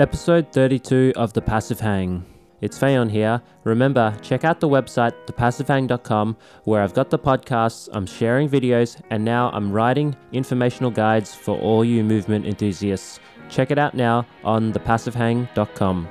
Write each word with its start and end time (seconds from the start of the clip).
Episode 0.00 0.50
32 0.50 1.12
of 1.14 1.34
The 1.34 1.42
Passive 1.42 1.78
Hang. 1.78 2.24
It's 2.62 2.78
Fayon 2.78 3.10
here. 3.10 3.42
Remember, 3.64 4.16
check 4.22 4.44
out 4.44 4.58
the 4.58 4.66
website, 4.66 5.12
thepassivehang.com, 5.26 6.38
where 6.64 6.82
I've 6.82 6.94
got 6.94 7.10
the 7.10 7.18
podcasts, 7.18 7.86
I'm 7.92 8.06
sharing 8.06 8.48
videos, 8.48 8.98
and 9.10 9.22
now 9.22 9.50
I'm 9.50 9.70
writing 9.70 10.16
informational 10.32 10.90
guides 10.90 11.34
for 11.34 11.58
all 11.60 11.84
you 11.84 12.02
movement 12.02 12.46
enthusiasts. 12.46 13.20
Check 13.50 13.70
it 13.70 13.76
out 13.76 13.92
now 13.92 14.24
on 14.42 14.72
thepassivehang.com. 14.72 16.08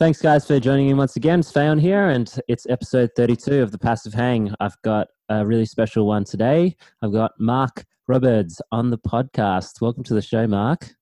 Thanks, 0.00 0.22
guys, 0.22 0.46
for 0.46 0.58
joining 0.58 0.86
me 0.86 0.94
once 0.94 1.16
again. 1.16 1.40
It's 1.40 1.52
Fayon 1.52 1.78
here, 1.78 2.08
and 2.08 2.34
it's 2.48 2.66
episode 2.70 3.10
32 3.16 3.62
of 3.62 3.70
The 3.70 3.76
Passive 3.76 4.14
Hang. 4.14 4.50
I've 4.58 4.80
got 4.80 5.08
a 5.28 5.44
really 5.44 5.66
special 5.66 6.06
one 6.06 6.24
today. 6.24 6.74
I've 7.02 7.12
got 7.12 7.32
Mark 7.38 7.84
Robberds 8.10 8.62
on 8.72 8.88
the 8.88 8.96
podcast. 8.96 9.82
Welcome 9.82 10.02
to 10.04 10.14
the 10.14 10.22
show, 10.22 10.46
Mark. 10.46 10.94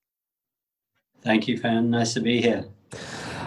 Thank 1.23 1.47
you, 1.47 1.57
Fayon. 1.57 1.91
Nice 1.91 2.13
to 2.15 2.21
be 2.21 2.43
here. 2.43 2.65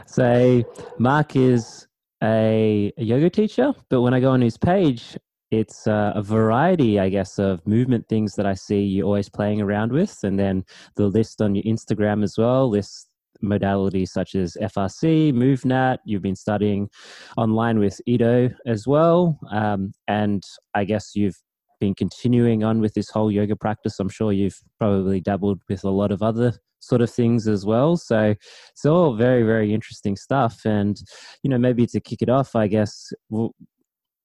So, 0.06 0.64
Mark 1.00 1.36
is 1.36 1.86
a, 2.24 2.94
a 2.98 3.04
yoga 3.04 3.30
teacher, 3.30 3.74
but 3.90 4.04
when 4.04 4.14
I 4.14 4.22
go 4.22 4.32
on 4.32 4.40
his 4.40 4.58
page, 4.58 5.18
it's 5.52 5.86
uh, 5.86 6.14
a 6.16 6.22
variety, 6.22 6.98
I 6.98 7.10
guess, 7.10 7.38
of 7.40 7.68
movement 7.68 8.08
things 8.08 8.36
that 8.36 8.46
I 8.46 8.54
see 8.54 8.84
you 8.84 9.04
always 9.04 9.28
playing 9.28 9.60
around 9.60 9.92
with. 9.92 10.18
And 10.24 10.40
then 10.40 10.64
the 10.96 11.08
list 11.08 11.42
on 11.42 11.56
your 11.56 11.66
Instagram 11.66 12.24
as 12.24 12.38
well 12.38 12.70
lists 12.70 13.08
modalities 13.44 14.10
such 14.10 14.36
as 14.36 14.58
FRC, 14.62 15.34
MovNat. 15.34 16.00
You've 16.06 16.22
been 16.22 16.36
studying 16.36 16.90
online 17.38 17.80
with 17.80 18.00
Ido 18.06 18.50
as 18.66 18.88
well. 18.88 19.40
Um, 19.52 19.94
and 20.08 20.44
I 20.76 20.86
guess 20.86 21.12
you've 21.16 21.38
been 21.80 21.96
continuing 21.96 22.64
on 22.64 22.80
with 22.80 22.94
this 22.94 23.10
whole 23.10 23.32
yoga 23.32 23.56
practice. 23.56 24.00
I'm 24.00 24.10
sure 24.10 24.32
you've 24.32 24.60
probably 24.80 25.20
dabbled 25.20 25.62
with 25.68 25.84
a 25.84 25.90
lot 25.90 26.12
of 26.12 26.22
other 26.22 26.54
sort 26.80 27.02
of 27.02 27.10
things 27.10 27.48
as 27.48 27.66
well. 27.66 27.98
So 27.98 28.36
it's 28.72 28.86
all 28.86 29.16
very, 29.16 29.44
very 29.44 29.74
interesting 29.74 30.16
stuff. 30.16 30.62
And, 30.66 31.02
you 31.44 31.50
know, 31.50 31.58
maybe 31.58 31.86
to 31.88 32.00
kick 32.00 32.22
it 32.22 32.30
off, 32.30 32.56
I 32.56 32.68
guess, 32.68 33.12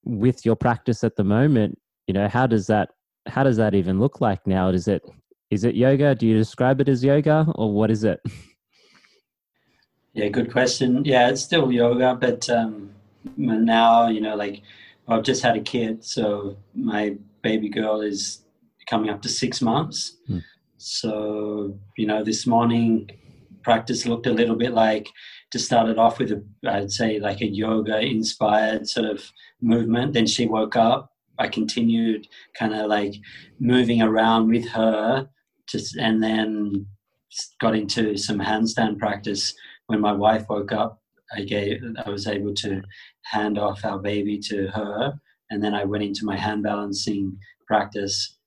with 0.05 0.45
your 0.45 0.57
practice 0.57 1.05
at 1.05 1.17
the 1.17 1.25
moment, 1.25 1.79
you 2.07 2.15
know, 2.15 2.29
how 2.29 2.47
does 2.47 2.67
that 2.69 2.91
how 3.29 3.43
does 3.43 3.57
that 3.57 3.75
even 3.75 3.99
look 3.99 4.21
like 4.21 4.47
now? 4.47 4.69
Is 4.69 4.87
it 4.87 5.03
is 5.51 5.65
it 5.65 5.75
yoga? 5.75 6.15
Do 6.15 6.27
you 6.27 6.37
describe 6.37 6.81
it 6.81 6.89
as 6.89 7.05
yoga 7.05 7.47
or 7.55 7.73
what 7.73 7.91
is 7.91 8.05
it? 8.05 8.21
Yeah, 10.17 10.29
good 10.29 10.51
question. 10.51 11.05
Yeah, 11.05 11.29
it's 11.29 11.43
still 11.43 11.71
yoga, 11.71 12.17
but 12.19 12.49
um, 12.49 12.91
now 13.37 14.09
you 14.09 14.23
know, 14.23 14.35
like 14.35 14.63
I've 15.07 15.23
just 15.23 15.43
had 15.43 15.59
a 15.59 15.61
kid, 15.61 16.03
so 16.03 16.57
my 16.75 17.17
baby 17.43 17.69
girl 17.69 18.01
is 18.01 18.43
coming 18.89 19.11
up 19.11 19.21
to 19.23 19.29
six 19.29 19.61
months. 19.61 20.17
Hmm. 20.27 20.39
So 20.79 21.79
you 21.99 22.07
know, 22.07 22.25
this 22.25 22.47
morning 22.47 23.11
practice 23.63 24.07
looked 24.07 24.27
a 24.27 24.33
little 24.33 24.57
bit 24.57 24.73
like 24.73 25.07
to 25.51 25.59
start 25.59 25.91
it 25.91 25.99
off 25.99 26.19
with 26.19 26.33
a, 26.33 26.43
I'd 26.67 26.91
say 26.91 27.21
like 27.21 27.43
a 27.43 27.47
yoga 27.47 28.01
inspired 28.01 28.89
sort 28.89 29.05
of 29.05 29.23
movement. 29.61 30.15
Then 30.15 30.27
she 30.27 30.47
woke 30.47 30.77
up. 30.77 31.13
I 31.39 31.49
continued 31.49 32.27
kind 32.59 32.73
of 32.73 32.87
like 32.87 33.17
moving 33.61 34.01
around 34.01 34.49
with 34.49 34.67
her, 34.69 35.29
just 35.69 35.95
and 35.99 36.23
then 36.23 36.87
got 37.61 37.77
into 37.77 38.17
some 38.17 38.39
handstand 38.39 38.99
practice 38.99 39.53
when 39.87 40.01
my 40.01 40.13
wife 40.13 40.49
woke 40.49 40.73
up, 40.73 41.01
I 41.35 41.43
gave 41.43 41.83
I 42.05 42.11
was 42.11 42.27
able 42.27 42.55
to 42.55 42.83
hand 43.25 43.59
off 43.59 43.85
our 43.85 43.99
baby 43.99 44.39
to 44.51 44.69
her, 44.69 45.15
and 45.51 45.63
then 45.63 45.75
I 45.75 45.85
went 45.85 46.05
into 46.05 46.25
my 46.25 46.37
hand 46.37 46.63
balancing 46.63 47.37
practice. 47.67 48.39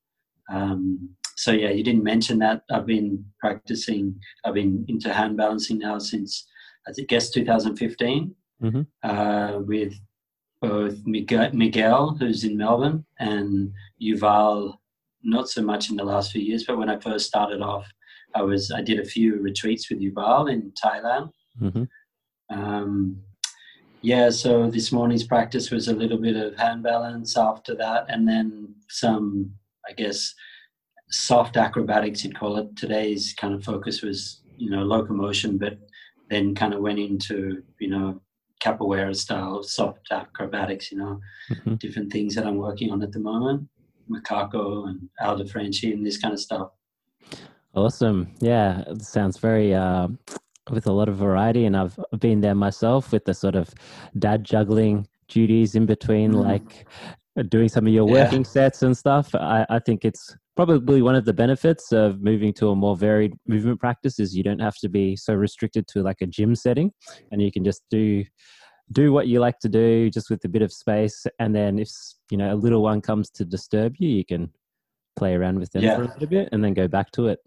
Um, 0.49 1.09
so 1.35 1.51
yeah, 1.51 1.69
you 1.69 1.83
didn't 1.83 2.03
mention 2.03 2.39
that. 2.39 2.63
I've 2.71 2.85
been 2.85 3.23
practicing. 3.39 4.19
I've 4.45 4.53
been 4.53 4.85
into 4.87 5.13
hand 5.13 5.38
balancing 5.38 5.79
now 5.79 5.99
since 5.99 6.45
I 6.88 6.91
guess 7.07 7.29
2015 7.29 8.35
mm-hmm. 8.61 8.81
uh, 9.03 9.59
with 9.59 9.94
both 10.61 10.97
Miguel, 11.05 12.17
who's 12.19 12.44
in 12.44 12.57
Melbourne, 12.57 13.05
and 13.19 13.72
Yuval. 14.01 14.75
Not 15.22 15.49
so 15.49 15.61
much 15.61 15.89
in 15.89 15.97
the 15.97 16.03
last 16.03 16.31
few 16.31 16.41
years, 16.41 16.63
but 16.66 16.78
when 16.78 16.89
I 16.89 16.97
first 16.97 17.28
started 17.28 17.61
off, 17.61 17.85
I 18.35 18.41
was 18.41 18.72
I 18.72 18.81
did 18.81 19.00
a 19.00 19.06
few 19.06 19.41
retreats 19.41 19.90
with 19.90 20.01
Yuval 20.01 20.51
in 20.51 20.72
Thailand. 20.84 21.31
Mm-hmm. 21.62 21.84
Um, 22.50 23.22
yeah, 24.01 24.29
so 24.29 24.69
this 24.69 24.91
morning's 24.91 25.25
practice 25.25 25.72
was 25.72 25.88
a 25.88 25.94
little 25.94 26.17
bit 26.17 26.35
of 26.35 26.57
hand 26.57 26.84
balance 26.84 27.38
after 27.38 27.75
that, 27.75 28.06
and 28.07 28.28
then 28.28 28.73
some, 28.88 29.51
I 29.88 29.91
guess, 29.91 30.34
soft 31.09 31.57
acrobatics, 31.57 32.23
you'd 32.23 32.40
call 32.40 32.57
it. 32.57 32.75
Today's 32.78 33.34
kind 33.38 33.53
of 33.53 33.63
focus 33.63 34.01
was, 34.01 34.41
you 34.57 34.69
know, 34.69 34.84
locomotion, 34.84 35.57
but 35.57 35.78
then 36.29 36.56
kind 36.56 36.73
of 36.73 36.81
went 36.81 37.00
into, 37.00 37.61
you 37.79 37.90
know, 37.90 38.22
capoeira 38.63 39.16
style 39.16 39.63
soft 39.63 40.07
acrobatics, 40.11 40.91
you 40.91 40.97
know, 40.97 41.19
mm-hmm. 41.51 41.75
different 41.75 42.11
things 42.11 42.35
that 42.35 42.46
I'm 42.46 42.57
working 42.57 42.91
on 42.91 43.01
at 43.01 43.11
the 43.11 43.19
moment, 43.19 43.67
macaco 44.09 44.88
and 44.88 45.09
Aldo 45.19 45.47
Franchi 45.47 45.91
and 45.91 46.06
this 46.06 46.17
kind 46.17 46.34
of 46.34 46.40
stuff. 46.40 46.69
Awesome. 47.75 48.34
Yeah, 48.40 48.84
it 48.88 49.02
sounds 49.03 49.38
very 49.38 49.74
uh, 49.74 50.07
with 50.69 50.88
a 50.88 50.91
lot 50.91 51.09
of 51.09 51.18
variety, 51.18 51.66
and 51.66 51.78
I've 51.78 51.97
been 52.19 52.41
there 52.41 52.56
myself 52.56 53.12
with 53.12 53.25
the 53.25 53.34
sort 53.34 53.56
of 53.56 53.74
dad 54.18 54.44
juggling 54.44 55.07
duties 55.28 55.75
in 55.75 55.85
between, 55.85 56.34
mm. 56.34 56.44
like 56.44 56.88
doing 57.50 57.69
some 57.69 57.88
of 57.88 57.94
your 57.94 58.06
working 58.06 58.41
yeah. 58.41 58.50
sets 58.50 58.81
and 58.81 58.97
stuff. 58.97 59.34
I, 59.35 59.66
I 59.69 59.79
think 59.79 60.03
it's 60.03 60.35
probably 60.56 61.02
one 61.02 61.16
of 61.16 61.25
the 61.25 61.34
benefits 61.34 61.91
of 61.91 62.22
moving 62.22 62.53
to 62.53 62.69
a 62.69 62.75
more 62.75 62.97
varied 62.97 63.34
movement 63.47 63.79
practice 63.79 64.19
is 64.19 64.35
you 64.35 64.44
don't 64.44 64.59
have 64.59 64.75
to 64.78 64.90
be 64.90 65.16
so 65.16 65.34
restricted 65.34 65.88
to 65.90 66.02
like 66.02 66.18
a 66.22 66.25
gym 66.25 66.56
setting, 66.56 66.91
and 67.31 67.41
you 67.41 67.52
can 67.52 67.63
just 67.63 67.84
do 67.90 68.24
do 68.91 69.13
what 69.13 69.28
you 69.28 69.40
like 69.40 69.59
to 69.59 69.69
do 69.69 70.09
just 70.09 70.29
with 70.29 70.44
a 70.46 70.50
bit 70.50 70.63
of 70.63 70.74
space 70.74 71.28
and 71.38 71.56
then 71.56 71.78
if 71.78 71.91
you 72.31 72.38
know 72.38 72.52
a 72.52 72.56
little 72.56 72.81
one 72.81 73.00
comes 73.00 73.29
to 73.29 73.46
disturb 73.46 73.94
you 74.00 74.09
you 74.09 74.25
can 74.25 74.50
play 75.16 75.35
around 75.35 75.59
with 75.59 75.72
them 75.72 75.84
yeah. 75.84 75.96
for 75.96 76.03
a 76.03 76.08
little 76.08 76.28
bit 76.28 76.50
and 76.52 76.63
then 76.63 76.74
go 76.74 76.88
back 76.88 77.12
to 77.12 77.28
it 77.28 77.40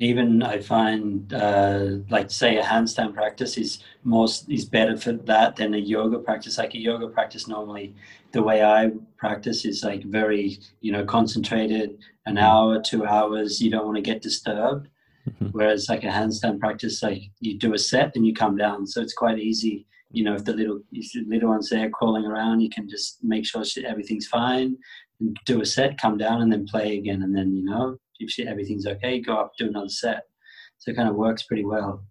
even 0.00 0.42
I 0.42 0.60
find 0.60 1.32
uh, 1.32 1.86
like 2.08 2.30
say 2.30 2.56
a 2.56 2.62
handstand 2.62 3.14
practice 3.14 3.58
is 3.58 3.82
most 4.04 4.48
is 4.48 4.64
better 4.64 4.96
for 4.96 5.12
that 5.12 5.56
than 5.56 5.74
a 5.74 5.78
yoga 5.78 6.18
practice. 6.18 6.58
Like 6.58 6.74
a 6.74 6.78
yoga 6.78 7.08
practice 7.08 7.48
normally, 7.48 7.94
the 8.32 8.42
way 8.42 8.62
I 8.62 8.92
practice 9.16 9.64
is 9.64 9.82
like 9.82 10.04
very 10.04 10.58
you 10.80 10.92
know 10.92 11.04
concentrated, 11.04 11.98
an 12.26 12.36
mm-hmm. 12.36 12.44
hour, 12.44 12.80
two 12.80 13.04
hours. 13.06 13.60
You 13.60 13.70
don't 13.70 13.86
want 13.86 13.96
to 13.96 14.02
get 14.02 14.22
disturbed. 14.22 14.88
Mm-hmm. 15.28 15.46
Whereas 15.46 15.88
like 15.88 16.04
a 16.04 16.08
handstand 16.08 16.60
practice, 16.60 17.02
like 17.02 17.22
you 17.40 17.58
do 17.58 17.74
a 17.74 17.78
set 17.78 18.14
and 18.14 18.24
you 18.26 18.32
come 18.32 18.56
down, 18.56 18.86
so 18.86 19.02
it's 19.02 19.14
quite 19.14 19.38
easy. 19.38 19.86
You 20.12 20.24
know, 20.24 20.34
if 20.34 20.44
the 20.44 20.54
little 20.54 20.80
if 20.92 21.12
the 21.12 21.24
little 21.26 21.48
one's 21.50 21.70
there 21.70 21.90
crawling 21.90 22.24
around, 22.24 22.60
you 22.60 22.70
can 22.70 22.88
just 22.88 23.22
make 23.24 23.44
sure 23.44 23.64
everything's 23.84 24.28
fine, 24.28 24.76
and 25.18 25.36
do 25.44 25.60
a 25.60 25.66
set, 25.66 26.00
come 26.00 26.18
down, 26.18 26.40
and 26.40 26.52
then 26.52 26.66
play 26.66 26.96
again, 26.96 27.22
and 27.22 27.36
then 27.36 27.52
you 27.52 27.64
know 27.64 27.98
if 28.18 28.38
everything's 28.46 28.86
okay, 28.86 29.20
go 29.20 29.36
up, 29.36 29.52
do 29.58 29.68
another 29.68 29.88
set. 29.88 30.24
So 30.78 30.90
it 30.90 30.96
kind 30.96 31.08
of 31.08 31.16
works 31.16 31.42
pretty 31.42 31.64
well. 31.64 32.02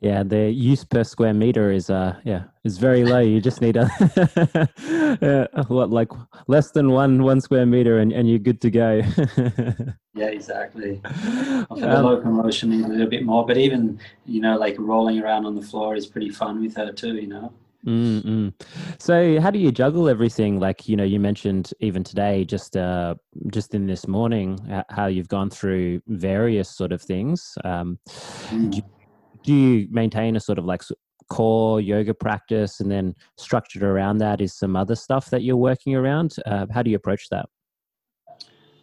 Yeah, 0.00 0.22
the 0.22 0.50
use 0.50 0.82
per 0.82 1.04
square 1.04 1.34
meter 1.34 1.70
is 1.70 1.90
uh 1.90 2.18
yeah 2.24 2.44
is 2.64 2.78
very 2.78 3.04
low. 3.04 3.18
You 3.18 3.38
just 3.38 3.60
need 3.60 3.76
a 3.76 3.82
uh, 5.54 5.64
what 5.64 5.90
like 5.90 6.08
less 6.46 6.70
than 6.70 6.90
one 6.90 7.22
one 7.22 7.40
square 7.42 7.66
meter 7.66 7.98
and, 7.98 8.10
and 8.10 8.28
you're 8.28 8.38
good 8.38 8.62
to 8.62 8.70
go. 8.70 9.02
yeah, 10.14 10.26
exactly. 10.26 11.02
Um, 11.04 11.66
locomotion, 11.68 12.72
a 12.82 12.88
little 12.88 13.10
bit 13.10 13.24
more, 13.24 13.44
but 13.44 13.58
even 13.58 14.00
you 14.24 14.40
know 14.40 14.56
like 14.56 14.76
rolling 14.78 15.20
around 15.20 15.44
on 15.44 15.54
the 15.54 15.62
floor 15.62 15.94
is 15.94 16.06
pretty 16.06 16.30
fun 16.30 16.62
with 16.62 16.76
her 16.76 16.92
too. 16.92 17.16
You 17.16 17.26
know. 17.26 17.52
Mm-mm. 17.86 18.52
So, 18.98 19.40
how 19.40 19.50
do 19.50 19.58
you 19.58 19.72
juggle 19.72 20.08
everything? 20.08 20.60
Like, 20.60 20.86
you 20.88 20.96
know, 20.96 21.04
you 21.04 21.18
mentioned 21.18 21.72
even 21.80 22.04
today, 22.04 22.44
just 22.44 22.76
uh, 22.76 23.14
just 23.52 23.74
in 23.74 23.86
this 23.86 24.06
morning, 24.06 24.58
how 24.90 25.06
you've 25.06 25.28
gone 25.28 25.48
through 25.48 26.02
various 26.06 26.68
sort 26.68 26.92
of 26.92 27.00
things. 27.00 27.56
Um, 27.64 27.98
mm. 28.48 28.70
do, 28.70 28.76
you, 28.76 28.82
do, 29.42 29.54
you 29.54 29.88
maintain 29.90 30.36
a 30.36 30.40
sort 30.40 30.58
of 30.58 30.66
like 30.66 30.82
core 31.30 31.80
yoga 31.80 32.12
practice, 32.12 32.80
and 32.80 32.90
then 32.90 33.14
structured 33.38 33.82
around 33.82 34.18
that 34.18 34.42
is 34.42 34.52
some 34.52 34.76
other 34.76 34.94
stuff 34.94 35.30
that 35.30 35.42
you're 35.42 35.56
working 35.56 35.94
around? 35.94 36.36
Uh, 36.44 36.66
how 36.72 36.82
do 36.82 36.90
you 36.90 36.96
approach 36.96 37.28
that? 37.30 37.48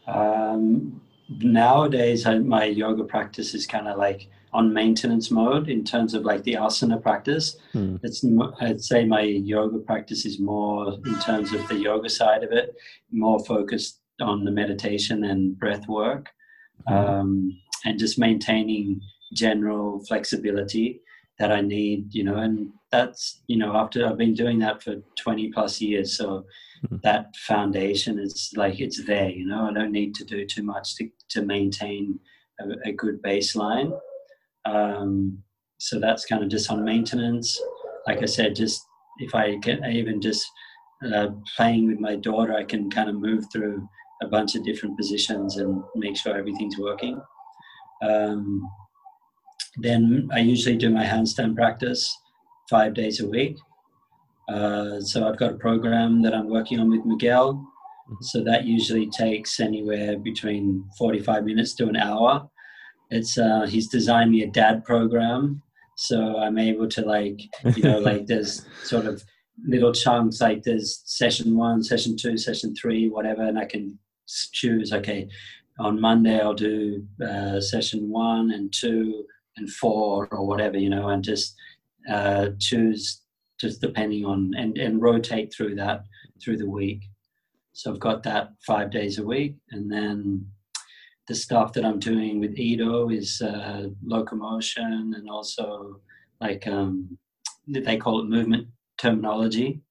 Um, 0.08 1.02
nowadays, 1.30 2.26
I, 2.26 2.40
my 2.40 2.66
yoga 2.66 3.04
practice 3.04 3.54
is 3.54 3.68
kind 3.68 3.88
of 3.88 3.98
like 3.98 4.28
on 4.58 4.74
maintenance 4.74 5.30
mode 5.30 5.70
in 5.70 5.84
terms 5.84 6.16
of 6.16 6.24
like 6.24 6.44
the 6.44 6.54
asana 6.54 7.00
practice. 7.00 7.58
Hmm. 7.74 7.98
It's 8.02 8.26
I'd 8.60 8.82
say 8.82 9.06
my 9.06 9.22
yoga 9.22 9.78
practice 9.78 10.26
is 10.26 10.40
more 10.40 10.98
in 11.06 11.20
terms 11.20 11.54
of 11.54 11.68
the 11.68 11.76
yoga 11.76 12.10
side 12.10 12.44
of 12.44 12.52
it, 12.52 12.76
more 13.12 13.40
focused 13.46 14.02
on 14.20 14.44
the 14.44 14.52
meditation 14.52 15.26
and 15.26 15.58
breath 15.60 15.88
work, 15.88 16.30
hmm. 16.88 16.94
um, 16.94 17.62
and 17.86 18.00
just 18.00 18.18
maintaining 18.18 19.00
general 19.32 20.04
flexibility 20.08 21.02
that 21.38 21.52
I 21.52 21.62
need, 21.62 22.16
you 22.16 22.24
know, 22.24 22.38
and 22.38 22.72
that's, 22.92 23.42
you 23.46 23.58
know, 23.58 23.76
after 23.76 24.08
I've 24.08 24.18
been 24.18 24.34
doing 24.34 24.58
that 24.60 24.82
for 24.82 24.96
20 25.20 25.52
plus 25.52 25.80
years. 25.80 26.18
So 26.18 26.46
mm-hmm. 26.84 26.98
that 27.04 27.36
foundation 27.36 28.18
is 28.18 28.52
like, 28.56 28.80
it's 28.80 29.06
there, 29.06 29.30
you 29.30 29.46
know, 29.46 29.68
I 29.70 29.74
don't 29.74 29.92
need 29.92 30.16
to 30.16 30.26
do 30.26 30.48
too 30.48 30.64
much 30.64 30.96
to, 30.96 31.10
to 31.30 31.44
maintain 31.44 32.20
a, 32.60 32.90
a 32.90 32.92
good 32.92 33.22
baseline. 33.22 33.92
Um, 34.68 35.44
so 35.80 36.00
that's 36.00 36.26
kind 36.26 36.44
of 36.44 36.50
just 36.50 36.72
on 36.72 36.84
maintenance. 36.84 37.60
Like 38.06 38.22
I 38.22 38.26
said, 38.26 38.56
just 38.56 38.82
if 39.20 39.34
I 39.36 39.56
get 39.56 39.80
even 39.86 40.22
just 40.22 40.46
uh, 41.14 41.28
playing 41.56 41.88
with 41.88 42.00
my 42.00 42.16
daughter, 42.16 42.54
I 42.54 42.64
can 42.64 42.90
kind 42.90 43.10
of 43.10 43.16
move 43.16 43.46
through 43.52 43.88
a 44.22 44.28
bunch 44.28 44.56
of 44.56 44.64
different 44.64 44.98
positions 44.98 45.58
and 45.58 45.84
make 45.96 46.18
sure 46.18 46.36
everything's 46.36 46.78
working. 46.78 47.22
Um, 48.02 48.68
then 49.78 50.28
I 50.32 50.40
usually 50.40 50.76
do 50.76 50.90
my 50.90 51.04
handstand 51.04 51.56
practice 51.56 52.16
five 52.70 52.94
days 52.94 53.22
a 53.22 53.28
week. 53.28 53.58
Uh, 54.50 55.00
so 55.02 55.28
I've 55.28 55.38
got 55.38 55.52
a 55.52 55.58
program 55.58 56.22
that 56.24 56.34
I'm 56.34 56.50
working 56.50 56.80
on 56.80 56.90
with 56.90 57.06
Miguel. 57.06 57.54
Mm-hmm. 57.54 58.16
So 58.22 58.44
that 58.44 58.64
usually 58.64 59.10
takes 59.10 59.60
anywhere 59.60 60.18
between 60.18 60.90
45 60.98 61.44
minutes 61.44 61.76
to 61.76 61.88
an 61.88 61.96
hour. 61.96 62.50
It's 63.10 63.38
uh, 63.38 63.66
he's 63.68 63.88
designed 63.88 64.32
me 64.32 64.44
a 64.44 64.48
dad 64.48 64.84
program, 64.84 65.62
so 65.96 66.38
I'm 66.38 66.58
able 66.58 66.88
to 66.90 67.02
like 67.02 67.42
you 67.76 67.84
know 67.84 68.00
like 68.00 68.26
there's 68.28 68.66
sort 68.84 69.06
of 69.06 69.24
little 69.66 69.92
chunks 69.92 70.42
like 70.42 70.64
there's 70.64 71.02
session 71.06 71.56
one, 71.56 71.84
session 71.84 72.16
two, 72.18 72.38
session 72.38 72.76
three, 72.76 73.10
whatever, 73.10 73.44
and 73.44 73.58
I 73.58 73.66
can 73.66 73.98
choose 74.52 74.92
okay 74.92 75.30
on 75.80 76.02
Monday 76.02 76.40
I'll 76.40 76.54
do 76.54 77.06
uh, 77.24 77.62
session 77.62 78.10
one 78.10 78.52
and 78.52 78.74
two 78.74 79.26
and 79.58 79.70
four 79.70 80.28
or 80.32 80.46
whatever, 80.46 80.78
you 80.78 80.90
know, 80.90 81.10
and 81.10 81.24
just 81.24 81.56
uh, 82.10 82.50
choose 82.60 83.22
just 83.60 83.82
depending 83.82 84.26
on 84.26 84.54
and, 84.56 84.78
and 84.78 85.02
rotate 85.02 85.54
through 85.54 85.76
that 85.76 86.04
through 86.42 86.58
the 86.58 86.70
week. 86.70 87.04
So 87.74 87.92
I've 87.92 88.00
got 88.00 88.24
that 88.24 88.52
five 88.66 88.92
days 88.92 89.20
a 89.20 89.24
week, 89.24 89.56
and 89.72 89.92
then 89.92 90.48
the 91.28 91.36
stuff 91.36 91.74
that 91.74 91.86
I'm 91.86 92.00
doing 92.00 92.40
with 92.40 92.58
Ido 92.58 93.10
is 93.10 93.42
uh, 93.42 93.90
locomotion 94.04 95.14
and 95.18 95.30
also 95.30 96.00
like 96.40 96.66
um, 96.68 97.18
they 97.68 97.98
call 97.98 98.22
it 98.22 98.30
movement 98.30 98.68
terminology. 98.98 99.82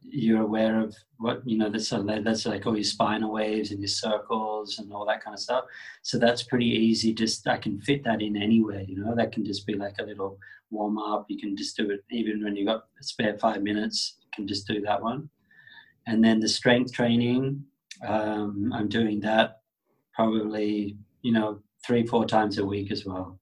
You're 0.00 0.42
aware 0.42 0.80
of 0.80 0.94
what 1.18 1.46
you 1.46 1.58
know 1.58 1.70
that's 1.70 1.90
that's 1.90 2.46
like 2.46 2.66
all 2.66 2.76
your 2.76 2.84
spinal 2.84 3.32
waves 3.32 3.70
and 3.70 3.80
your 3.80 3.88
circles 3.88 4.78
and 4.78 4.92
all 4.92 5.06
that 5.06 5.22
kind 5.22 5.34
of 5.34 5.40
stuff. 5.40 5.64
So 6.02 6.18
that's 6.18 6.42
pretty 6.42 6.66
easy. 6.66 7.12
Just 7.12 7.46
i 7.46 7.56
can 7.58 7.80
fit 7.80 8.04
that 8.04 8.22
in 8.22 8.36
anywhere 8.36 8.82
you 8.82 9.02
know? 9.02 9.14
That 9.14 9.32
can 9.32 9.44
just 9.44 9.66
be 9.66 9.74
like 9.74 9.96
a 10.00 10.04
little 10.04 10.38
warm 10.70 10.98
up. 10.98 11.26
You 11.28 11.38
can 11.38 11.56
just 11.56 11.76
do 11.76 11.90
it 11.90 12.04
even 12.10 12.42
when 12.42 12.56
you've 12.56 12.68
got 12.68 12.84
spare 13.00 13.36
five 13.38 13.62
minutes 13.62 14.16
you 14.20 14.28
can 14.34 14.46
just 14.46 14.66
do 14.66 14.80
that 14.82 15.02
one. 15.02 15.28
And 16.06 16.22
then 16.22 16.38
the 16.40 16.48
strength 16.48 16.92
training 16.92 17.64
um, 18.06 18.72
i'm 18.74 18.88
doing 18.88 19.20
that 19.20 19.60
probably 20.14 20.96
you 21.22 21.32
know 21.32 21.60
three 21.86 22.06
four 22.06 22.24
times 22.24 22.58
a 22.58 22.64
week 22.64 22.90
as 22.90 23.04
well 23.04 23.38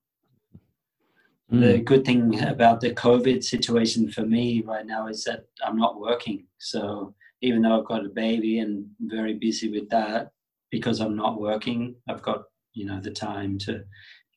Mm. 1.52 1.60
The 1.60 1.78
good 1.80 2.04
thing 2.04 2.40
about 2.42 2.80
the 2.80 2.92
COVID 2.94 3.44
situation 3.44 4.10
for 4.10 4.22
me 4.22 4.62
right 4.62 4.86
now 4.86 5.08
is 5.08 5.24
that 5.24 5.44
I'm 5.64 5.76
not 5.76 6.00
working. 6.00 6.46
So 6.58 7.14
even 7.42 7.62
though 7.62 7.78
I've 7.78 7.86
got 7.86 8.06
a 8.06 8.08
baby 8.08 8.60
and 8.60 8.86
very 9.00 9.34
busy 9.34 9.70
with 9.70 9.88
that, 9.90 10.30
because 10.70 11.00
I'm 11.00 11.14
not 11.14 11.40
working, 11.40 11.94
I've 12.08 12.22
got 12.22 12.44
you 12.72 12.86
know 12.86 13.00
the 13.00 13.10
time 13.10 13.58
to 13.58 13.84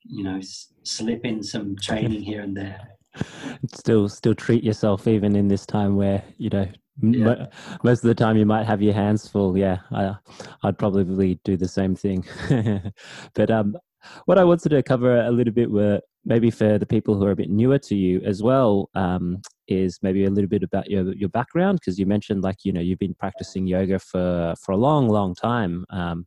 you 0.03 0.23
know 0.23 0.41
slip 0.83 1.23
in 1.23 1.41
some 1.41 1.77
training 1.77 2.21
here 2.21 2.41
and 2.41 2.55
there. 2.55 2.81
Still, 3.73 4.09
still 4.09 4.35
treat 4.35 4.61
yourself 4.61 5.07
even 5.07 5.37
in 5.37 5.47
this 5.47 5.65
time 5.65 5.95
where 5.95 6.21
you 6.37 6.49
know 6.49 6.67
yeah. 7.01 7.47
most 7.83 8.03
of 8.03 8.07
the 8.07 8.15
time 8.15 8.37
you 8.37 8.45
might 8.45 8.65
have 8.65 8.81
your 8.81 8.93
hands 8.93 9.27
full. 9.27 9.57
Yeah 9.57 9.79
I, 9.91 10.15
i'd 10.63 10.77
probably 10.77 11.39
do 11.43 11.57
the 11.57 11.67
same 11.67 11.95
thing. 11.95 12.25
But 13.33 13.51
um 13.51 13.77
what 14.25 14.37
i 14.37 14.43
wanted 14.43 14.69
to 14.69 14.83
cover 14.83 15.25
a 15.25 15.31
little 15.31 15.51
bit 15.51 15.71
were 15.71 15.99
maybe 16.25 16.49
for 16.49 16.77
the 16.77 16.85
people 16.85 17.15
who 17.15 17.25
are 17.25 17.31
a 17.31 17.35
bit 17.35 17.49
newer 17.49 17.77
to 17.77 17.95
you 17.95 18.19
as 18.25 18.41
well 18.41 18.89
um, 18.95 19.41
is 19.67 19.99
maybe 20.01 20.25
a 20.25 20.29
little 20.29 20.49
bit 20.49 20.63
about 20.63 20.89
your 20.89 21.13
your 21.13 21.29
background 21.29 21.79
because 21.79 21.99
you 21.99 22.05
mentioned 22.05 22.43
like 22.43 22.57
you 22.63 22.73
know 22.73 22.81
you've 22.81 22.99
been 22.99 23.13
practicing 23.13 23.67
yoga 23.67 23.99
for 23.99 24.53
for 24.63 24.71
a 24.71 24.77
long 24.77 25.07
long 25.07 25.33
time. 25.35 25.85
Um, 25.89 26.25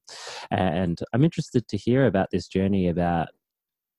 and 0.51 0.99
i'm 1.13 1.25
interested 1.25 1.67
to 1.69 1.77
hear 1.77 2.07
about 2.07 2.29
this 2.31 2.49
journey 2.49 2.89
about 2.89 3.29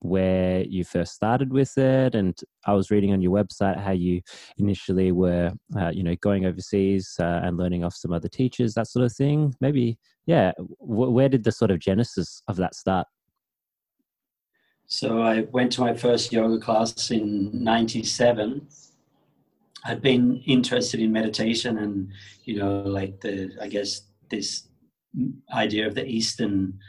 where 0.01 0.61
you 0.63 0.83
first 0.83 1.13
started 1.13 1.51
with 1.51 1.77
it 1.77 2.15
and 2.15 2.39
i 2.65 2.73
was 2.73 2.89
reading 2.89 3.11
on 3.11 3.21
your 3.21 3.33
website 3.33 3.77
how 3.77 3.91
you 3.91 4.21
initially 4.57 5.11
were 5.11 5.51
uh, 5.77 5.89
you 5.89 6.03
know 6.03 6.15
going 6.21 6.45
overseas 6.45 7.15
uh, 7.19 7.41
and 7.43 7.57
learning 7.57 7.83
off 7.83 7.93
some 7.93 8.13
other 8.13 8.29
teachers 8.29 8.73
that 8.73 8.87
sort 8.87 9.05
of 9.05 9.13
thing. 9.13 9.53
Maybe 9.59 9.97
yeah 10.25 10.51
w- 10.79 11.11
where 11.11 11.29
did 11.29 11.43
the 11.43 11.51
sort 11.51 11.71
of 11.71 11.79
genesis 11.79 12.41
of 12.47 12.55
that 12.57 12.75
start? 12.75 13.07
So 14.87 15.21
I 15.21 15.41
went 15.51 15.71
to 15.73 15.81
my 15.81 15.93
first 15.93 16.31
yoga 16.31 16.57
class 16.57 17.11
in 17.11 17.51
97. 17.63 18.67
I'd 19.85 20.01
been 20.01 20.41
interested 20.47 20.99
in 20.99 21.11
meditation 21.11 21.77
and, 21.77 22.11
you 22.43 22.57
know, 22.57 22.81
like 22.81 23.21
the, 23.21 23.51
I 23.61 23.67
guess, 23.67 24.01
this 24.29 24.67
idea 25.53 25.85
of 25.85 25.93
the 25.93 26.07
Eastern 26.07 26.79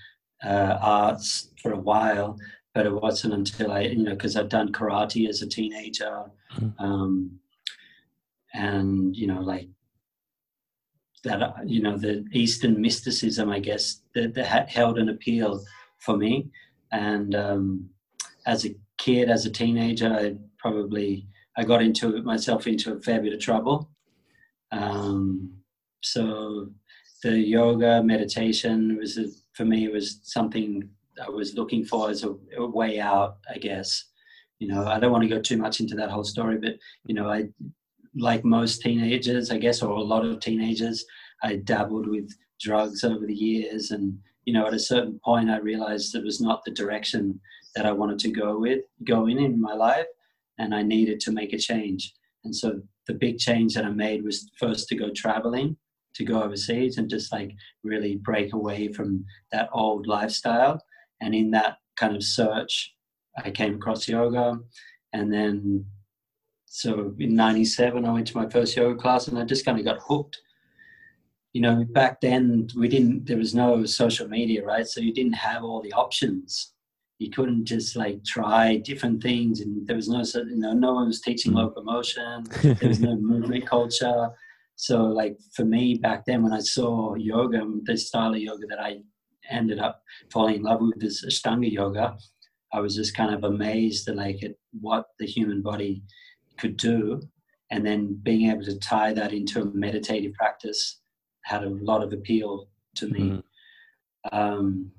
uh, 0.42 0.78
arts 0.80 1.50
for 1.62 1.72
a 1.72 1.78
while, 1.78 2.38
but 2.74 2.86
it 2.86 2.92
wasn't 2.92 3.34
until 3.34 3.72
I, 3.72 3.80
you 3.82 4.02
know, 4.02 4.12
because 4.12 4.36
I'd 4.36 4.48
done 4.48 4.72
karate 4.72 5.28
as 5.28 5.42
a 5.42 5.48
teenager. 5.48 6.24
Mm-hmm. 6.54 6.84
Um, 6.84 7.40
and, 8.54 9.16
you 9.16 9.26
know, 9.26 9.40
like 9.40 9.68
that, 11.24 11.54
you 11.66 11.82
know, 11.82 11.96
the 11.96 12.24
Eastern 12.32 12.80
mysticism, 12.80 13.50
I 13.50 13.60
guess, 13.60 14.02
that, 14.14 14.34
that 14.34 14.68
held 14.68 14.98
an 14.98 15.08
appeal 15.08 15.62
for 15.98 16.16
me 16.16 16.50
and 16.92 17.34
um, 17.34 17.90
as 18.46 18.64
a 18.64 18.74
kid, 18.98 19.30
as 19.30 19.46
a 19.46 19.50
teenager, 19.50 20.12
I 20.12 20.36
probably 20.58 21.26
I 21.56 21.64
got 21.64 21.82
into 21.82 22.22
myself 22.22 22.66
into 22.66 22.94
a 22.94 23.00
fair 23.00 23.20
bit 23.20 23.32
of 23.32 23.40
trouble. 23.40 23.90
Um, 24.72 25.52
so 26.00 26.70
the 27.22 27.38
yoga 27.38 28.02
meditation 28.02 28.96
was 28.96 29.18
a, 29.18 29.26
for 29.52 29.64
me 29.64 29.88
was 29.88 30.20
something 30.22 30.88
I 31.24 31.28
was 31.28 31.54
looking 31.54 31.84
for 31.84 32.10
as 32.10 32.24
a, 32.24 32.34
a, 32.56 32.66
way 32.66 33.00
out, 33.00 33.36
I 33.52 33.58
guess. 33.58 34.04
You 34.58 34.68
know, 34.68 34.86
I 34.86 34.98
don't 34.98 35.12
want 35.12 35.22
to 35.22 35.28
go 35.28 35.40
too 35.40 35.56
much 35.56 35.80
into 35.80 35.94
that 35.96 36.10
whole 36.10 36.24
story, 36.24 36.58
but 36.58 36.74
you 37.04 37.14
know, 37.14 37.30
I 37.30 37.48
like 38.16 38.44
most 38.44 38.82
teenagers, 38.82 39.50
I 39.50 39.58
guess, 39.58 39.82
or 39.82 39.90
a 39.90 40.02
lot 40.02 40.24
of 40.24 40.40
teenagers, 40.40 41.04
I 41.42 41.56
dabbled 41.56 42.08
with 42.08 42.30
drugs 42.60 43.04
over 43.04 43.26
the 43.26 43.34
years, 43.34 43.90
and 43.90 44.18
you 44.44 44.52
know, 44.52 44.66
at 44.66 44.74
a 44.74 44.78
certain 44.78 45.20
point, 45.24 45.50
I 45.50 45.58
realized 45.58 46.14
it 46.14 46.24
was 46.24 46.40
not 46.40 46.64
the 46.64 46.72
direction 46.72 47.40
that 47.74 47.86
I 47.86 47.92
wanted 47.92 48.18
to 48.20 48.30
go 48.30 48.58
with, 48.58 48.84
go 49.04 49.26
in 49.26 49.38
in 49.38 49.60
my 49.60 49.74
life, 49.74 50.06
and 50.58 50.74
I 50.74 50.82
needed 50.82 51.20
to 51.20 51.32
make 51.32 51.52
a 51.52 51.58
change. 51.58 52.14
And 52.44 52.54
so 52.54 52.80
the 53.06 53.14
big 53.14 53.38
change 53.38 53.74
that 53.74 53.84
I 53.84 53.90
made 53.90 54.24
was 54.24 54.50
first 54.58 54.88
to 54.88 54.96
go 54.96 55.10
traveling, 55.10 55.76
to 56.14 56.24
go 56.24 56.42
overseas, 56.42 56.98
and 56.98 57.08
just 57.08 57.32
like 57.32 57.54
really 57.82 58.16
break 58.16 58.52
away 58.52 58.92
from 58.92 59.24
that 59.52 59.68
old 59.72 60.06
lifestyle. 60.06 60.82
And 61.20 61.34
in 61.34 61.50
that 61.52 61.78
kind 61.96 62.16
of 62.16 62.22
search, 62.22 62.94
I 63.44 63.50
came 63.50 63.74
across 63.76 64.08
yoga, 64.08 64.58
and 65.12 65.32
then 65.32 65.84
so 66.72 67.12
in 67.18 67.34
97 67.34 68.04
i 68.04 68.12
went 68.12 68.28
to 68.28 68.36
my 68.36 68.48
first 68.48 68.76
yoga 68.76 68.96
class 68.96 69.26
and 69.26 69.36
i 69.36 69.44
just 69.44 69.64
kind 69.64 69.78
of 69.78 69.84
got 69.84 69.98
hooked. 70.00 70.38
You 71.52 71.62
know 71.62 71.84
back 71.90 72.20
then 72.20 72.68
we 72.76 72.86
didn't 72.88 73.26
there 73.26 73.36
was 73.36 73.54
no 73.54 73.84
social 73.84 74.28
media 74.28 74.64
right? 74.64 74.86
So 74.86 75.00
you 75.00 75.12
didn't 75.12 75.32
have 75.32 75.64
all 75.64 75.82
the 75.82 75.92
options. 75.92 76.74
You 77.18 77.30
couldn't 77.30 77.64
just 77.64 77.96
like 77.96 78.24
try 78.24 78.76
different 78.76 79.20
things 79.20 79.60
and 79.60 79.84
there 79.86 79.96
was 79.96 80.08
no 80.08 80.22
you 80.22 80.56
know 80.56 80.72
no 80.72 80.94
one 80.94 81.08
was 81.08 81.20
teaching 81.20 81.52
mm. 81.52 81.56
locomotion. 81.56 82.44
There 82.62 82.88
was 82.88 83.00
no 83.00 83.16
movement 83.32 83.66
culture. 83.66 84.30
So 84.76 85.02
like 85.02 85.38
for 85.52 85.64
me 85.64 85.96
back 85.96 86.24
then 86.24 86.44
when 86.44 86.52
i 86.52 86.60
saw 86.60 87.14
yoga 87.16 87.60
the 87.82 87.96
style 87.96 88.32
of 88.32 88.40
yoga 88.40 88.66
that 88.68 88.80
i 88.80 89.00
ended 89.50 89.78
up 89.78 90.02
falling 90.32 90.56
in 90.56 90.62
love 90.62 90.80
with 90.80 91.00
this 91.00 91.24
ashtanga 91.24 91.70
yoga 91.70 92.16
i 92.72 92.80
was 92.80 92.94
just 92.94 93.16
kind 93.16 93.34
of 93.34 93.44
amazed 93.44 94.08
at 94.08 94.16
like 94.16 94.42
at 94.42 94.54
what 94.80 95.06
the 95.18 95.26
human 95.26 95.62
body 95.62 96.02
could 96.58 96.76
do 96.76 97.20
and 97.70 97.86
then 97.86 98.18
being 98.22 98.50
able 98.50 98.64
to 98.64 98.78
tie 98.78 99.12
that 99.12 99.32
into 99.32 99.62
a 99.62 99.64
meditative 99.66 100.32
practice 100.34 101.00
had 101.44 101.64
a 101.64 101.70
lot 101.70 102.02
of 102.02 102.12
appeal 102.12 102.68
to 102.96 103.08
me 103.08 103.20
mm. 103.20 103.42
um, 104.32 104.90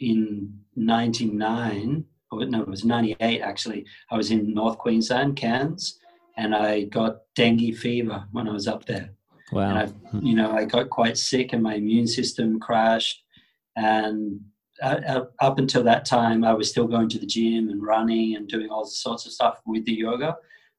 in 0.00 0.52
99, 0.76 2.04
or 2.32 2.44
no, 2.46 2.62
it 2.62 2.68
was 2.68 2.84
98 2.84 3.40
actually, 3.40 3.84
I 4.10 4.16
was 4.16 4.30
in 4.30 4.54
North 4.54 4.78
Queensland, 4.78 5.36
Cairns, 5.36 5.98
and 6.36 6.54
I 6.54 6.84
got 6.84 7.22
dengue 7.34 7.76
fever 7.76 8.24
when 8.32 8.48
I 8.48 8.52
was 8.52 8.66
up 8.66 8.86
there. 8.86 9.10
Wow. 9.52 9.68
And 9.68 9.78
I, 9.78 10.18
you 10.20 10.34
know, 10.34 10.52
I 10.52 10.64
got 10.64 10.90
quite 10.90 11.18
sick 11.18 11.52
and 11.52 11.62
my 11.62 11.74
immune 11.74 12.06
system 12.06 12.60
crashed. 12.60 13.22
And 13.80 14.40
uh, 14.82 15.22
up 15.40 15.58
until 15.58 15.82
that 15.84 16.04
time, 16.04 16.44
I 16.44 16.52
was 16.52 16.68
still 16.68 16.86
going 16.86 17.08
to 17.10 17.18
the 17.18 17.26
gym 17.26 17.70
and 17.70 17.82
running 17.82 18.36
and 18.36 18.46
doing 18.46 18.68
all 18.68 18.84
sorts 18.84 19.24
of 19.24 19.32
stuff 19.32 19.60
with 19.66 19.86
the 19.86 19.92
yoga. 19.92 20.36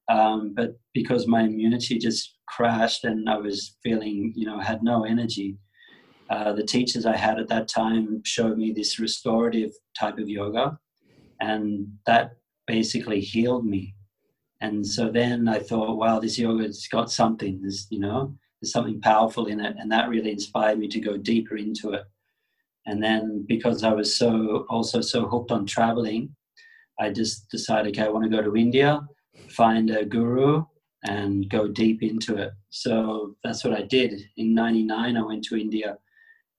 Um, 0.08 0.52
but 0.54 0.78
because 0.94 1.26
my 1.26 1.42
immunity 1.42 1.98
just 1.98 2.36
crashed 2.46 3.04
and 3.04 3.28
I 3.28 3.38
was 3.38 3.76
feeling, 3.82 4.32
you 4.36 4.46
know, 4.46 4.60
had 4.60 4.82
no 4.84 5.04
energy, 5.04 5.56
uh, 6.30 6.52
the 6.52 6.64
teachers 6.64 7.04
I 7.04 7.16
had 7.16 7.40
at 7.40 7.48
that 7.48 7.68
time 7.68 8.22
showed 8.24 8.56
me 8.56 8.72
this 8.72 9.00
restorative 9.00 9.72
type 9.98 10.18
of 10.18 10.28
yoga, 10.28 10.78
and 11.40 11.86
that 12.06 12.36
basically 12.66 13.20
healed 13.20 13.66
me. 13.66 13.94
And 14.60 14.86
so 14.86 15.10
then 15.10 15.48
I 15.48 15.58
thought, 15.58 15.98
wow, 15.98 16.20
this 16.20 16.38
yoga's 16.38 16.86
got 16.86 17.10
something. 17.10 17.60
There's, 17.60 17.88
you 17.90 17.98
know, 17.98 18.34
there's 18.60 18.72
something 18.72 19.00
powerful 19.00 19.46
in 19.46 19.58
it, 19.60 19.74
and 19.78 19.90
that 19.90 20.08
really 20.08 20.30
inspired 20.30 20.78
me 20.78 20.88
to 20.88 21.00
go 21.00 21.16
deeper 21.16 21.56
into 21.56 21.92
it. 21.92 22.04
And 22.86 23.02
then 23.02 23.44
because 23.48 23.84
I 23.84 23.92
was 23.92 24.16
so 24.16 24.66
also 24.68 25.00
so 25.00 25.26
hooked 25.26 25.52
on 25.52 25.66
traveling, 25.66 26.34
I 26.98 27.10
just 27.10 27.48
decided, 27.50 27.94
okay, 27.94 28.06
I 28.06 28.08
want 28.08 28.24
to 28.24 28.36
go 28.36 28.42
to 28.42 28.56
India, 28.56 29.00
find 29.48 29.90
a 29.90 30.04
guru, 30.04 30.64
and 31.04 31.48
go 31.48 31.68
deep 31.68 32.02
into 32.02 32.36
it. 32.36 32.52
So 32.70 33.36
that's 33.42 33.64
what 33.64 33.74
I 33.74 33.82
did. 33.82 34.20
In 34.36 34.54
'99, 34.54 35.16
I 35.16 35.22
went 35.22 35.44
to 35.44 35.56
India 35.56 35.98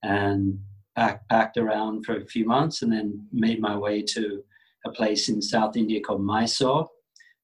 and 0.03 0.59
backpacked 0.97 1.57
around 1.57 2.05
for 2.05 2.17
a 2.17 2.25
few 2.25 2.45
months, 2.45 2.81
and 2.81 2.91
then 2.91 3.27
made 3.31 3.59
my 3.59 3.75
way 3.75 4.01
to 4.01 4.43
a 4.85 4.91
place 4.91 5.29
in 5.29 5.41
South 5.41 5.75
India 5.77 6.01
called 6.01 6.21
Mysore, 6.21 6.89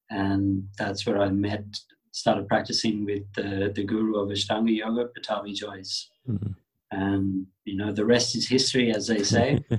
and 0.09 0.63
that's 0.77 1.05
where 1.05 1.21
I 1.21 1.29
met, 1.29 1.65
started 2.12 2.48
practicing 2.48 3.05
with 3.05 3.24
the 3.36 3.71
the 3.75 3.83
guru 3.83 4.15
of 4.19 4.29
Ashtanga 4.29 4.75
Yoga, 4.75 5.09
Pattabhi 5.17 5.53
Jois. 5.53 6.09
Mm-hmm 6.27 6.59
and 6.91 7.46
you 7.65 7.77
know 7.77 7.91
the 7.91 8.05
rest 8.05 8.36
is 8.36 8.48
history 8.48 8.91
as 8.91 9.08
they 9.08 9.24
say 9.24 9.63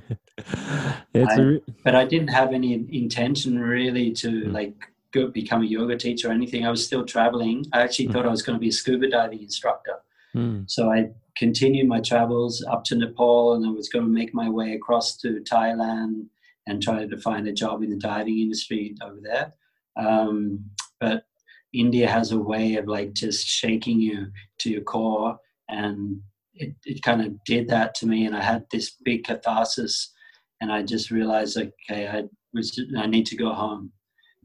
I, 1.15 1.61
but 1.85 1.95
i 1.95 2.05
didn't 2.05 2.29
have 2.29 2.53
any 2.53 2.75
intention 2.91 3.59
really 3.59 4.13
to 4.13 4.29
mm. 4.29 4.53
like 4.53 4.75
go 5.13 5.27
become 5.27 5.63
a 5.63 5.67
yoga 5.67 5.97
teacher 5.97 6.29
or 6.29 6.33
anything 6.33 6.65
i 6.65 6.71
was 6.71 6.85
still 6.85 7.05
traveling 7.05 7.67
i 7.73 7.83
actually 7.83 8.09
mm. 8.09 8.13
thought 8.13 8.27
i 8.27 8.31
was 8.31 8.43
going 8.43 8.57
to 8.57 8.61
be 8.61 8.69
a 8.69 8.73
scuba 8.73 9.09
diving 9.09 9.43
instructor 9.43 9.97
mm. 10.35 10.71
so 10.71 10.91
i 10.91 11.11
continued 11.37 11.89
my 11.89 12.01
travels 12.01 12.65
up 12.71 12.85
to 12.85 12.95
nepal 12.95 13.55
and 13.55 13.67
i 13.67 13.71
was 13.71 13.89
going 13.89 14.05
to 14.05 14.11
make 14.11 14.33
my 14.33 14.49
way 14.49 14.75
across 14.75 15.17
to 15.17 15.43
thailand 15.51 16.27
and 16.67 16.83
try 16.83 17.05
to 17.05 17.17
find 17.19 17.49
a 17.49 17.53
job 17.53 17.83
in 17.83 17.91
the 17.91 17.97
diving 17.97 18.39
industry 18.39 18.95
over 19.03 19.19
there 19.21 19.53
um, 19.97 20.65
but 21.01 21.25
india 21.73 22.09
has 22.09 22.31
a 22.31 22.39
way 22.39 22.77
of 22.77 22.87
like 22.87 23.13
just 23.15 23.47
shaking 23.47 24.01
you 24.01 24.29
to 24.59 24.71
your 24.71 24.83
core 24.83 25.37
and 25.69 26.21
it, 26.61 26.75
it 26.85 27.03
kind 27.03 27.21
of 27.23 27.33
did 27.45 27.69
that 27.69 27.95
to 27.95 28.07
me 28.07 28.27
and 28.27 28.37
i 28.37 28.41
had 28.41 28.65
this 28.71 28.97
big 29.05 29.25
catharsis 29.25 30.13
and 30.61 30.73
i 30.73 30.83
just 30.83 31.11
realized 31.11 31.57
okay 31.59 32.09
i 32.09 32.23
was 32.55 32.81
i 32.99 33.07
need 33.07 33.27
to 33.27 33.37
go 33.37 33.53
home. 33.53 33.93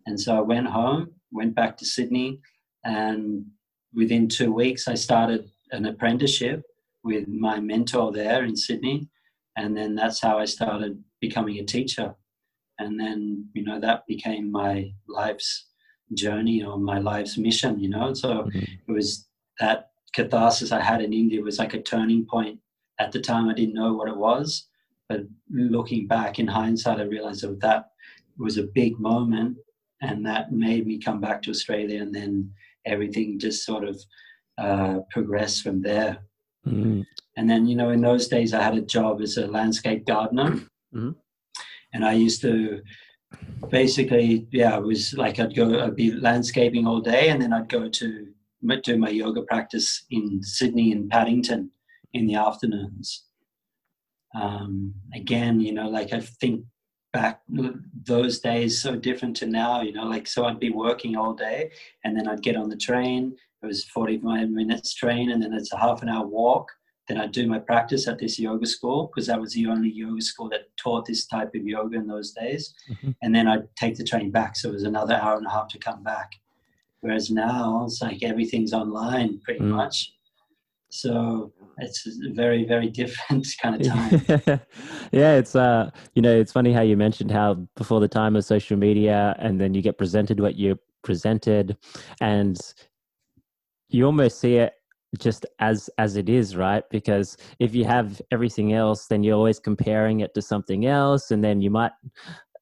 And 0.07 0.19
so 0.19 0.37
i 0.37 0.41
went 0.41 0.67
home 0.67 1.09
went 1.31 1.55
back 1.55 1.77
to 1.77 1.85
sydney 1.85 2.39
and 2.83 3.45
within 3.93 4.27
two 4.27 4.51
weeks 4.53 4.87
i 4.87 4.93
started 4.93 5.49
an 5.71 5.85
apprenticeship 5.85 6.61
with 7.03 7.27
my 7.27 7.59
mentor 7.59 8.11
there 8.11 8.43
in 8.45 8.55
sydney 8.55 9.09
and 9.57 9.75
then 9.75 9.95
that's 9.95 10.21
how 10.21 10.37
i 10.37 10.45
started 10.45 11.03
becoming 11.27 11.57
a 11.59 11.63
teacher. 11.63 12.15
And 12.79 12.99
then 12.99 13.47
you 13.53 13.63
know 13.63 13.79
that 13.79 14.05
became 14.07 14.51
my 14.51 14.91
life's 15.07 15.67
journey 16.13 16.63
or 16.63 16.77
my 16.77 16.99
life's 16.99 17.37
mission 17.37 17.79
you 17.79 17.89
know? 17.89 18.13
So 18.13 18.29
mm-hmm. 18.29 18.59
it 18.87 18.91
was 18.91 19.27
that 19.59 19.89
catharsis 20.15 20.71
I 20.71 20.81
had 20.81 21.01
in 21.01 21.13
India 21.13 21.41
was 21.41 21.59
like 21.59 21.73
a 21.73 21.81
turning 21.81 22.25
point. 22.25 22.57
At 22.99 23.11
the 23.11 23.19
time, 23.19 23.49
I 23.49 23.53
didn't 23.53 23.75
know 23.75 23.93
what 23.93 24.07
it 24.07 24.15
was, 24.15 24.67
but 25.09 25.21
looking 25.51 26.07
back 26.07 26.39
in 26.39 26.47
hindsight, 26.47 26.99
I 26.99 27.03
realized 27.03 27.43
that 27.43 27.59
that 27.59 27.89
was 28.37 28.57
a 28.57 28.71
big 28.73 28.97
moment, 28.99 29.57
and 30.01 30.25
that 30.25 30.51
made 30.51 30.87
me 30.87 30.97
come 30.97 31.19
back 31.19 31.41
to 31.41 31.51
Australia, 31.51 32.01
and 32.01 32.15
then 32.15 32.51
everything 32.85 33.37
just 33.37 33.65
sort 33.65 33.83
of 33.83 34.01
uh, 34.57 34.99
progressed 35.11 35.61
from 35.61 35.81
there. 35.81 36.19
Mm-hmm. 36.65 37.01
And 37.37 37.49
then, 37.49 37.67
you 37.67 37.75
know, 37.75 37.89
in 37.89 38.01
those 38.01 38.29
days, 38.29 38.53
I 38.53 38.63
had 38.63 38.77
a 38.77 38.81
job 38.81 39.21
as 39.21 39.35
a 39.37 39.47
landscape 39.47 40.05
gardener, 40.05 40.51
mm-hmm. 40.95 41.11
and 41.93 42.05
I 42.05 42.13
used 42.13 42.41
to 42.41 42.81
basically, 43.69 44.47
yeah, 44.51 44.77
it 44.77 44.83
was 44.83 45.13
like 45.13 45.39
I'd 45.39 45.55
go, 45.55 45.83
I'd 45.83 45.97
be 45.97 46.11
landscaping 46.11 46.87
all 46.87 47.01
day, 47.01 47.27
and 47.29 47.41
then 47.41 47.51
I'd 47.51 47.67
go 47.67 47.89
to 47.89 48.27
do 48.83 48.97
my 48.97 49.09
yoga 49.09 49.41
practice 49.43 50.05
in 50.09 50.41
Sydney 50.43 50.91
and 50.91 51.09
Paddington 51.09 51.71
in 52.13 52.27
the 52.27 52.35
afternoons. 52.35 53.25
Um, 54.33 54.93
again, 55.13 55.59
you 55.59 55.73
know, 55.73 55.89
like 55.89 56.13
I 56.13 56.19
think 56.19 56.65
back 57.13 57.41
those 57.47 58.39
days 58.39 58.81
so 58.81 58.95
different 58.95 59.37
to 59.37 59.45
now, 59.45 59.81
you 59.81 59.93
know, 59.93 60.03
like 60.03 60.27
so 60.27 60.45
I'd 60.45 60.59
be 60.59 60.69
working 60.69 61.15
all 61.15 61.33
day 61.33 61.71
and 62.03 62.17
then 62.17 62.27
I'd 62.27 62.43
get 62.43 62.57
on 62.57 62.69
the 62.69 62.75
train. 62.75 63.35
It 63.63 63.65
was 63.65 63.85
45 63.85 64.49
minutes 64.49 64.93
train 64.93 65.31
and 65.31 65.41
then 65.41 65.53
it's 65.53 65.71
a 65.71 65.77
half 65.77 66.01
an 66.01 66.09
hour 66.09 66.27
walk. 66.27 66.69
Then 67.07 67.17
I'd 67.19 67.31
do 67.31 67.47
my 67.47 67.59
practice 67.59 68.07
at 68.07 68.19
this 68.19 68.37
yoga 68.37 68.65
school 68.65 69.07
because 69.07 69.27
that 69.27 69.39
was 69.39 69.53
the 69.53 69.67
only 69.67 69.91
yoga 69.91 70.21
school 70.21 70.49
that 70.49 70.75
taught 70.75 71.05
this 71.05 71.25
type 71.25 71.53
of 71.55 71.65
yoga 71.65 71.97
in 71.97 72.07
those 72.07 72.31
days. 72.31 72.73
Mm-hmm. 72.91 73.11
And 73.21 73.33
then 73.33 73.47
I'd 73.47 73.73
take 73.77 73.95
the 73.95 74.03
train 74.03 74.31
back. 74.31 74.55
So 74.55 74.69
it 74.69 74.73
was 74.73 74.83
another 74.83 75.15
hour 75.15 75.37
and 75.37 75.45
a 75.45 75.51
half 75.51 75.69
to 75.69 75.79
come 75.79 76.03
back. 76.03 76.33
Whereas 77.05 77.29
now 77.29 77.83
it's 77.85 78.01
like 78.01 78.23
everything's 78.23 78.73
online 78.73 79.39
pretty 79.43 79.59
mm. 79.59 79.67
much. 79.67 80.11
So 80.89 81.53
it's 81.77 82.07
a 82.07 82.33
very, 82.33 82.65
very 82.65 82.89
different 83.01 83.45
kind 83.61 83.79
of 83.79 83.87
time. 83.87 84.21
yeah, 85.11 85.35
it's 85.35 85.55
uh 85.55 85.91
you 86.15 86.23
know, 86.23 86.35
it's 86.35 86.51
funny 86.51 86.73
how 86.73 86.81
you 86.81 86.97
mentioned 86.97 87.29
how 87.29 87.67
before 87.75 87.99
the 87.99 88.07
time 88.07 88.35
of 88.35 88.43
social 88.43 88.75
media 88.75 89.35
and 89.37 89.61
then 89.61 89.75
you 89.75 89.83
get 89.83 89.99
presented 89.99 90.39
what 90.39 90.55
you 90.55 90.79
presented 91.03 91.77
and 92.21 92.57
you 93.89 94.03
almost 94.03 94.39
see 94.39 94.55
it 94.55 94.73
just 95.19 95.45
as 95.59 95.91
as 95.99 96.15
it 96.17 96.27
is 96.27 96.55
right 96.55 96.83
because 96.89 97.37
if 97.59 97.75
you 97.75 97.85
have 97.85 98.19
everything 98.31 98.73
else 98.73 99.05
then 99.05 99.23
you're 99.23 99.37
always 99.37 99.59
comparing 99.59 100.21
it 100.21 100.33
to 100.33 100.41
something 100.41 100.87
else 100.87 101.29
and 101.29 101.43
then 101.43 101.61
you 101.61 101.69
might 101.69 101.91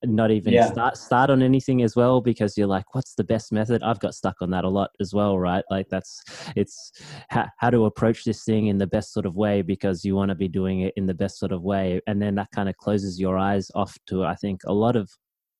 not 0.05 0.31
even 0.31 0.53
yeah. 0.53 0.71
start 0.71 0.97
start 0.97 1.29
on 1.29 1.41
anything 1.41 1.81
as 1.81 1.95
well 1.95 2.21
because 2.21 2.57
you're 2.57 2.67
like 2.67 2.93
what's 2.93 3.15
the 3.15 3.23
best 3.23 3.51
method? 3.51 3.81
I've 3.83 3.99
got 3.99 4.15
stuck 4.15 4.41
on 4.41 4.51
that 4.51 4.65
a 4.65 4.69
lot 4.69 4.91
as 4.99 5.13
well 5.13 5.37
right? 5.39 5.63
Like 5.69 5.87
that's 5.89 6.23
it's 6.55 6.91
how, 7.29 7.47
how 7.57 7.69
to 7.69 7.85
approach 7.85 8.23
this 8.23 8.43
thing 8.43 8.67
in 8.67 8.77
the 8.77 8.87
best 8.87 9.13
sort 9.13 9.25
of 9.25 9.35
way 9.35 9.61
because 9.61 10.03
you 10.03 10.15
want 10.15 10.29
to 10.29 10.35
be 10.35 10.47
doing 10.47 10.81
it 10.81 10.93
in 10.95 11.05
the 11.05 11.13
best 11.13 11.39
sort 11.39 11.51
of 11.51 11.61
way. 11.61 12.01
And 12.07 12.21
then 12.21 12.35
that 12.35 12.49
kind 12.53 12.69
of 12.69 12.77
closes 12.77 13.19
your 13.19 13.37
eyes 13.37 13.71
off 13.75 13.97
to 14.07 14.23
i 14.23 14.35
think 14.35 14.61
a 14.65 14.73
lot 14.73 14.95
of 14.95 15.09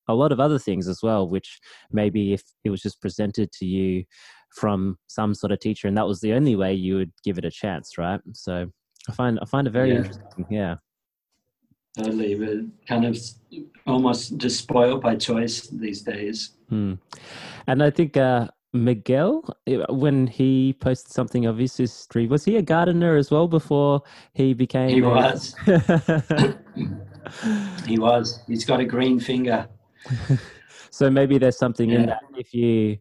a 0.07 0.13
lot 0.13 0.31
of 0.31 0.39
other 0.39 0.59
things 0.59 0.88
as 0.88 1.00
well 1.01 1.29
which 1.29 1.59
maybe 1.91 2.33
if 2.33 2.43
it 2.63 2.69
was 2.69 2.81
just 2.81 3.01
presented 3.01 3.51
to 3.51 3.65
you 3.65 4.03
from 4.55 4.97
some 5.07 5.33
sort 5.33 5.51
of 5.51 5.59
teacher 5.59 5.88
and 5.88 5.97
that 5.97 6.07
was 6.07 6.19
the 6.19 6.33
only 6.33 6.55
way 6.55 6.73
you 6.73 6.95
would 6.95 7.12
give 7.23 7.38
it 7.38 7.45
a 7.45 7.51
chance 7.51 7.97
right? 7.97 8.19
So 8.33 8.67
i 9.09 9.12
find 9.12 9.39
i 9.41 9.45
find 9.45 9.67
it 9.67 9.71
very 9.71 9.91
yeah. 9.91 9.97
interesting 9.97 10.45
yeah 10.50 10.75
totally 11.97 12.35
but 12.35 12.88
kind 12.88 13.05
of 13.05 13.17
almost 13.85 14.38
just 14.38 14.59
spoiled 14.59 15.01
by 15.01 15.15
choice 15.15 15.67
these 15.67 16.01
days. 16.01 16.51
Hmm. 16.69 16.93
and 17.67 17.83
i 17.83 17.89
think 17.89 18.17
uh, 18.17 18.47
miguel 18.73 19.43
when 19.89 20.25
he 20.25 20.73
posted 20.79 21.12
something 21.12 21.45
of 21.45 21.57
his 21.57 21.77
history 21.77 22.25
was 22.27 22.45
he 22.45 22.57
a 22.57 22.62
gardener 22.62 23.15
as 23.15 23.29
well 23.29 23.47
before 23.47 24.01
he 24.33 24.53
became 24.53 24.89
he 24.89 25.01
was. 25.01 25.55
He 27.88 27.97
was. 27.97 28.41
He's 28.47 28.65
got 28.65 28.79
a 28.79 28.85
green 28.85 29.19
finger. 29.19 29.67
So 30.93 31.09
maybe 31.09 31.39
there's 31.39 31.57
something 31.57 31.89
yeah. 31.89 32.00
in 32.00 32.05
that. 32.05 32.21
If 32.38 32.53
you 32.53 33.00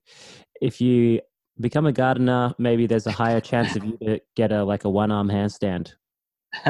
if 0.63 0.81
you 0.81 1.21
become 1.61 1.85
a 1.85 1.93
gardener 1.93 2.55
maybe 2.57 2.87
there's 2.87 3.07
a 3.07 3.13
higher 3.13 3.39
chance 3.39 3.77
of 3.77 3.85
you 3.85 3.99
to 3.99 4.19
get 4.35 4.51
a 4.51 4.65
like 4.65 4.85
a 4.85 4.89
one 4.89 5.13
arm 5.13 5.29
handstand 5.29 5.93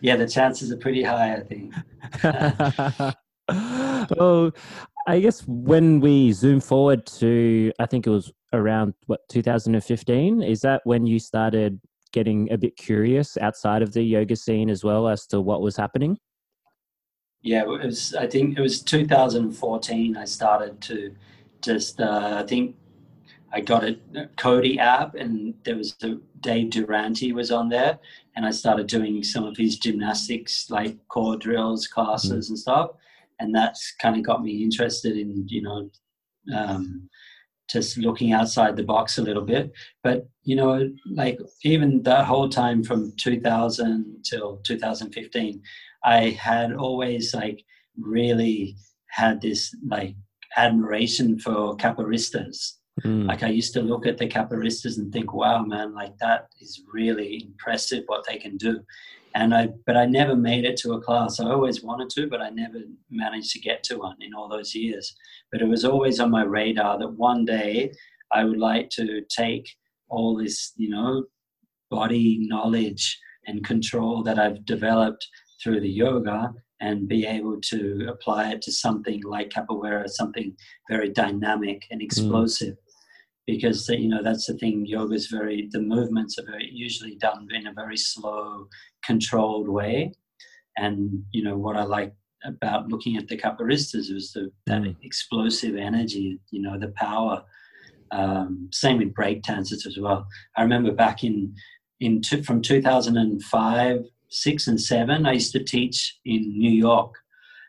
yeah, 0.00 0.16
the 0.16 0.28
chances 0.28 0.72
are 0.72 0.76
pretty 0.76 1.02
high, 1.02 1.34
I 1.34 1.40
think. 1.40 1.72
well, 4.16 4.50
I 5.06 5.20
guess 5.20 5.42
when 5.46 6.00
we 6.00 6.32
zoom 6.32 6.60
forward 6.60 7.06
to, 7.18 7.72
I 7.78 7.86
think 7.86 8.06
it 8.06 8.10
was 8.10 8.32
around 8.52 8.94
what 9.06 9.20
2015. 9.28 10.42
Is 10.42 10.60
that 10.62 10.80
when 10.84 11.06
you 11.06 11.18
started 11.18 11.80
getting 12.12 12.50
a 12.52 12.56
bit 12.56 12.76
curious 12.76 13.36
outside 13.38 13.82
of 13.82 13.92
the 13.92 14.02
yoga 14.02 14.36
scene 14.36 14.70
as 14.70 14.84
well 14.84 15.08
as 15.08 15.26
to 15.26 15.40
what 15.40 15.60
was 15.60 15.76
happening? 15.76 16.18
Yeah, 17.42 17.62
it 17.62 17.68
was. 17.68 18.14
I 18.14 18.26
think 18.26 18.56
it 18.56 18.62
was 18.62 18.80
2014. 18.80 20.16
I 20.16 20.24
started 20.24 20.80
to 20.82 21.14
just. 21.60 22.00
Uh, 22.00 22.38
I 22.42 22.46
think 22.46 22.76
I 23.52 23.60
got 23.60 23.84
a 23.84 23.98
Cody 24.36 24.78
app, 24.78 25.14
and 25.14 25.54
there 25.64 25.76
was 25.76 25.94
a 26.02 26.16
Dave 26.40 26.70
Durante 26.70 27.32
was 27.32 27.50
on 27.50 27.68
there, 27.68 27.98
and 28.36 28.44
I 28.46 28.50
started 28.50 28.86
doing 28.86 29.22
some 29.22 29.44
of 29.44 29.56
his 29.56 29.78
gymnastics, 29.78 30.68
like 30.70 30.96
core 31.08 31.36
drills, 31.36 31.86
classes, 31.86 32.46
mm. 32.46 32.50
and 32.50 32.58
stuff, 32.58 32.90
and 33.40 33.54
that's 33.54 33.94
kind 34.00 34.16
of 34.16 34.24
got 34.24 34.42
me 34.42 34.62
interested 34.62 35.16
in 35.16 35.46
you 35.48 35.62
know 35.62 35.90
um, 36.54 37.08
just 37.68 37.96
looking 37.96 38.32
outside 38.32 38.76
the 38.76 38.82
box 38.82 39.18
a 39.18 39.22
little 39.22 39.42
bit. 39.42 39.72
But 40.02 40.28
you 40.42 40.56
know, 40.56 40.90
like 41.10 41.38
even 41.62 42.02
that 42.02 42.26
whole 42.26 42.48
time 42.48 42.82
from 42.82 43.12
2000 43.16 44.24
till 44.24 44.58
2015, 44.58 45.62
I 46.04 46.30
had 46.30 46.74
always 46.74 47.34
like 47.34 47.64
really 47.98 48.76
had 49.08 49.40
this 49.40 49.74
like 49.86 50.14
admiration 50.56 51.38
for 51.38 51.76
capoeiristas. 51.76 52.74
Mm. 53.02 53.26
Like 53.26 53.42
I 53.42 53.48
used 53.48 53.72
to 53.74 53.82
look 53.82 54.06
at 54.06 54.18
the 54.18 54.28
capoeiristas 54.28 54.98
and 54.98 55.12
think, 55.12 55.32
wow, 55.34 55.62
man, 55.62 55.94
like 55.94 56.16
that 56.18 56.48
is 56.60 56.82
really 56.92 57.44
impressive 57.46 58.04
what 58.06 58.24
they 58.28 58.38
can 58.38 58.56
do. 58.56 58.80
And 59.34 59.52
I, 59.52 59.70
but 59.84 59.96
I 59.96 60.06
never 60.06 60.36
made 60.36 60.64
it 60.64 60.76
to 60.78 60.92
a 60.92 61.00
class. 61.00 61.40
I 61.40 61.50
always 61.50 61.82
wanted 61.82 62.08
to, 62.10 62.28
but 62.28 62.40
I 62.40 62.50
never 62.50 62.78
managed 63.10 63.50
to 63.52 63.58
get 63.58 63.82
to 63.84 63.98
one 63.98 64.16
in 64.20 64.32
all 64.32 64.48
those 64.48 64.76
years. 64.76 65.16
But 65.50 65.60
it 65.60 65.66
was 65.66 65.84
always 65.84 66.20
on 66.20 66.30
my 66.30 66.44
radar 66.44 66.98
that 66.98 67.14
one 67.14 67.44
day 67.44 67.92
I 68.32 68.44
would 68.44 68.58
like 68.58 68.90
to 68.90 69.22
take 69.36 69.68
all 70.08 70.36
this, 70.36 70.72
you 70.76 70.88
know, 70.88 71.24
body 71.90 72.38
knowledge 72.42 73.18
and 73.46 73.64
control 73.64 74.22
that 74.22 74.38
I've 74.38 74.64
developed 74.64 75.26
through 75.62 75.80
the 75.80 75.90
yoga 75.90 76.52
and 76.80 77.08
be 77.08 77.26
able 77.26 77.60
to 77.60 78.06
apply 78.08 78.50
it 78.52 78.62
to 78.62 78.72
something 78.72 79.22
like 79.24 79.50
capoeira, 79.50 80.08
something 80.08 80.54
very 80.88 81.08
dynamic 81.08 81.86
and 81.90 82.00
mm. 82.00 82.04
explosive. 82.04 82.74
Mm. 82.74 82.83
Because 83.46 83.88
you 83.88 84.08
know 84.08 84.22
that's 84.22 84.46
the 84.46 84.54
thing. 84.54 84.86
Yoga 84.86 85.14
is 85.14 85.26
very 85.26 85.68
the 85.70 85.80
movements 85.80 86.38
are 86.38 86.46
very 86.46 86.70
usually 86.72 87.16
done 87.16 87.46
in 87.52 87.66
a 87.66 87.72
very 87.72 87.96
slow, 87.96 88.68
controlled 89.04 89.68
way. 89.68 90.12
And 90.76 91.22
you 91.32 91.42
know 91.42 91.56
what 91.56 91.76
I 91.76 91.84
like 91.84 92.14
about 92.44 92.88
looking 92.88 93.16
at 93.16 93.28
the 93.28 93.36
capoeiristas 93.36 94.12
was 94.12 94.32
the, 94.32 94.50
that 94.66 94.82
mm. 94.82 94.96
explosive 95.02 95.76
energy. 95.76 96.40
You 96.50 96.62
know 96.62 96.78
the 96.78 96.92
power. 96.96 97.42
Um, 98.10 98.68
same 98.72 98.98
with 98.98 99.14
break 99.14 99.42
dancers 99.42 99.86
as 99.86 99.98
well. 99.98 100.26
I 100.56 100.62
remember 100.62 100.92
back 100.92 101.24
in 101.24 101.54
in 102.00 102.22
t- 102.22 102.42
from 102.42 102.62
2005 102.62 104.04
six 104.34 104.66
and 104.66 104.80
seven, 104.80 105.26
I 105.26 105.32
used 105.32 105.52
to 105.52 105.62
teach 105.62 106.18
in 106.24 106.58
New 106.58 106.70
York, 106.70 107.14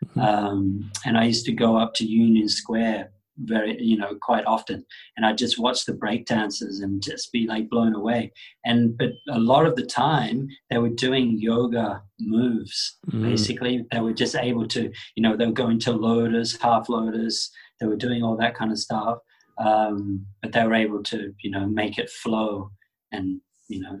mm-hmm. 0.04 0.20
um, 0.20 0.90
and 1.04 1.16
I 1.16 1.24
used 1.24 1.46
to 1.46 1.52
go 1.52 1.76
up 1.76 1.94
to 1.94 2.04
Union 2.04 2.48
Square 2.48 3.12
very, 3.38 3.80
you 3.82 3.96
know, 3.96 4.16
quite 4.20 4.44
often, 4.46 4.84
and 5.16 5.26
I 5.26 5.32
just 5.32 5.58
watch 5.58 5.84
the 5.84 5.92
break 5.92 6.26
dancers 6.26 6.80
and 6.80 7.02
just 7.02 7.32
be 7.32 7.46
like 7.46 7.68
blown 7.68 7.94
away. 7.94 8.32
And 8.64 8.96
but 8.96 9.10
a 9.28 9.38
lot 9.38 9.66
of 9.66 9.76
the 9.76 9.86
time 9.86 10.48
they 10.70 10.78
were 10.78 10.88
doing 10.88 11.38
yoga 11.38 12.02
moves. 12.20 12.98
Mm. 13.10 13.22
Basically, 13.22 13.84
they 13.92 14.00
were 14.00 14.14
just 14.14 14.34
able 14.34 14.66
to, 14.68 14.90
you 15.14 15.22
know, 15.22 15.36
they 15.36 15.46
were 15.46 15.52
going 15.52 15.78
to 15.80 15.92
lotus, 15.92 16.56
half 16.56 16.88
lotus. 16.88 17.50
They 17.80 17.86
were 17.86 17.96
doing 17.96 18.22
all 18.22 18.36
that 18.36 18.54
kind 18.54 18.72
of 18.72 18.78
stuff, 18.78 19.18
um, 19.58 20.26
but 20.42 20.52
they 20.52 20.64
were 20.64 20.74
able 20.74 21.02
to, 21.04 21.34
you 21.42 21.50
know, 21.50 21.66
make 21.66 21.98
it 21.98 22.10
flow 22.10 22.70
and 23.12 23.40
you 23.68 23.80
know 23.80 24.00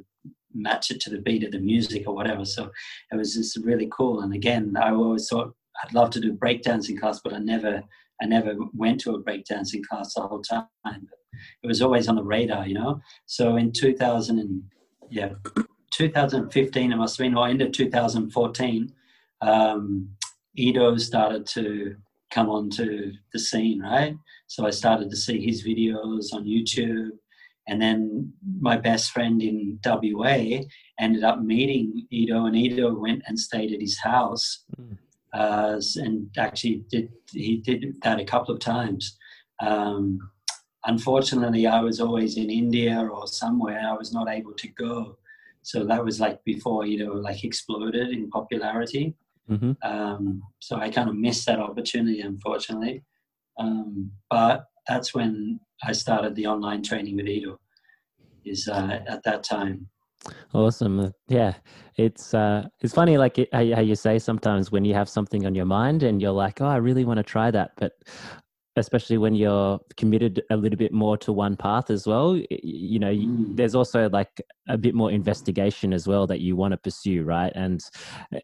match 0.56 0.90
it 0.90 1.00
to 1.00 1.10
the 1.10 1.18
beat 1.18 1.44
of 1.44 1.52
the 1.52 1.58
music 1.58 2.04
or 2.06 2.14
whatever. 2.14 2.44
So 2.44 2.70
it 3.12 3.16
was 3.16 3.34
just 3.34 3.58
really 3.58 3.88
cool. 3.92 4.20
And 4.22 4.32
again, 4.32 4.74
I 4.80 4.90
always 4.90 5.28
thought 5.28 5.54
I'd 5.82 5.94
love 5.94 6.10
to 6.10 6.20
do 6.20 6.32
breakdancing 6.32 6.98
class, 6.98 7.20
but 7.22 7.34
I 7.34 7.38
never, 7.38 7.82
I 8.20 8.26
never 8.26 8.54
went 8.74 9.00
to 9.00 9.14
a 9.14 9.22
breakdancing 9.22 9.84
class 9.84 10.14
the 10.14 10.22
whole 10.22 10.42
time. 10.42 10.66
But 10.84 10.94
it 11.62 11.66
was 11.66 11.82
always 11.82 12.08
on 12.08 12.16
the 12.16 12.24
radar, 12.24 12.66
you 12.66 12.74
know. 12.74 13.00
So 13.26 13.56
in 13.56 13.72
2000 13.72 14.38
and 14.38 14.62
yeah, 15.10 15.34
2015, 15.92 16.92
it 16.92 16.96
must 16.96 17.18
have 17.18 17.24
been, 17.24 17.36
or 17.36 17.48
end 17.48 17.62
of 17.62 17.72
2014, 17.72 18.92
um, 19.42 20.08
Ido 20.56 20.96
started 20.96 21.46
to 21.46 21.96
come 22.30 22.48
onto 22.48 23.12
the 23.32 23.38
scene, 23.38 23.82
right? 23.82 24.16
So 24.46 24.66
I 24.66 24.70
started 24.70 25.10
to 25.10 25.16
see 25.16 25.44
his 25.44 25.64
videos 25.64 26.32
on 26.32 26.44
YouTube 26.44 27.10
and 27.68 27.80
then 27.80 28.32
my 28.60 28.76
best 28.76 29.10
friend 29.10 29.42
in 29.42 29.78
WA 29.84 30.62
ended 31.00 31.24
up 31.24 31.40
meeting 31.40 32.06
Ido, 32.10 32.46
and 32.46 32.56
Ido 32.56 32.94
went 32.94 33.22
and 33.26 33.38
stayed 33.38 33.72
at 33.72 33.80
his 33.80 33.98
house, 33.98 34.64
mm. 34.80 34.96
Uh, 35.36 35.78
and 35.96 36.30
actually 36.38 36.82
did 36.90 37.10
he 37.30 37.58
did 37.58 37.94
that 38.02 38.18
a 38.18 38.24
couple 38.24 38.54
of 38.54 38.60
times. 38.60 39.18
Um, 39.60 40.18
unfortunately, 40.86 41.66
I 41.66 41.80
was 41.82 42.00
always 42.00 42.38
in 42.38 42.48
India 42.48 43.06
or 43.12 43.26
somewhere. 43.26 43.82
I 43.86 43.92
was 43.92 44.14
not 44.14 44.30
able 44.30 44.54
to 44.54 44.68
go, 44.68 45.18
so 45.62 45.84
that 45.84 46.02
was 46.02 46.20
like 46.20 46.42
before 46.44 46.86
you 46.86 47.04
know 47.04 47.12
like 47.12 47.44
exploded 47.44 48.08
in 48.10 48.30
popularity. 48.30 49.14
Mm-hmm. 49.50 49.72
Um, 49.82 50.42
so 50.58 50.76
I 50.76 50.88
kind 50.88 51.10
of 51.10 51.16
missed 51.16 51.44
that 51.46 51.60
opportunity, 51.60 52.20
unfortunately. 52.22 53.04
Um, 53.58 54.12
but 54.30 54.66
that's 54.88 55.14
when 55.14 55.60
I 55.84 55.92
started 55.92 56.34
the 56.34 56.46
online 56.46 56.82
training 56.82 57.16
with 57.16 57.28
Ido. 57.28 57.60
Is 58.44 58.68
uh, 58.68 59.00
at 59.06 59.22
that 59.24 59.42
time. 59.44 59.88
Awesome. 60.54 61.12
Yeah, 61.28 61.54
it's 61.96 62.34
uh, 62.34 62.68
it's 62.80 62.94
funny, 62.94 63.18
like 63.18 63.38
it, 63.38 63.48
how, 63.52 63.64
how 63.74 63.80
you 63.80 63.94
say 63.94 64.18
sometimes 64.18 64.72
when 64.72 64.84
you 64.84 64.94
have 64.94 65.08
something 65.08 65.46
on 65.46 65.54
your 65.54 65.66
mind 65.66 66.02
and 66.02 66.20
you're 66.20 66.32
like, 66.32 66.60
oh, 66.60 66.66
I 66.66 66.76
really 66.76 67.04
want 67.04 67.18
to 67.18 67.22
try 67.22 67.50
that, 67.50 67.72
but 67.76 67.92
especially 68.76 69.16
when 69.16 69.34
you're 69.34 69.80
committed 69.96 70.42
a 70.50 70.56
little 70.56 70.76
bit 70.76 70.92
more 70.92 71.16
to 71.16 71.32
one 71.32 71.56
path 71.56 71.90
as 71.90 72.06
well 72.06 72.36
you 72.50 72.98
know 72.98 73.12
mm. 73.12 73.56
there's 73.56 73.74
also 73.74 74.08
like 74.10 74.40
a 74.68 74.76
bit 74.76 74.94
more 74.94 75.10
investigation 75.10 75.92
as 75.92 76.06
well 76.06 76.26
that 76.26 76.40
you 76.40 76.54
want 76.54 76.72
to 76.72 76.76
pursue 76.76 77.22
right 77.22 77.52
and 77.54 77.80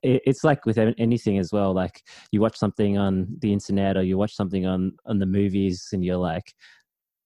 it's 0.02 0.42
like 0.42 0.64
with 0.64 0.78
anything 0.78 1.38
as 1.38 1.52
well 1.52 1.74
like 1.74 2.02
you 2.32 2.40
watch 2.40 2.56
something 2.56 2.96
on 2.96 3.26
the 3.40 3.52
internet 3.52 3.96
or 3.96 4.02
you 4.02 4.16
watch 4.16 4.34
something 4.34 4.66
on 4.66 4.92
on 5.06 5.18
the 5.18 5.26
movies 5.26 5.88
and 5.92 6.04
you're 6.04 6.16
like 6.16 6.54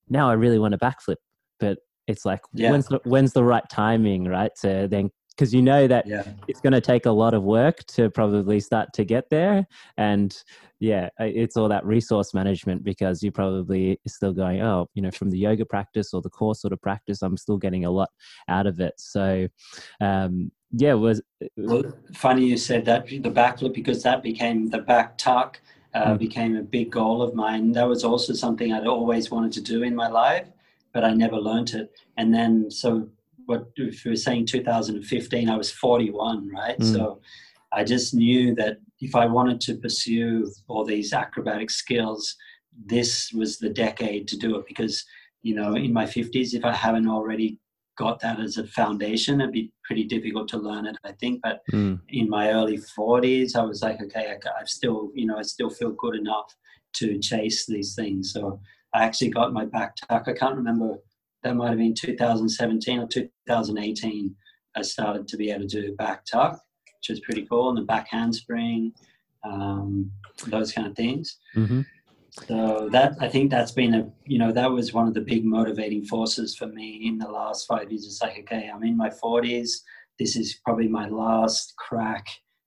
now 0.09 0.29
i 0.29 0.33
really 0.33 0.59
want 0.59 0.73
to 0.73 0.79
backflip 0.79 1.17
but 1.61 1.79
it's 2.07 2.25
like 2.25 2.41
yeah. 2.53 2.71
when's 2.71 2.87
the, 2.87 3.01
when's 3.05 3.33
the 3.33 3.45
right 3.45 3.69
timing 3.69 4.25
right 4.25 4.53
to 4.61 4.89
then 4.91 5.11
because 5.37 5.53
you 5.53 5.61
know 5.61 5.87
that 5.87 6.07
yeah. 6.07 6.23
it's 6.49 6.61
going 6.61 6.73
to 6.73 6.81
take 6.81 7.07
a 7.07 7.11
lot 7.11 7.35
of 7.35 7.43
work 7.43 7.85
to 7.87 8.11
probably 8.11 8.59
start 8.59 8.93
to 8.95 9.05
get 9.05 9.29
there 9.31 9.67
and 9.99 10.43
yeah 10.81 11.09
it's 11.19 11.57
all 11.57 11.69
that 11.69 11.85
resource 11.85 12.35
management 12.35 12.83
because 12.83 13.23
you 13.23 13.31
probably 13.31 13.99
still 14.07 14.33
going 14.33 14.61
oh 14.63 14.89
you 14.95 15.03
know 15.03 15.11
from 15.11 15.31
the 15.31 15.39
yoga 15.39 15.65
practice 15.65 16.13
or 16.13 16.23
the 16.23 16.31
core 16.31 16.55
sort 16.55 16.73
of 16.73 16.81
practice 16.81 17.23
i'm 17.23 17.37
still 17.37 17.59
getting 17.59 17.85
a 17.85 17.91
lot 17.91 18.09
out 18.49 18.67
of 18.67 18.81
it 18.81 18.95
so 18.97 19.47
um 20.01 20.51
yeah 20.73 20.93
was 20.95 21.23
well, 21.57 21.83
funny 22.15 22.45
you 22.45 22.57
said 22.57 22.85
that 22.85 23.07
the 23.07 23.31
backflip 23.31 23.75
because 23.75 24.03
that 24.03 24.23
became 24.23 24.69
the 24.69 24.79
back 24.79 25.17
tuck 25.17 25.61
uh, 25.95 26.09
mm. 26.09 26.19
became 26.19 26.57
a 26.57 26.63
big 26.63 26.91
goal 26.91 27.23
of 27.23 27.35
mine 27.35 27.73
that 27.73 27.89
was 27.89 28.05
also 28.05 28.33
something 28.33 28.73
i'd 28.73 28.87
always 28.87 29.31
wanted 29.31 29.53
to 29.53 29.61
do 29.61 29.83
in 29.83 29.95
my 29.95 30.09
life 30.09 30.49
but 30.97 31.05
I 31.05 31.13
never 31.13 31.37
learned 31.37 31.75
it. 31.75 31.91
And 32.17 32.33
then, 32.33 32.71
so 32.71 33.07
what 33.45 33.67
if 33.77 34.03
we 34.03 34.13
were 34.13 34.17
saying 34.17 34.47
2015, 34.47 35.51
I 35.51 35.55
was 35.55 35.71
41, 35.71 36.51
right? 36.51 36.79
Mm. 36.79 36.91
So 36.91 37.21
I 37.71 37.85
just 37.85 38.15
knew 38.15 38.55
that 38.55 38.79
if 39.01 39.15
I 39.15 39.27
wanted 39.27 39.61
to 39.61 39.75
pursue 39.75 40.51
all 40.69 40.87
these 40.87 41.13
acrobatic 41.13 41.69
skills, 41.69 42.35
this 42.87 43.31
was 43.35 43.59
the 43.59 43.69
decade 43.69 44.27
to 44.29 44.39
do 44.39 44.57
it 44.57 44.65
because, 44.67 45.05
you 45.43 45.55
know, 45.55 45.75
in 45.75 45.93
my 45.93 46.07
50s, 46.07 46.55
if 46.55 46.65
I 46.65 46.73
haven't 46.73 47.11
already 47.11 47.59
got 47.99 48.19
that 48.21 48.41
as 48.41 48.57
a 48.57 48.67
foundation, 48.67 49.43
it'd 49.43 49.53
be 49.53 49.71
pretty 49.85 50.05
difficult 50.05 50.49
to 50.49 50.57
learn 50.57 50.87
it, 50.87 50.97
I 51.05 51.13
think. 51.13 51.43
But 51.43 51.61
mm. 51.71 52.01
in 52.09 52.31
my 52.31 52.53
early 52.53 52.79
40s, 52.79 53.55
I 53.55 53.65
was 53.65 53.83
like, 53.83 54.01
okay, 54.01 54.35
I, 54.35 54.59
have 54.59 54.71
still, 54.71 55.11
you 55.15 55.27
know, 55.27 55.37
I 55.37 55.43
still 55.43 55.69
feel 55.69 55.91
good 55.91 56.17
enough 56.17 56.57
to 56.95 57.19
chase 57.19 57.67
these 57.67 57.95
things. 57.95 58.33
So 58.33 58.61
I 58.97 59.05
actually 59.05 59.29
got 59.29 59.53
my 59.53 59.67
back 59.67 59.95
tuck. 59.97 60.25
I 60.27 60.33
can't 60.33 60.57
remember, 60.57 60.97
that 61.43 61.55
might 61.55 61.69
have 61.69 61.79
been 61.79 61.95
2017 61.95 62.99
or 62.99 63.07
2018. 63.07 64.35
I 64.75 64.83
started 64.83 65.29
to 65.29 65.37
be 65.37 65.51
able 65.51 65.69
to 65.69 65.83
do 65.83 65.95
back 65.97 66.25
tuck, 66.25 66.59
which 66.87 67.11
was 67.11 67.21
pretty 67.21 67.47
cool, 67.47 67.69
and 67.69 67.77
the 67.77 67.83
back 67.83 68.09
handspring, 68.09 68.93
um, 69.45 70.11
those 70.47 70.73
kind 70.73 70.87
of 70.87 70.97
things. 70.97 71.39
Mm-hmm. 71.55 71.83
So 72.49 72.89
that 72.93 73.17
I 73.21 73.29
think 73.29 73.51
that's 73.51 73.73
been 73.73 73.95
a 73.95 74.11
you 74.27 74.39
know 74.39 74.53
that 74.53 74.71
was 74.71 74.93
one 74.93 75.09
of 75.09 75.15
the 75.15 75.23
big 75.23 75.45
motivating 75.45 76.05
forces 76.05 76.55
for 76.55 76.67
me 76.67 77.07
in 77.07 77.17
the 77.17 77.31
last 77.31 77.67
five 77.67 77.91
years. 77.91 78.05
It's 78.05 78.21
like 78.21 78.39
okay, 78.41 78.71
I'm 78.73 78.85
in 78.85 78.97
my 78.97 79.09
40s. 79.09 79.71
This 80.19 80.37
is 80.37 80.61
probably 80.63 80.89
my 80.89 81.09
last 81.09 81.75
crack 81.79 82.27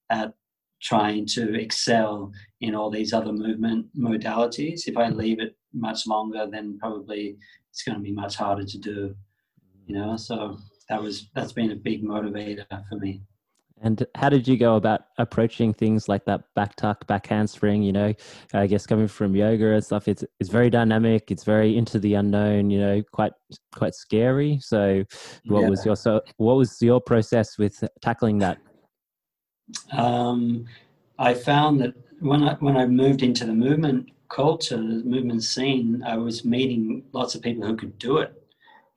at 0.10 0.34
trying 0.82 1.28
to 1.28 1.60
excel 1.60 2.32
in 2.62 2.74
all 2.74 2.90
these 2.90 3.14
other 3.14 3.34
movement 3.34 3.86
modalities. 3.96 4.88
If 4.88 4.98
I 4.98 5.10
leave 5.10 5.40
it 5.40 5.56
much 5.74 6.08
longer, 6.08 6.48
then 6.50 6.78
probably 6.80 7.38
it's 7.72 7.84
going 7.84 7.98
to 7.98 8.04
be 8.04 8.12
much 8.12 8.36
harder 8.36 8.66
to 8.66 8.78
do. 8.78 9.16
You 9.86 9.96
know, 9.96 10.18
so 10.18 10.58
that 10.90 11.02
was 11.02 11.30
that's 11.36 11.54
been 11.54 11.72
a 11.72 11.76
big 11.76 12.04
motivator 12.04 12.66
for 12.90 12.98
me. 12.98 13.22
And 13.82 14.06
how 14.16 14.28
did 14.28 14.46
you 14.46 14.58
go 14.58 14.76
about 14.76 15.02
approaching 15.18 15.74
things 15.74 16.10
like 16.10 16.26
that 16.26 16.42
back 16.54 16.76
tuck, 16.76 17.08
back 17.08 17.28
handspring? 17.28 17.82
You 17.82 17.94
know, 17.94 18.14
I 18.54 18.68
guess 18.68 18.86
coming 18.86 19.08
from 19.08 19.36
yoga 19.36 19.74
and 19.74 19.84
stuff, 19.84 20.08
it's 20.08 20.24
it's 20.40 20.50
very 20.50 20.70
dynamic. 20.70 21.32
It's 21.32 21.46
very 21.46 21.78
into 21.78 21.98
the 21.98 22.16
unknown. 22.16 22.70
You 22.70 22.80
know, 22.80 23.04
quite 23.14 23.32
quite 23.74 23.96
scary. 23.96 24.60
So, 24.62 25.06
what 25.46 25.62
yeah. 25.62 25.70
was 25.70 25.86
your 25.86 25.96
so 25.96 26.22
what 26.38 26.58
was 26.58 26.78
your 26.82 27.00
process 27.00 27.58
with 27.58 27.82
tackling 28.02 28.40
that? 28.40 28.58
Um, 29.94 30.66
I 31.18 31.34
found 31.34 31.80
that 31.80 31.94
when 32.20 32.44
I 32.44 32.56
when 32.56 32.76
I 32.76 32.86
moved 32.86 33.24
into 33.24 33.46
the 33.46 33.54
movement 33.54 34.10
culture, 34.30 34.78
the 34.78 35.04
movement 35.04 35.44
scene, 35.44 36.04
I 36.06 36.18
was 36.18 36.46
meeting 36.46 37.04
lots 37.14 37.36
of 37.36 37.42
people 37.42 37.66
who 37.66 37.76
could 37.76 37.98
do 37.98 38.18
it, 38.18 38.34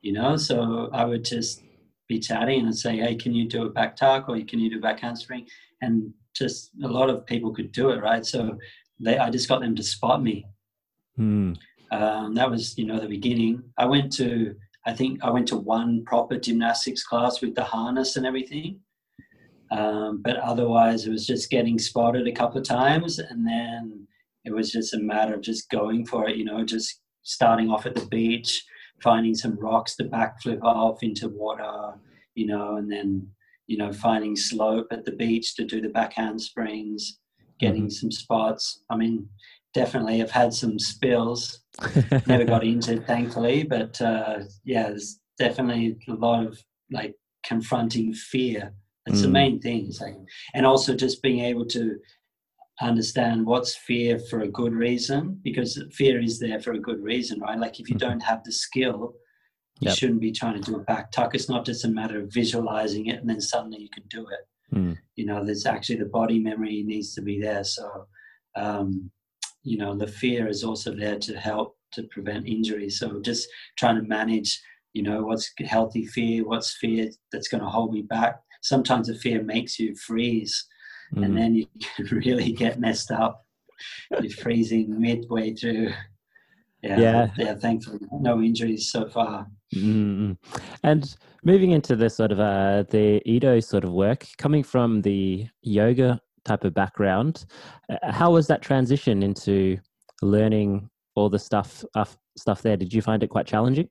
you 0.01 0.13
know. 0.13 0.37
So 0.37 0.89
I 0.93 1.05
would 1.05 1.25
just 1.25 1.61
be 2.07 2.19
chatting 2.19 2.65
and 2.65 2.75
say, 2.75 2.97
"Hey, 2.97 3.15
can 3.15 3.33
you 3.33 3.47
do 3.47 3.65
a 3.65 3.69
back 3.69 3.95
tuck 3.95 4.29
or 4.29 4.39
can 4.41 4.59
you 4.59 4.69
do 4.69 4.77
a 4.77 4.81
back 4.81 4.99
handspring?" 4.99 5.47
And 5.81 6.13
just 6.33 6.71
a 6.83 6.87
lot 6.87 7.09
of 7.09 7.25
people 7.25 7.53
could 7.53 7.71
do 7.71 7.89
it, 7.89 8.01
right? 8.01 8.25
So 8.25 8.57
they, 8.99 9.17
I 9.17 9.29
just 9.29 9.49
got 9.49 9.61
them 9.61 9.75
to 9.75 9.83
spot 9.83 10.21
me. 10.21 10.45
Hmm. 11.15 11.53
Um, 11.91 12.33
that 12.35 12.49
was, 12.49 12.77
you 12.77 12.85
know, 12.85 12.99
the 12.99 13.07
beginning. 13.07 13.63
I 13.77 13.85
went 13.85 14.11
to, 14.13 14.55
I 14.85 14.93
think 14.93 15.23
I 15.23 15.29
went 15.29 15.47
to 15.49 15.57
one 15.57 16.03
proper 16.05 16.39
gymnastics 16.39 17.03
class 17.03 17.41
with 17.41 17.53
the 17.53 17.63
harness 17.63 18.15
and 18.15 18.25
everything. 18.25 18.79
Um, 19.71 20.21
but 20.23 20.37
otherwise, 20.37 21.05
it 21.05 21.11
was 21.11 21.25
just 21.25 21.49
getting 21.49 21.79
spotted 21.79 22.27
a 22.27 22.31
couple 22.31 22.59
of 22.59 22.67
times, 22.67 23.19
and 23.19 23.45
then 23.45 24.07
it 24.45 24.53
was 24.53 24.71
just 24.71 24.93
a 24.93 24.99
matter 24.99 25.35
of 25.35 25.41
just 25.41 25.69
going 25.69 26.05
for 26.05 26.27
it. 26.27 26.37
You 26.37 26.45
know, 26.45 26.63
just 26.63 27.01
starting 27.23 27.69
off 27.69 27.85
at 27.85 27.95
the 27.95 28.05
beach, 28.05 28.63
finding 29.01 29.35
some 29.35 29.57
rocks 29.59 29.95
to 29.95 30.05
backflip 30.05 30.61
off 30.61 31.03
into 31.03 31.29
water. 31.29 31.93
You 32.35 32.47
know, 32.47 32.77
and 32.77 32.91
then 32.91 33.27
you 33.67 33.77
know 33.77 33.93
finding 33.93 34.35
slope 34.35 34.87
at 34.91 35.05
the 35.05 35.11
beach 35.11 35.55
to 35.55 35.65
do 35.65 35.81
the 35.81 35.89
backhand 35.89 36.41
springs, 36.41 37.19
getting 37.59 37.83
mm-hmm. 37.83 37.89
some 37.89 38.11
spots. 38.11 38.83
I 38.89 38.95
mean, 38.95 39.29
definitely, 39.73 40.21
I've 40.21 40.31
had 40.31 40.53
some 40.53 40.79
spills. 40.79 41.61
Never 42.27 42.45
got 42.45 42.63
injured, 42.63 43.07
thankfully, 43.07 43.63
but 43.63 43.99
uh, 44.01 44.39
yeah, 44.63 44.89
there's 44.89 45.19
definitely 45.37 45.97
a 46.07 46.13
lot 46.13 46.45
of 46.45 46.59
like 46.91 47.15
confronting 47.43 48.13
fear 48.13 48.73
that's 49.05 49.19
mm. 49.19 49.23
the 49.23 49.29
main 49.29 49.59
thing. 49.59 49.91
Like, 49.99 50.15
and 50.53 50.65
also 50.65 50.95
just 50.95 51.21
being 51.21 51.39
able 51.39 51.65
to 51.67 51.97
understand 52.87 53.45
what's 53.45 53.75
fear 53.75 54.19
for 54.19 54.41
a 54.41 54.47
good 54.47 54.73
reason, 54.73 55.39
because 55.43 55.81
fear 55.91 56.21
is 56.21 56.39
there 56.39 56.59
for 56.59 56.73
a 56.73 56.79
good 56.79 57.01
reason, 57.01 57.39
right? 57.39 57.59
Like 57.59 57.79
if 57.79 57.89
you 57.89 57.95
mm-hmm. 57.95 58.09
don't 58.09 58.23
have 58.23 58.43
the 58.43 58.51
skill, 58.51 59.13
you 59.79 59.89
yep. 59.89 59.97
shouldn't 59.97 60.21
be 60.21 60.31
trying 60.31 60.61
to 60.61 60.71
do 60.71 60.77
a 60.77 60.83
back 60.83 61.11
tuck. 61.11 61.35
It's 61.35 61.49
not 61.49 61.65
just 61.65 61.85
a 61.85 61.89
matter 61.89 62.19
of 62.19 62.33
visualizing 62.33 63.07
it 63.07 63.19
and 63.19 63.29
then 63.29 63.41
suddenly 63.41 63.79
you 63.79 63.89
can 63.89 64.03
do 64.09 64.27
it. 64.27 64.75
Mm. 64.75 64.97
You 65.15 65.25
know, 65.25 65.43
there's 65.43 65.65
actually 65.65 65.97
the 65.97 66.05
body 66.05 66.39
memory 66.39 66.83
needs 66.85 67.13
to 67.15 67.21
be 67.21 67.41
there. 67.41 67.63
So, 67.63 68.07
um, 68.55 69.11
you 69.63 69.77
know, 69.77 69.95
the 69.95 70.07
fear 70.07 70.47
is 70.47 70.63
also 70.63 70.95
there 70.95 71.19
to 71.19 71.37
help 71.37 71.77
to 71.93 72.03
prevent 72.03 72.47
injury. 72.47 72.89
So 72.89 73.19
just 73.21 73.47
trying 73.77 73.95
to 73.95 74.07
manage, 74.07 74.61
you 74.93 75.03
know, 75.03 75.23
what's 75.23 75.51
healthy 75.65 76.05
fear, 76.05 76.45
what's 76.45 76.77
fear 76.77 77.09
that's 77.31 77.47
going 77.47 77.63
to 77.63 77.69
hold 77.69 77.93
me 77.93 78.03
back 78.03 78.39
sometimes 78.63 79.07
the 79.07 79.15
fear 79.15 79.43
makes 79.43 79.77
you 79.77 79.95
freeze 79.95 80.65
mm. 81.13 81.25
and 81.25 81.37
then 81.37 81.55
you 81.55 81.67
can 81.95 82.05
really 82.25 82.51
get 82.51 82.79
messed 82.79 83.11
up. 83.11 83.45
You're 84.11 84.31
freezing 84.31 84.99
midway 84.99 85.53
through. 85.53 85.91
Yeah, 86.81 86.99
yeah. 86.99 87.27
yeah 87.37 87.55
thankfully, 87.55 87.99
no 88.11 88.41
injuries 88.41 88.91
so 88.91 89.07
far. 89.07 89.47
mm 89.73 90.37
And 90.83 91.15
moving 91.43 91.71
into 91.71 91.95
the 91.95 92.09
sort 92.09 92.31
of 92.31 92.39
uh, 92.39 92.83
the 92.89 93.21
Ido 93.25 93.59
sort 93.59 93.83
of 93.83 93.91
work, 93.91 94.27
coming 94.37 94.63
from 94.63 95.01
the 95.01 95.47
yoga 95.61 96.19
type 96.45 96.65
of 96.65 96.73
background, 96.73 97.45
uh, 97.89 98.11
how 98.11 98.31
was 98.31 98.47
that 98.47 98.61
transition 98.61 99.23
into 99.23 99.77
learning 100.21 100.89
all 101.15 101.29
the 101.29 101.39
stuff 101.39 101.83
uh, 101.95 102.05
stuff 102.37 102.61
there? 102.61 102.77
Did 102.77 102.93
you 102.93 103.01
find 103.01 103.23
it 103.23 103.29
quite 103.29 103.47
challenging? 103.47 103.89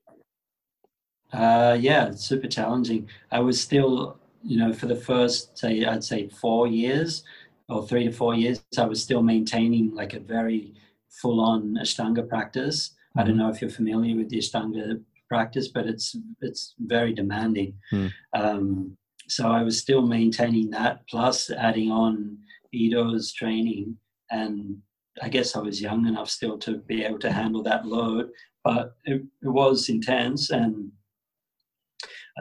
Uh, 1.32 1.76
yeah, 1.80 2.10
super 2.10 2.46
challenging. 2.46 3.08
I 3.30 3.40
was 3.40 3.58
still 3.60 4.18
you 4.44 4.58
know, 4.58 4.72
for 4.72 4.86
the 4.86 4.96
first, 4.96 5.56
say, 5.58 5.84
I'd 5.84 6.04
say 6.04 6.28
four 6.28 6.66
years 6.66 7.24
or 7.68 7.86
three 7.86 8.04
to 8.04 8.12
four 8.12 8.34
years, 8.34 8.62
I 8.76 8.84
was 8.84 9.02
still 9.02 9.22
maintaining 9.22 9.94
like 9.94 10.14
a 10.14 10.20
very 10.20 10.74
full 11.08 11.40
on 11.40 11.76
Ashtanga 11.80 12.28
practice. 12.28 12.88
Mm-hmm. 12.88 13.18
I 13.18 13.22
don't 13.22 13.32
mm-hmm. 13.32 13.42
know 13.42 13.50
if 13.50 13.60
you're 13.60 13.70
familiar 13.70 14.16
with 14.16 14.28
the 14.28 14.38
Ashtanga 14.38 15.00
practice, 15.28 15.68
but 15.68 15.86
it's 15.86 16.16
it's 16.40 16.74
very 16.78 17.12
demanding. 17.14 17.74
Mm. 17.92 18.12
Um, 18.34 18.96
so 19.28 19.50
I 19.50 19.62
was 19.62 19.78
still 19.78 20.02
maintaining 20.02 20.70
that, 20.70 21.06
plus 21.08 21.50
adding 21.50 21.90
on 21.90 22.38
Ido's 22.74 23.32
training, 23.32 23.96
and 24.30 24.76
I 25.22 25.28
guess 25.28 25.56
I 25.56 25.60
was 25.60 25.80
young 25.80 26.06
enough 26.06 26.28
still 26.28 26.58
to 26.58 26.78
be 26.78 27.04
able 27.04 27.18
to 27.20 27.32
handle 27.32 27.62
that 27.62 27.86
load. 27.86 28.30
But 28.64 28.94
it, 29.04 29.22
it 29.42 29.48
was 29.48 29.88
intense, 29.88 30.50
and 30.50 30.90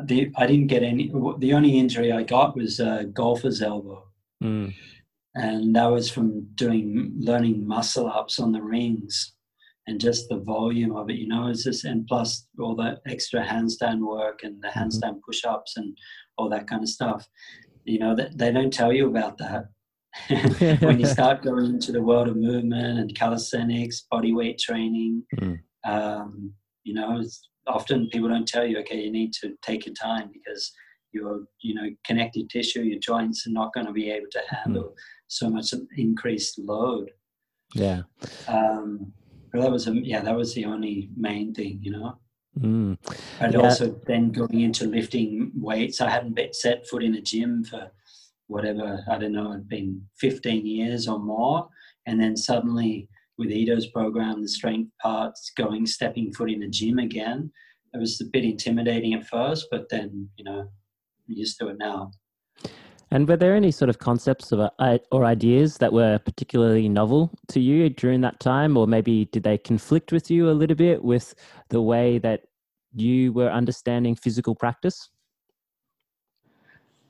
the, 0.06 0.32
I 0.38 0.48
didn't 0.48 0.68
get 0.68 0.84
any. 0.84 1.12
The 1.40 1.54
only 1.54 1.78
injury 1.78 2.12
I 2.12 2.24
got 2.24 2.56
was 2.56 2.80
a 2.80 3.06
golfer's 3.14 3.62
elbow, 3.62 4.08
mm. 4.44 4.74
and 5.36 5.76
that 5.76 5.88
was 5.88 6.10
from 6.10 6.48
doing 6.56 7.14
learning 7.18 7.68
muscle 7.68 8.08
ups 8.08 8.40
on 8.40 8.52
the 8.52 8.62
rings, 8.62 9.34
and 9.88 10.00
just 10.00 10.30
the 10.30 10.40
volume 10.40 10.96
of 10.96 11.10
it. 11.10 11.18
You 11.18 11.28
know, 11.28 11.48
is 11.48 11.66
this 11.66 11.84
and 11.84 12.08
plus 12.08 12.48
all 12.60 12.76
the 12.76 13.00
extra 13.08 13.44
handstand 13.44 14.00
work 14.00 14.44
and 14.44 14.62
the 14.62 14.70
mm-hmm. 14.70 14.80
handstand 14.80 15.16
mm-hmm. 15.16 15.26
push 15.26 15.44
ups 15.44 15.76
and 15.76 15.98
all 16.38 16.50
that 16.50 16.68
kind 16.68 16.84
of 16.84 16.90
stuff. 16.90 17.28
You 17.84 18.00
know 18.00 18.16
that 18.16 18.38
they 18.38 18.52
don't 18.52 18.74
tell 18.74 18.94
you 18.94 19.08
about 19.08 19.38
that. 19.40 19.66
when 20.82 21.00
you 21.00 21.06
start 21.18 21.42
going 21.42 21.66
into 21.66 21.92
the 21.92 22.02
world 22.02 22.28
of 22.28 22.38
movement 22.38 23.00
and 23.00 23.16
calisthenics, 23.16 24.06
body 24.10 24.34
weight 24.34 24.58
training, 24.58 25.24
mm. 25.38 25.60
um, 25.86 26.54
you 26.84 26.94
know, 26.94 27.22
often 27.72 28.10
people 28.10 28.30
don't 28.30 28.48
tell 28.48 28.66
you, 28.66 28.80
okay, 28.80 29.00
you 29.00 29.12
need 29.12 29.34
to 29.42 29.54
take 29.62 29.86
your 29.86 29.96
time 29.96 30.30
because 30.32 30.72
your, 31.12 31.42
you 31.62 31.74
know, 31.74 31.90
connective 32.06 32.48
tissue, 32.50 32.82
your 32.82 33.00
joints 33.00 33.46
are 33.48 33.52
not 33.52 33.74
going 33.74 33.86
to 33.86 33.94
be 33.94 34.10
able 34.10 34.28
to 34.32 34.42
handle 34.50 34.84
mm. 34.84 34.96
so 35.28 35.50
much 35.50 35.74
increased 35.98 36.60
load. 36.60 37.12
Yeah. 37.74 38.04
Um, 38.48 39.12
but 39.52 39.62
that 39.62 39.72
was, 39.72 39.88
a, 39.88 39.94
yeah, 39.94 40.22
that 40.22 40.36
was 40.36 40.54
the 40.54 40.66
only 40.66 41.10
main 41.18 41.54
thing, 41.54 41.80
you 41.82 41.92
know. 41.92 42.18
Mm. 42.60 42.98
And 43.40 43.54
yeah. 43.54 43.60
also 43.60 44.00
then 44.08 44.32
going 44.32 44.62
into 44.62 44.86
lifting 44.86 45.52
weights, 45.56 46.02
I 46.02 46.10
hadn't 46.10 46.36
been 46.36 46.54
set 46.54 46.88
foot 46.88 47.04
in 47.04 47.16
a 47.16 47.22
gym 47.22 47.64
for 47.64 47.92
whatever, 48.48 49.04
I 49.10 49.18
don't 49.18 49.32
know, 49.32 49.52
it'd 49.52 49.70
been 49.70 50.02
15 50.20 50.66
years 50.66 51.08
or 51.08 51.20
more. 51.20 51.70
And 52.06 52.20
then 52.20 52.36
suddenly 52.36 53.08
with 53.38 53.52
Ido's 53.52 53.88
program, 53.88 54.42
the 54.42 54.48
strength 54.48 54.92
parts, 55.02 55.52
going 55.58 55.86
stepping 55.86 56.34
foot 56.34 56.52
in 56.52 56.60
the 56.60 56.70
gym 56.70 57.00
again. 57.00 57.52
It 57.94 57.98
was 57.98 58.22
a 58.22 58.26
bit 58.26 58.44
intimidating 58.44 59.14
at 59.14 59.28
first, 59.28 59.68
but 59.72 59.90
then 59.90 60.30
you 60.38 60.46
know, 60.46 60.60
I'm 60.60 60.70
used 61.28 61.60
to 61.60 61.68
it 61.70 61.78
now. 61.78 62.12
And 63.14 63.28
were 63.28 63.36
there 63.36 63.56
any 63.56 63.72
sort 63.72 63.90
of 63.90 64.00
concepts 64.00 64.54
of, 64.54 64.70
uh, 64.80 64.98
or 65.12 65.26
ideas 65.26 65.78
that 65.80 65.92
were 65.92 66.18
particularly 66.20 66.88
novel 66.88 67.30
to 67.50 67.60
you 67.60 67.90
during 67.90 68.22
that 68.22 68.40
time, 68.40 68.78
or 68.78 68.88
maybe 68.88 69.26
did 69.26 69.44
they 69.44 69.58
conflict 69.58 70.14
with 70.14 70.32
you 70.32 70.50
a 70.50 70.54
little 70.54 70.78
bit 70.78 71.04
with 71.04 71.36
the 71.70 71.82
way 71.82 72.20
that 72.20 72.44
you 72.96 73.34
were 73.34 73.52
understanding 73.52 74.16
physical 74.16 74.56
practice? 74.56 75.10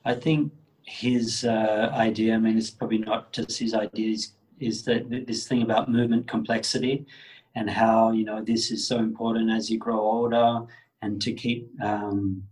I 0.03 0.15
think 0.15 0.51
his 0.83 1.45
uh, 1.45 1.91
idea. 1.93 2.33
I 2.33 2.37
mean, 2.37 2.57
it's 2.57 2.71
probably 2.71 2.97
not 2.97 3.31
just 3.31 3.59
his 3.59 3.75
ideas 3.75 4.33
is 4.61 4.83
that 4.85 5.09
this 5.27 5.47
thing 5.47 5.61
about 5.61 5.89
movement 5.89 6.27
complexity 6.27 7.05
and 7.55 7.69
how 7.69 8.11
you 8.11 8.23
know 8.23 8.41
this 8.43 8.71
is 8.71 8.87
so 8.87 8.97
important 8.99 9.49
as 9.51 9.69
you 9.69 9.77
grow 9.77 9.99
older 9.99 10.61
and 11.01 11.21
to 11.21 11.33
keep 11.33 11.69
um, 11.83 12.43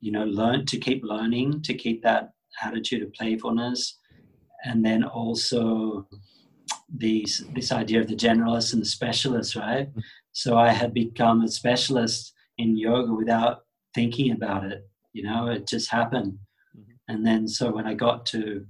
you 0.00 0.10
know 0.10 0.24
learn 0.24 0.66
to 0.66 0.78
keep 0.78 1.02
learning 1.04 1.62
to 1.62 1.74
keep 1.74 2.02
that 2.02 2.30
attitude 2.62 3.02
of 3.02 3.12
playfulness. 3.12 3.98
And 4.64 4.84
then 4.84 5.04
also 5.04 6.06
these 6.94 7.44
this 7.54 7.72
idea 7.72 8.00
of 8.00 8.08
the 8.08 8.16
generalist 8.16 8.72
and 8.72 8.82
the 8.82 8.86
specialist 8.86 9.56
right? 9.56 9.88
So 10.32 10.56
i 10.56 10.70
had 10.70 10.92
become 10.94 11.42
a 11.42 11.48
specialist 11.48 12.32
in 12.58 12.76
yoga 12.76 13.12
without 13.12 13.64
thinking 13.94 14.32
about 14.32 14.64
it 14.64 14.88
you 15.12 15.22
know 15.22 15.48
it 15.48 15.66
just 15.66 15.90
happened. 15.90 16.38
Mm-hmm. 16.76 16.92
and 17.08 17.26
then 17.26 17.48
so 17.48 17.70
when 17.70 17.86
i 17.86 17.94
got 17.94 18.26
to 18.26 18.64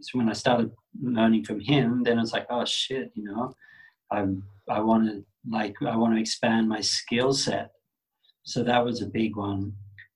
so 0.00 0.18
when 0.18 0.28
i 0.28 0.32
started 0.32 0.70
learning 1.02 1.44
from 1.44 1.60
him, 1.60 2.02
then 2.02 2.18
it's 2.18 2.32
like, 2.32 2.46
oh 2.50 2.64
shit, 2.64 3.10
you 3.14 3.24
know, 3.24 3.54
I 4.10 4.26
I 4.68 4.80
want 4.80 5.08
to 5.08 5.24
like 5.48 5.76
I 5.82 5.96
want 5.96 6.14
to 6.14 6.20
expand 6.20 6.68
my 6.68 6.80
skill 6.80 7.32
set. 7.32 7.70
So 8.44 8.62
that 8.62 8.84
was 8.84 9.02
a 9.02 9.06
big 9.06 9.36
one, 9.36 9.72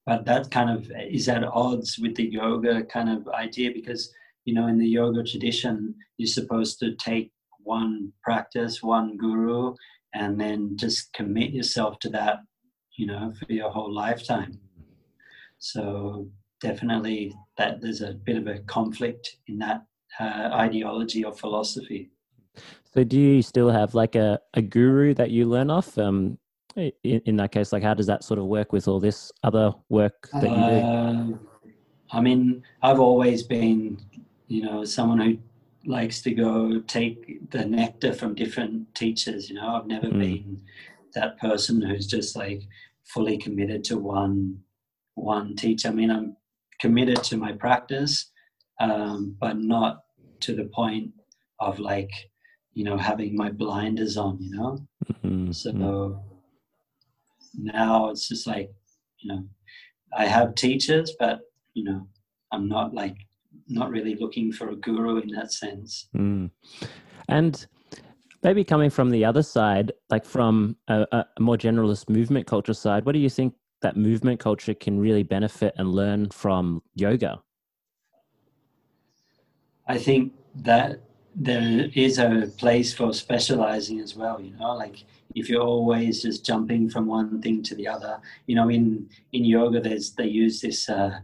but 0.06 0.24
that 0.26 0.50
kind 0.50 0.70
of 0.70 0.90
is 1.10 1.28
at 1.28 1.44
odds 1.44 1.98
with 1.98 2.14
the 2.16 2.24
yoga 2.24 2.84
kind 2.84 3.08
of 3.08 3.28
idea 3.28 3.70
because 3.72 4.12
you 4.44 4.54
know 4.54 4.68
in 4.68 4.78
the 4.78 4.86
yoga 4.86 5.24
tradition 5.24 5.94
you're 6.16 6.26
supposed 6.26 6.78
to 6.80 6.94
take 6.96 7.32
one 7.62 8.12
practice, 8.22 8.82
one 8.82 9.16
guru, 9.16 9.74
and 10.14 10.40
then 10.40 10.76
just 10.76 11.12
commit 11.12 11.50
yourself 11.50 11.98
to 12.00 12.08
that, 12.10 12.38
you 12.96 13.06
know, 13.06 13.32
for 13.38 13.52
your 13.52 13.70
whole 13.70 13.92
lifetime. 13.92 14.58
So 15.58 16.28
definitely 16.60 17.34
that 17.58 17.80
there's 17.80 18.00
a 18.00 18.12
bit 18.12 18.36
of 18.36 18.46
a 18.46 18.60
conflict 18.60 19.36
in 19.46 19.58
that 19.58 19.82
uh, 20.18 20.50
ideology 20.52 21.24
or 21.24 21.32
philosophy. 21.32 22.10
So, 22.92 23.04
do 23.04 23.18
you 23.18 23.42
still 23.42 23.70
have 23.70 23.94
like 23.94 24.16
a, 24.16 24.40
a 24.54 24.62
guru 24.62 25.14
that 25.14 25.30
you 25.30 25.44
learn 25.46 25.70
off? 25.70 25.96
Um, 25.96 26.38
in, 26.76 26.92
in 27.02 27.36
that 27.36 27.52
case, 27.52 27.72
like 27.72 27.82
how 27.82 27.94
does 27.94 28.06
that 28.06 28.24
sort 28.24 28.38
of 28.38 28.46
work 28.46 28.72
with 28.72 28.88
all 28.88 29.00
this 29.00 29.32
other 29.42 29.72
work 29.88 30.28
that 30.32 30.42
you 30.42 30.48
do? 30.48 30.54
Uh, 30.54 31.26
I 32.12 32.20
mean, 32.20 32.62
I've 32.82 33.00
always 33.00 33.42
been, 33.42 34.00
you 34.48 34.62
know, 34.62 34.84
someone 34.84 35.20
who 35.20 35.38
likes 35.86 36.20
to 36.22 36.32
go 36.32 36.80
take 36.80 37.50
the 37.50 37.64
nectar 37.64 38.12
from 38.12 38.34
different 38.34 38.94
teachers. 38.94 39.48
You 39.48 39.56
know, 39.56 39.76
I've 39.76 39.86
never 39.86 40.08
mm. 40.08 40.18
been 40.18 40.62
that 41.14 41.38
person 41.38 41.80
who's 41.80 42.06
just 42.06 42.36
like 42.36 42.62
fully 43.04 43.38
committed 43.38 43.84
to 43.84 43.98
one 43.98 44.60
one 45.14 45.56
teacher. 45.56 45.88
I 45.88 45.92
mean, 45.92 46.10
I'm 46.10 46.36
committed 46.80 47.22
to 47.24 47.36
my 47.36 47.52
practice, 47.52 48.29
um, 48.80 49.36
but 49.38 49.58
not 49.58 50.04
to 50.40 50.54
the 50.54 50.64
point 50.64 51.12
of 51.60 51.78
like 51.78 52.10
you 52.72 52.84
know 52.84 52.96
having 52.96 53.36
my 53.36 53.50
blinders 53.50 54.16
on. 54.16 54.38
You 54.40 54.50
know, 54.56 54.78
mm-hmm. 55.24 55.52
so 55.52 56.22
now 57.54 58.10
it's 58.10 58.28
just 58.28 58.46
like 58.46 58.70
you 59.18 59.32
know 59.32 59.44
I 60.16 60.26
have 60.26 60.54
teachers, 60.54 61.14
but 61.18 61.40
you 61.74 61.84
know 61.84 62.08
I'm 62.52 62.68
not 62.68 62.94
like 62.94 63.16
not 63.68 63.90
really 63.90 64.16
looking 64.16 64.52
for 64.52 64.70
a 64.70 64.76
guru 64.76 65.18
in 65.18 65.28
that 65.30 65.52
sense. 65.52 66.08
Mm. 66.16 66.50
And 67.28 67.66
maybe 68.42 68.64
coming 68.64 68.90
from 68.90 69.10
the 69.10 69.24
other 69.24 69.42
side, 69.42 69.92
like 70.08 70.24
from 70.24 70.76
a, 70.88 71.06
a, 71.12 71.26
more 71.38 71.56
generalist 71.56 72.08
movement 72.08 72.46
culture 72.46 72.74
side, 72.74 73.04
what 73.04 73.12
do 73.12 73.20
you 73.20 73.30
think 73.30 73.54
that 73.82 73.96
movement 73.96 74.40
culture 74.40 74.74
can 74.74 74.98
really 74.98 75.22
benefit 75.22 75.74
and 75.76 75.92
learn 75.92 76.30
from 76.30 76.82
yoga? 76.94 77.40
I 79.90 79.98
think 79.98 80.32
that 80.54 81.00
there 81.34 81.90
is 81.94 82.18
a 82.18 82.48
place 82.58 82.94
for 82.94 83.12
specializing 83.12 83.98
as 83.98 84.14
well, 84.14 84.40
you 84.40 84.52
know, 84.56 84.76
like 84.76 85.02
if 85.34 85.48
you're 85.48 85.70
always 85.76 86.22
just 86.22 86.46
jumping 86.46 86.88
from 86.88 87.06
one 87.06 87.42
thing 87.42 87.60
to 87.64 87.74
the 87.74 87.88
other, 87.88 88.20
you 88.46 88.54
know, 88.54 88.68
in, 88.68 89.08
in 89.32 89.44
yoga, 89.44 89.80
there's, 89.80 90.12
they 90.12 90.28
use 90.28 90.60
this 90.60 90.88
uh, 90.88 91.18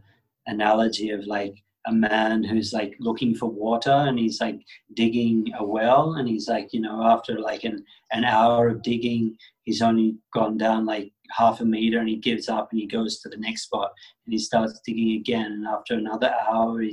analogy 0.49 1.11
of 1.11 1.25
like 1.27 1.63
a 1.87 1.93
man 1.93 2.43
who's 2.43 2.73
like 2.73 2.97
looking 2.99 3.37
for 3.37 3.49
water 3.49 3.93
and 4.09 4.19
he's 4.19 4.41
like 4.41 4.61
digging 4.95 5.53
a 5.61 5.65
well 5.65 6.15
and 6.15 6.27
he's 6.27 6.49
like 6.49 6.73
you 6.73 6.81
know 6.81 7.05
after 7.05 7.39
like 7.39 7.63
an, 7.63 7.85
an 8.11 8.25
hour 8.25 8.67
of 8.69 8.83
digging 8.83 9.37
he's 9.63 9.81
only 9.81 10.17
gone 10.35 10.59
down 10.59 10.85
like 10.85 11.13
half 11.31 11.61
a 11.61 11.65
meter 11.65 12.01
and 12.01 12.09
he 12.09 12.17
gives 12.17 12.49
up 12.49 12.73
and 12.73 12.81
he 12.81 12.87
goes 12.89 13.21
to 13.21 13.29
the 13.29 13.37
next 13.37 13.63
spot 13.63 13.93
and 14.25 14.33
he 14.33 14.39
starts 14.39 14.81
digging 14.85 15.13
again 15.13 15.53
and 15.53 15.67
after 15.69 15.95
another 15.95 16.35
hour 16.51 16.81
he 16.81 16.93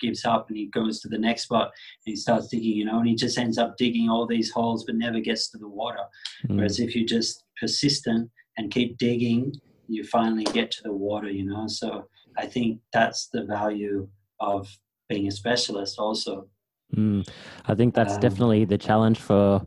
gives 0.00 0.24
up 0.24 0.48
and 0.48 0.56
he 0.56 0.66
goes 0.66 1.00
to 1.00 1.08
the 1.08 1.18
next 1.18 1.42
spot 1.42 1.64
and 1.64 2.12
he 2.12 2.16
starts 2.16 2.48
digging 2.48 2.76
you 2.76 2.84
know 2.84 2.98
and 2.98 3.08
he 3.08 3.14
just 3.14 3.38
ends 3.38 3.58
up 3.58 3.76
digging 3.76 4.08
all 4.08 4.26
these 4.26 4.50
holes 4.50 4.84
but 4.84 4.94
never 4.94 5.20
gets 5.20 5.50
to 5.50 5.58
the 5.58 5.68
water 5.68 6.04
mm. 6.46 6.56
whereas 6.56 6.80
if 6.80 6.94
you're 6.94 7.06
just 7.06 7.44
persistent 7.60 8.30
and 8.56 8.70
keep 8.70 8.96
digging 8.98 9.52
you 9.88 10.04
finally 10.04 10.44
get 10.44 10.70
to 10.70 10.82
the 10.82 10.92
water 10.92 11.30
you 11.30 11.44
know 11.44 11.66
so 11.66 12.06
i 12.36 12.46
think 12.46 12.80
that's 12.92 13.28
the 13.28 13.44
value 13.44 14.08
of 14.40 14.68
being 15.08 15.26
a 15.26 15.30
specialist 15.30 15.98
also 15.98 16.46
mm. 16.94 17.26
i 17.66 17.74
think 17.74 17.94
that's 17.94 18.14
um, 18.14 18.20
definitely 18.20 18.64
the 18.64 18.78
challenge 18.78 19.18
for 19.18 19.64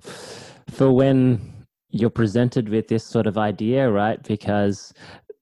for 0.70 0.92
when 0.92 1.66
you're 1.90 2.10
presented 2.10 2.70
with 2.70 2.88
this 2.88 3.04
sort 3.04 3.28
of 3.28 3.38
idea 3.38 3.90
right 3.90 4.24
because 4.24 4.94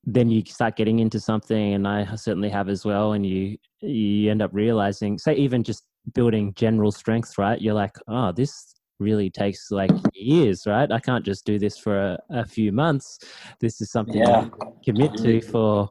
then 0.06 0.30
you 0.30 0.44
start 0.46 0.76
getting 0.76 1.00
into 1.00 1.20
something 1.20 1.74
and 1.74 1.88
i 1.88 2.16
certainly 2.16 2.50
have 2.50 2.70
as 2.70 2.86
well 2.86 3.14
and 3.14 3.26
you 3.26 3.58
you 3.82 4.30
end 4.30 4.42
up 4.42 4.52
realizing 4.54 5.18
say 5.18 5.34
even 5.36 5.64
just 5.64 5.84
building 6.14 6.54
general 6.56 6.92
strength 6.92 7.38
right 7.38 7.62
you're 7.62 7.74
like 7.74 7.96
oh 8.08 8.32
this 8.32 8.74
really 9.00 9.30
takes 9.30 9.72
like 9.72 9.92
years, 10.14 10.68
right? 10.68 10.92
I 10.92 11.00
can't 11.00 11.26
just 11.26 11.46
do 11.46 11.58
this 11.58 11.78
for 11.78 11.98
a, 11.98 12.20
a 12.30 12.46
few 12.46 12.72
months. 12.72 13.20
This 13.60 13.82
is 13.82 13.92
something 13.92 14.22
yeah. 14.22 14.42
I 14.42 14.50
commit 14.86 15.16
to 15.18 15.42
for 15.42 15.90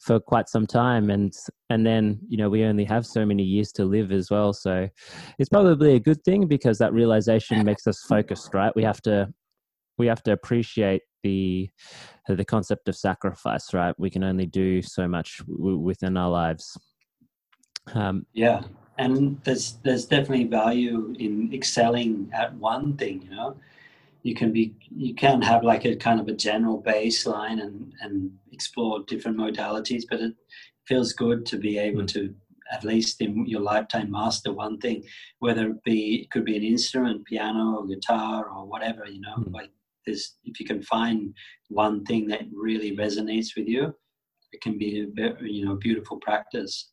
for 0.00 0.20
quite 0.20 0.48
some 0.48 0.66
time, 0.66 1.10
and 1.10 1.32
and 1.70 1.84
then 1.86 2.20
you 2.28 2.36
know 2.36 2.48
we 2.48 2.64
only 2.64 2.84
have 2.84 3.06
so 3.06 3.24
many 3.24 3.42
years 3.42 3.72
to 3.72 3.84
live 3.84 4.12
as 4.12 4.30
well. 4.30 4.52
So 4.52 4.88
it's 5.38 5.48
probably 5.48 5.94
a 5.94 6.00
good 6.00 6.22
thing 6.24 6.46
because 6.46 6.78
that 6.78 6.92
realization 6.92 7.64
makes 7.64 7.86
us 7.86 8.00
focused, 8.08 8.54
right? 8.54 8.74
We 8.76 8.84
have 8.84 9.00
to 9.02 9.32
we 9.98 10.06
have 10.06 10.22
to 10.24 10.32
appreciate 10.32 11.02
the 11.22 11.68
the 12.28 12.44
concept 12.44 12.88
of 12.88 12.96
sacrifice, 12.96 13.74
right? 13.74 13.94
We 13.98 14.10
can 14.10 14.24
only 14.24 14.46
do 14.46 14.82
so 14.82 15.08
much 15.08 15.40
w- 15.46 15.78
within 15.78 16.16
our 16.16 16.30
lives. 16.30 16.78
Um, 17.94 18.26
yeah, 18.32 18.62
and 19.00 19.40
there's 19.44 19.78
there's 19.82 20.04
definitely 20.04 20.44
value 20.44 21.14
in 21.18 21.52
excelling 21.52 22.30
at 22.34 22.54
one 22.54 22.96
thing 22.96 23.22
you 23.22 23.30
know 23.34 23.56
you 24.22 24.34
can 24.34 24.52
be 24.52 24.74
you 24.94 25.14
can 25.14 25.40
have 25.40 25.64
like 25.64 25.84
a 25.86 25.96
kind 25.96 26.20
of 26.20 26.28
a 26.28 26.32
general 26.32 26.82
baseline 26.82 27.62
and 27.62 27.92
and 28.02 28.30
explore 28.52 29.00
different 29.06 29.38
modalities 29.38 30.04
but 30.08 30.20
it 30.20 30.34
feels 30.86 31.12
good 31.12 31.46
to 31.46 31.56
be 31.56 31.78
able 31.78 32.02
mm. 32.02 32.12
to 32.12 32.34
at 32.72 32.84
least 32.84 33.20
in 33.20 33.46
your 33.46 33.60
lifetime 33.60 34.10
master 34.10 34.52
one 34.52 34.78
thing 34.78 35.02
whether 35.38 35.68
it 35.70 35.82
be 35.82 36.22
it 36.22 36.30
could 36.30 36.44
be 36.44 36.56
an 36.56 36.62
instrument 36.62 37.24
piano 37.24 37.76
or 37.78 37.86
guitar 37.86 38.48
or 38.50 38.66
whatever 38.66 39.06
you 39.06 39.20
know 39.20 39.36
mm. 39.38 39.54
like 39.54 39.70
this 40.06 40.36
if 40.44 40.60
you 40.60 40.66
can 40.66 40.82
find 40.82 41.34
one 41.68 42.04
thing 42.04 42.26
that 42.28 42.42
really 42.52 42.96
resonates 42.96 43.56
with 43.56 43.66
you 43.66 43.94
it 44.52 44.60
can 44.60 44.76
be 44.76 45.06
a 45.18 45.32
you 45.42 45.64
know 45.64 45.76
beautiful 45.76 46.18
practice 46.18 46.90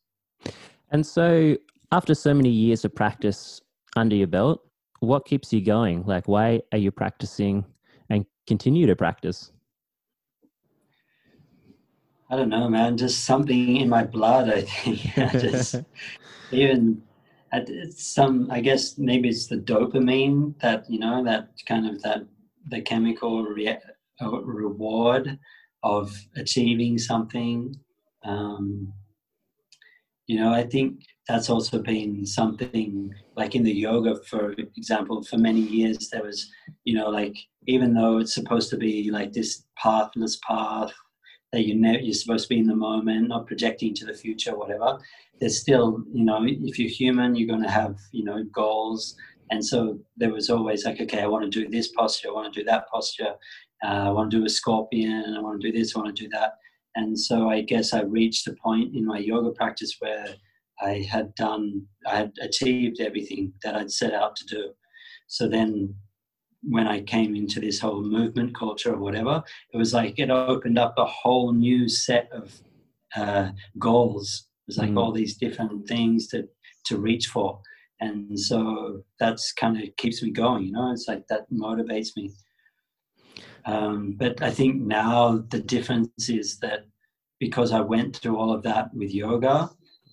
and 0.90 1.06
so 1.06 1.56
after 1.92 2.14
so 2.14 2.34
many 2.34 2.50
years 2.50 2.84
of 2.84 2.94
practice 2.94 3.60
under 3.96 4.14
your 4.14 4.26
belt, 4.26 4.62
what 5.00 5.24
keeps 5.26 5.52
you 5.52 5.60
going? 5.60 6.04
Like, 6.04 6.28
why 6.28 6.60
are 6.72 6.78
you 6.78 6.90
practicing 6.90 7.64
and 8.10 8.26
continue 8.46 8.86
to 8.86 8.96
practice? 8.96 9.52
I 12.30 12.36
don't 12.36 12.50
know, 12.50 12.68
man. 12.68 12.96
Just 12.96 13.24
something 13.24 13.76
in 13.76 13.88
my 13.88 14.04
blood. 14.04 14.50
I 14.50 14.62
think. 14.62 15.00
just 15.32 15.76
even 16.50 17.02
it's 17.52 18.14
some. 18.14 18.50
I 18.50 18.60
guess 18.60 18.98
maybe 18.98 19.28
it's 19.28 19.46
the 19.46 19.56
dopamine 19.56 20.58
that 20.60 20.84
you 20.90 20.98
know 20.98 21.24
that 21.24 21.50
kind 21.66 21.86
of 21.86 22.02
that 22.02 22.26
the 22.68 22.82
chemical 22.82 23.44
re- 23.44 23.78
uh, 24.20 24.40
reward 24.42 25.38
of 25.82 26.14
achieving 26.36 26.98
something. 26.98 27.74
Um, 28.24 28.92
you 30.28 30.38
know, 30.38 30.52
I 30.52 30.62
think 30.62 31.00
that's 31.26 31.48
also 31.48 31.82
been 31.82 32.24
something 32.24 33.12
like 33.34 33.54
in 33.54 33.64
the 33.64 33.72
yoga, 33.72 34.16
for 34.30 34.52
example, 34.76 35.24
for 35.24 35.38
many 35.38 35.60
years, 35.60 36.10
there 36.10 36.22
was, 36.22 36.50
you 36.84 36.94
know, 36.94 37.08
like 37.08 37.36
even 37.66 37.94
though 37.94 38.18
it's 38.18 38.34
supposed 38.34 38.68
to 38.70 38.76
be 38.76 39.10
like 39.10 39.32
this 39.32 39.64
pathless 39.76 40.38
path 40.46 40.92
that 41.52 41.66
you 41.66 41.74
know 41.74 41.92
you're 41.92 42.12
supposed 42.12 42.44
to 42.44 42.54
be 42.54 42.60
in 42.60 42.66
the 42.66 42.76
moment, 42.76 43.28
not 43.28 43.46
projecting 43.46 43.94
to 43.94 44.04
the 44.04 44.12
future, 44.12 44.56
whatever. 44.56 44.98
There's 45.40 45.58
still, 45.58 46.04
you 46.12 46.24
know, 46.24 46.44
if 46.44 46.78
you're 46.78 46.90
human, 46.90 47.34
you're 47.34 47.48
going 47.48 47.62
to 47.62 47.70
have, 47.70 47.96
you 48.12 48.24
know, 48.24 48.44
goals. 48.52 49.16
And 49.50 49.64
so 49.64 49.98
there 50.18 50.32
was 50.32 50.50
always 50.50 50.84
like, 50.84 51.00
okay, 51.00 51.22
I 51.22 51.26
want 51.26 51.50
to 51.50 51.50
do 51.50 51.70
this 51.70 51.88
posture, 51.88 52.28
I 52.28 52.32
want 52.32 52.52
to 52.52 52.60
do 52.60 52.64
that 52.66 52.86
posture, 52.88 53.34
uh, 53.82 54.08
I 54.08 54.10
want 54.10 54.30
to 54.30 54.38
do 54.38 54.44
a 54.44 54.50
scorpion, 54.50 55.34
I 55.34 55.40
want 55.40 55.58
to 55.62 55.72
do 55.72 55.78
this, 55.78 55.96
I 55.96 56.00
want 56.00 56.14
to 56.14 56.22
do 56.22 56.28
that. 56.30 56.52
And 56.98 57.18
so 57.18 57.48
I 57.48 57.60
guess 57.60 57.92
I 57.92 58.02
reached 58.02 58.48
a 58.48 58.54
point 58.54 58.96
in 58.96 59.06
my 59.06 59.18
yoga 59.18 59.52
practice 59.52 59.94
where 60.00 60.26
I 60.80 61.06
had 61.08 61.32
done, 61.36 61.86
I 62.04 62.16
had 62.16 62.32
achieved 62.42 63.00
everything 63.00 63.52
that 63.62 63.76
I'd 63.76 63.92
set 63.92 64.12
out 64.12 64.34
to 64.34 64.44
do. 64.46 64.72
So 65.28 65.48
then 65.48 65.94
when 66.62 66.88
I 66.88 67.02
came 67.02 67.36
into 67.36 67.60
this 67.60 67.78
whole 67.78 68.02
movement 68.02 68.56
culture 68.56 68.94
or 68.94 68.98
whatever, 68.98 69.44
it 69.72 69.76
was 69.76 69.94
like 69.94 70.18
it 70.18 70.28
opened 70.28 70.76
up 70.76 70.94
a 70.98 71.04
whole 71.04 71.52
new 71.52 71.88
set 71.88 72.28
of 72.32 72.60
uh, 73.14 73.50
goals. 73.78 74.48
It 74.66 74.70
was 74.70 74.78
like 74.78 74.90
mm. 74.90 74.98
all 74.98 75.12
these 75.12 75.36
different 75.36 75.86
things 75.86 76.26
to, 76.28 76.48
to 76.86 76.98
reach 76.98 77.28
for. 77.28 77.60
And 78.00 78.36
so 78.38 79.04
that's 79.20 79.52
kind 79.52 79.80
of 79.80 79.84
keeps 79.98 80.20
me 80.20 80.32
going, 80.32 80.64
you 80.64 80.72
know, 80.72 80.90
it's 80.90 81.06
like 81.06 81.28
that 81.28 81.48
motivates 81.52 82.16
me. 82.16 82.32
Um, 83.68 84.14
but 84.16 84.42
I 84.42 84.50
think 84.50 84.80
now 84.80 85.44
the 85.50 85.60
difference 85.60 86.30
is 86.30 86.58
that 86.60 86.86
because 87.38 87.70
I 87.70 87.80
went 87.80 88.16
through 88.16 88.38
all 88.38 88.50
of 88.50 88.62
that 88.62 88.92
with 88.94 89.14
yoga, 89.14 89.68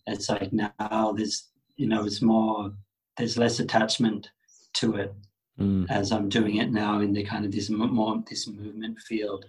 it's 0.07 0.27
like 0.29 0.51
now 0.51 1.13
there's, 1.15 1.49
you 1.77 1.87
know, 1.87 2.05
it's 2.05 2.21
more, 2.21 2.73
there's 3.15 3.37
less 3.37 3.61
attachment 3.61 4.29
to 4.73 4.95
it 4.95 5.15
mm. 5.57 5.89
as 5.89 6.11
I'm 6.11 6.27
doing 6.27 6.57
it 6.57 6.69
now 6.69 6.99
in 6.99 7.13
the 7.13 7.23
kind 7.23 7.45
of 7.45 7.53
this 7.53 7.69
more, 7.69 8.21
this 8.29 8.45
movement 8.45 8.99
field. 8.99 9.45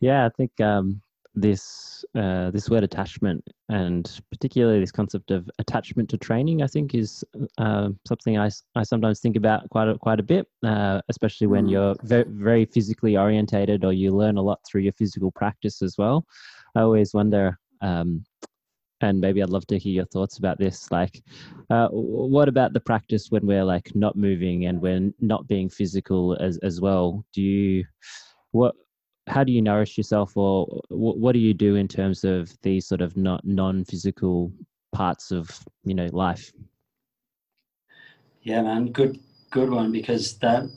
Yeah, 0.00 0.26
I 0.26 0.30
think 0.36 0.60
um, 0.60 1.00
this 1.36 2.04
uh, 2.16 2.50
this 2.50 2.70
word 2.70 2.82
attachment 2.82 3.44
and 3.68 4.20
particularly 4.30 4.80
this 4.80 4.90
concept 4.90 5.30
of 5.30 5.48
attachment 5.58 6.08
to 6.08 6.16
training 6.16 6.62
i 6.62 6.66
think 6.66 6.94
is 6.94 7.22
uh, 7.58 7.90
something 8.06 8.38
I, 8.38 8.50
I 8.74 8.82
sometimes 8.82 9.20
think 9.20 9.36
about 9.36 9.68
quite 9.70 9.88
a, 9.88 9.98
quite 9.98 10.18
a 10.18 10.22
bit 10.22 10.46
uh, 10.64 11.02
especially 11.08 11.46
when 11.46 11.66
mm. 11.66 11.72
you're 11.72 11.94
very, 12.02 12.24
very 12.26 12.64
physically 12.64 13.16
orientated 13.16 13.84
or 13.84 13.92
you 13.92 14.10
learn 14.12 14.38
a 14.38 14.42
lot 14.42 14.60
through 14.66 14.80
your 14.82 14.94
physical 14.94 15.30
practice 15.30 15.82
as 15.82 15.96
well 15.98 16.24
i 16.74 16.80
always 16.80 17.12
wonder 17.12 17.58
um, 17.82 18.24
and 19.02 19.20
maybe 19.20 19.42
i'd 19.42 19.50
love 19.50 19.66
to 19.66 19.78
hear 19.78 19.92
your 19.92 20.06
thoughts 20.06 20.38
about 20.38 20.58
this 20.58 20.90
like 20.90 21.22
uh, 21.68 21.88
what 21.88 22.48
about 22.48 22.72
the 22.72 22.80
practice 22.80 23.30
when 23.30 23.46
we're 23.46 23.64
like 23.64 23.94
not 23.94 24.16
moving 24.16 24.66
and 24.66 24.80
we're 24.80 25.10
not 25.20 25.46
being 25.46 25.68
physical 25.68 26.34
as, 26.40 26.56
as 26.58 26.80
well 26.80 27.24
do 27.34 27.42
you 27.42 27.84
what 28.52 28.74
how 29.26 29.42
do 29.42 29.52
you 29.52 29.60
nourish 29.60 29.96
yourself 29.96 30.36
or 30.36 30.80
what 30.88 31.32
do 31.32 31.38
you 31.38 31.52
do 31.52 31.74
in 31.76 31.88
terms 31.88 32.24
of 32.24 32.56
these 32.62 32.86
sort 32.86 33.00
of 33.00 33.16
not 33.16 33.44
non-physical 33.44 34.52
parts 34.92 35.30
of 35.30 35.50
you 35.84 35.94
know 35.94 36.08
life 36.12 36.52
Yeah, 38.46 38.62
man, 38.62 38.92
good, 38.92 39.18
good 39.50 39.70
one 39.70 39.90
because 39.90 40.38
that 40.38 40.70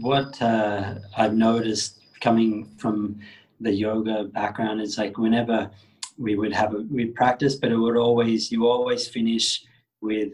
what 0.00 0.40
uh, 0.40 0.94
I've 1.18 1.34
noticed 1.34 2.00
coming 2.22 2.64
from 2.78 3.20
the 3.60 3.70
yoga 3.70 4.24
background 4.24 4.80
is 4.80 4.96
like 4.96 5.18
whenever 5.18 5.70
we 6.16 6.34
would 6.34 6.54
have 6.54 6.72
a 6.72 6.86
we 6.90 7.04
practice, 7.06 7.56
but 7.56 7.70
it 7.72 7.76
would 7.76 7.98
always 7.98 8.50
you 8.50 8.66
always 8.66 9.06
finish 9.06 9.66
with 10.00 10.32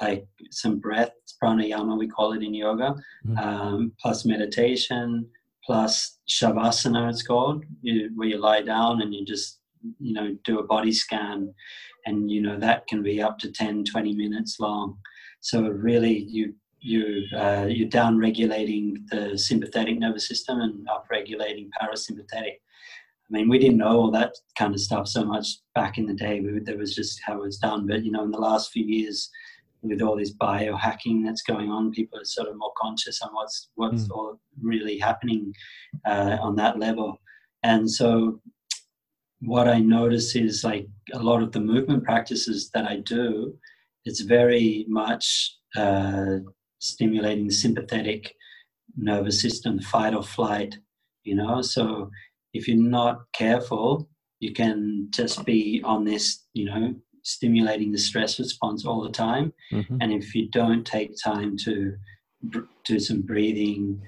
like 0.00 0.26
some 0.50 0.80
breath 0.80 1.12
pranayama 1.40 1.96
we 1.96 2.08
call 2.08 2.32
it 2.32 2.42
in 2.42 2.52
yoga, 2.52 2.96
mm-hmm. 3.24 3.38
um, 3.38 3.92
plus 4.00 4.24
meditation, 4.24 5.24
plus 5.64 6.18
shavasana 6.28 7.08
it's 7.10 7.22
called, 7.22 7.64
you, 7.82 8.10
where 8.14 8.28
you 8.28 8.38
lie 8.38 8.62
down 8.62 9.02
and 9.02 9.14
you 9.14 9.24
just 9.24 9.60
you 9.98 10.12
know 10.12 10.36
do 10.44 10.58
a 10.58 10.66
body 10.66 10.92
scan, 10.92 11.52
and 12.06 12.30
you 12.30 12.42
know 12.42 12.58
that 12.58 12.86
can 12.86 13.02
be 13.02 13.22
up 13.22 13.38
to 13.40 13.50
10, 13.50 13.84
20 13.84 14.14
minutes 14.14 14.58
long. 14.60 14.98
So 15.40 15.62
really 15.62 16.18
you 16.18 16.54
you 16.80 17.24
uh, 17.36 17.66
you're 17.68 17.88
down 17.88 18.18
regulating 18.18 19.06
the 19.10 19.38
sympathetic 19.38 19.98
nervous 19.98 20.28
system 20.28 20.60
and 20.60 20.88
up 20.88 21.06
regulating 21.10 21.70
parasympathetic. 21.80 22.56
I 23.32 23.38
mean, 23.38 23.48
we 23.48 23.58
didn't 23.58 23.78
know 23.78 23.98
all 23.98 24.10
that 24.10 24.34
kind 24.58 24.74
of 24.74 24.80
stuff 24.80 25.08
so 25.08 25.24
much 25.24 25.46
back 25.74 25.96
in 25.96 26.06
the 26.06 26.12
day. 26.12 26.40
We, 26.40 26.58
that 26.58 26.76
was 26.76 26.94
just 26.94 27.20
how 27.24 27.34
it 27.34 27.42
was 27.42 27.56
done. 27.56 27.86
But 27.86 28.04
you 28.04 28.10
know, 28.10 28.24
in 28.24 28.30
the 28.30 28.38
last 28.38 28.72
few 28.72 28.84
years, 28.84 29.30
with 29.82 30.00
all 30.00 30.16
this 30.16 30.34
biohacking 30.34 31.24
that's 31.24 31.42
going 31.42 31.70
on, 31.70 31.90
people 31.92 32.18
are 32.18 32.24
sort 32.24 32.48
of 32.48 32.56
more 32.56 32.72
conscious 32.76 33.20
on 33.22 33.34
what's 33.34 33.70
what's 33.74 34.04
mm. 34.04 34.10
all 34.10 34.40
really 34.60 34.98
happening 34.98 35.52
uh, 36.06 36.38
on 36.40 36.56
that 36.56 36.78
level. 36.78 37.18
And 37.62 37.90
so, 37.90 38.40
what 39.40 39.68
I 39.68 39.78
notice 39.78 40.36
is 40.36 40.64
like 40.64 40.86
a 41.12 41.18
lot 41.18 41.42
of 41.42 41.52
the 41.52 41.60
movement 41.60 42.04
practices 42.04 42.70
that 42.74 42.86
I 42.86 42.96
do, 42.98 43.54
it's 44.04 44.20
very 44.20 44.86
much 44.88 45.56
uh, 45.76 46.38
stimulating 46.80 47.46
the 47.46 47.54
sympathetic 47.54 48.34
nervous 48.96 49.40
system, 49.40 49.80
fight 49.80 50.14
or 50.14 50.22
flight, 50.22 50.76
you 51.24 51.34
know. 51.34 51.62
So 51.62 52.10
if 52.52 52.68
you're 52.68 52.76
not 52.76 53.22
careful, 53.32 54.08
you 54.40 54.52
can 54.52 55.08
just 55.10 55.44
be 55.44 55.80
on 55.84 56.04
this, 56.04 56.44
you 56.52 56.66
know, 56.66 56.94
stimulating 57.22 57.92
the 57.92 57.98
stress 57.98 58.38
response 58.38 58.84
all 58.84 59.02
the 59.02 59.10
time. 59.10 59.52
Mm-hmm. 59.72 59.98
And 60.00 60.12
if 60.12 60.34
you 60.34 60.48
don't 60.48 60.84
take 60.84 61.12
time 61.22 61.56
to 61.58 61.96
do 62.84 62.98
some 62.98 63.22
breathing, 63.22 64.02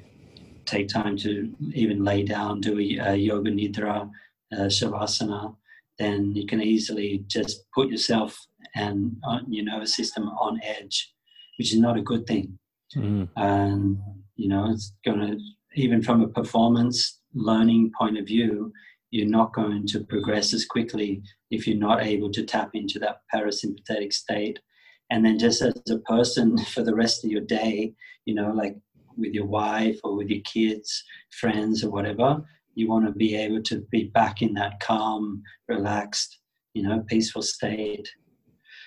take 0.65 0.89
time 0.89 1.17
to 1.19 1.55
even 1.73 2.05
lay 2.05 2.23
down, 2.25 2.61
do 2.61 2.79
a, 2.79 3.13
a 3.13 3.17
yoga 3.17 3.51
nidra, 3.51 4.11
uh, 4.53 4.57
shavasana, 4.67 5.55
then 5.99 6.35
you 6.35 6.47
can 6.47 6.61
easily 6.61 7.25
just 7.29 7.65
put 7.73 7.89
yourself 7.89 8.37
and 8.75 9.17
uh, 9.29 9.39
your 9.49 9.65
nervous 9.65 9.95
system 9.95 10.29
on 10.29 10.61
edge, 10.63 11.13
which 11.59 11.73
is 11.73 11.79
not 11.79 11.97
a 11.97 12.03
good 12.03 12.27
thing. 12.27 12.59
Mm. 12.97 13.29
And, 13.37 13.99
you 14.37 14.49
know, 14.49 14.71
it's 14.71 14.93
going 15.05 15.21
to, 15.21 15.39
even 15.77 16.03
from 16.03 16.23
a 16.23 16.29
performance 16.29 17.21
learning 17.35 17.93
point 17.97 18.19
of 18.19 18.27
view, 18.27 18.73
you're 19.15 19.29
not 19.29 19.55
going 19.55 19.87
to 19.87 20.01
progress 20.01 20.53
as 20.53 20.65
quickly 20.65 21.23
if 21.53 21.69
you're 21.69 21.77
not 21.77 22.03
able 22.03 22.33
to 22.33 22.43
tap 22.43 22.71
into 22.75 22.99
that 22.99 23.19
parasympathetic 23.33 24.13
state. 24.13 24.59
And 25.09 25.25
then 25.25 25.39
just 25.39 25.63
as 25.63 25.81
a 25.89 25.99
person 25.99 26.59
for 26.75 26.83
the 26.83 26.97
rest 26.97 27.25
of 27.25 27.31
your 27.31 27.43
day, 27.43 27.95
you 28.25 28.35
know, 28.35 28.51
like 28.53 28.77
with 29.17 29.33
your 29.33 29.47
wife 29.47 30.01
or 30.03 30.17
with 30.17 30.31
your 30.31 30.43
kids, 30.43 31.05
friends, 31.31 31.85
or 31.85 31.93
whatever, 31.93 32.43
you 32.75 32.89
want 32.89 33.07
to 33.07 33.13
be 33.13 33.37
able 33.37 33.63
to 33.63 33.87
be 33.93 34.11
back 34.13 34.43
in 34.43 34.53
that 34.55 34.81
calm, 34.81 35.45
relaxed, 35.69 36.41
you 36.73 36.83
know, 36.83 37.05
peaceful 37.07 37.43
state. 37.43 38.09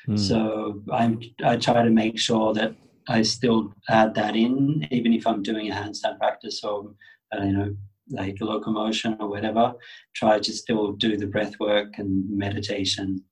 Mm. 0.10 0.20
So 0.20 0.84
I'm, 0.92 1.22
I 1.42 1.56
try 1.56 1.84
to 1.84 1.90
make 1.90 2.20
sure 2.20 2.54
that 2.54 2.76
I 3.08 3.22
still 3.22 3.74
add 3.88 4.14
that 4.16 4.36
in, 4.36 4.86
even 4.92 5.14
if 5.14 5.26
I'm 5.26 5.42
doing 5.42 5.72
a 5.72 5.74
handstand 5.74 6.18
practice 6.20 6.66
or 6.66 6.92
uh, 7.34 7.44
you 7.44 7.54
know 7.54 7.76
like 8.10 8.38
locomotion 8.42 9.18
or 9.20 9.30
whatever. 9.30 9.74
Try 10.16 10.40
to 10.40 10.52
still 10.54 10.94
do 10.94 11.18
the 11.18 11.28
breath 11.28 11.60
work 11.60 11.98
and 11.98 12.26
meditation, 12.30 13.24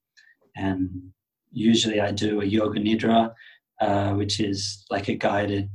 and 0.56 0.90
usually 1.52 2.02
I 2.02 2.12
do 2.12 2.42
a 2.42 2.46
yoga 2.46 2.80
nidra, 2.80 3.34
uh, 3.82 4.14
which 4.14 4.40
is 4.40 4.86
like 4.90 5.08
a 5.08 5.16
guided 5.16 5.70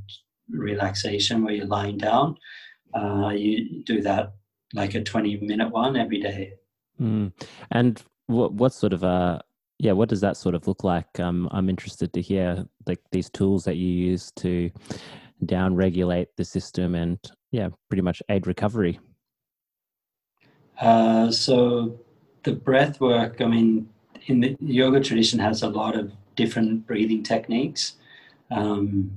relaxation 0.49 1.45
where 1.45 1.55
you're 1.55 1.67
lying 1.67 1.99
down. 1.99 2.37
Uh, 2.95 3.31
you 3.31 3.83
do 3.85 4.01
that 4.03 4.35
like 4.75 4.95
a 4.95 5.03
20 5.03 5.39
minute 5.39 5.71
one 5.71 5.97
every 5.97 6.21
day. 6.21 6.55
Mm. 7.01 7.33
And 7.71 8.03
what 8.27 8.53
what 8.53 8.73
sort 8.73 8.93
of 8.93 9.03
a 9.03 9.43
yeah, 9.79 9.93
what 9.93 10.11
does 10.11 10.21
that 10.21 10.37
sort 10.37 10.55
of 10.55 10.69
look 10.69 10.85
like? 10.85 11.19
Um, 11.19 11.49
I'm 11.53 11.71
interested 11.71 12.13
to 12.13 12.21
hear 12.21 12.67
like 12.87 13.01
these 13.13 13.31
tools 13.31 13.65
that 13.65 13.77
you 13.77 13.89
use 13.89 14.31
to 14.37 14.71
down 15.47 15.75
regulate 15.75 16.29
the 16.37 16.45
system 16.45 16.95
and 16.95 17.19
yeah, 17.51 17.69
pretty 17.89 18.03
much 18.03 18.23
aid 18.29 18.47
recovery. 18.47 18.99
Uh, 20.81 21.31
so 21.31 21.99
the 22.45 22.53
breath 22.53 23.01
work, 23.01 23.41
I 23.41 23.47
mean, 23.47 23.89
in 24.27 24.41
the 24.41 24.57
yoga 24.61 25.01
tradition 25.01 25.39
has 25.39 25.63
a 25.63 25.69
lot 25.69 25.97
of 25.97 26.13
different 26.37 26.87
breathing 26.87 27.23
techniques. 27.23 27.95
Um, 28.51 29.11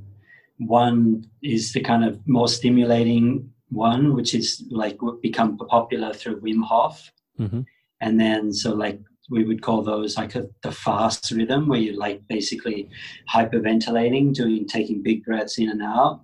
one 0.58 1.26
is 1.42 1.74
the 1.74 1.82
kind 1.82 2.04
of 2.04 2.20
more 2.28 2.48
stimulating 2.48 3.52
one, 3.70 4.14
which 4.14 4.36
is 4.36 4.64
like 4.70 4.98
become 5.22 5.58
popular 5.58 6.14
through 6.14 6.42
Wim 6.42 6.64
Hof. 6.64 7.12
Mm-hmm. 7.40 7.62
And 8.02 8.20
then, 8.20 8.54
so 8.54 8.74
like 8.74 9.00
we 9.30 9.46
would 9.46 9.62
call 9.62 9.82
those 9.82 10.18
like 10.18 10.36
a, 10.36 10.50
the 10.62 10.72
fast 10.72 11.32
rhythm 11.32 11.68
where 11.68 11.80
you're 11.80 11.98
like 11.98 12.28
basically 12.28 12.90
hyperventilating 13.34 14.34
doing 14.34 14.68
taking 14.68 15.02
big 15.02 15.24
breaths 15.24 15.58
in 15.58 15.70
and 15.70 15.82
out 15.82 16.22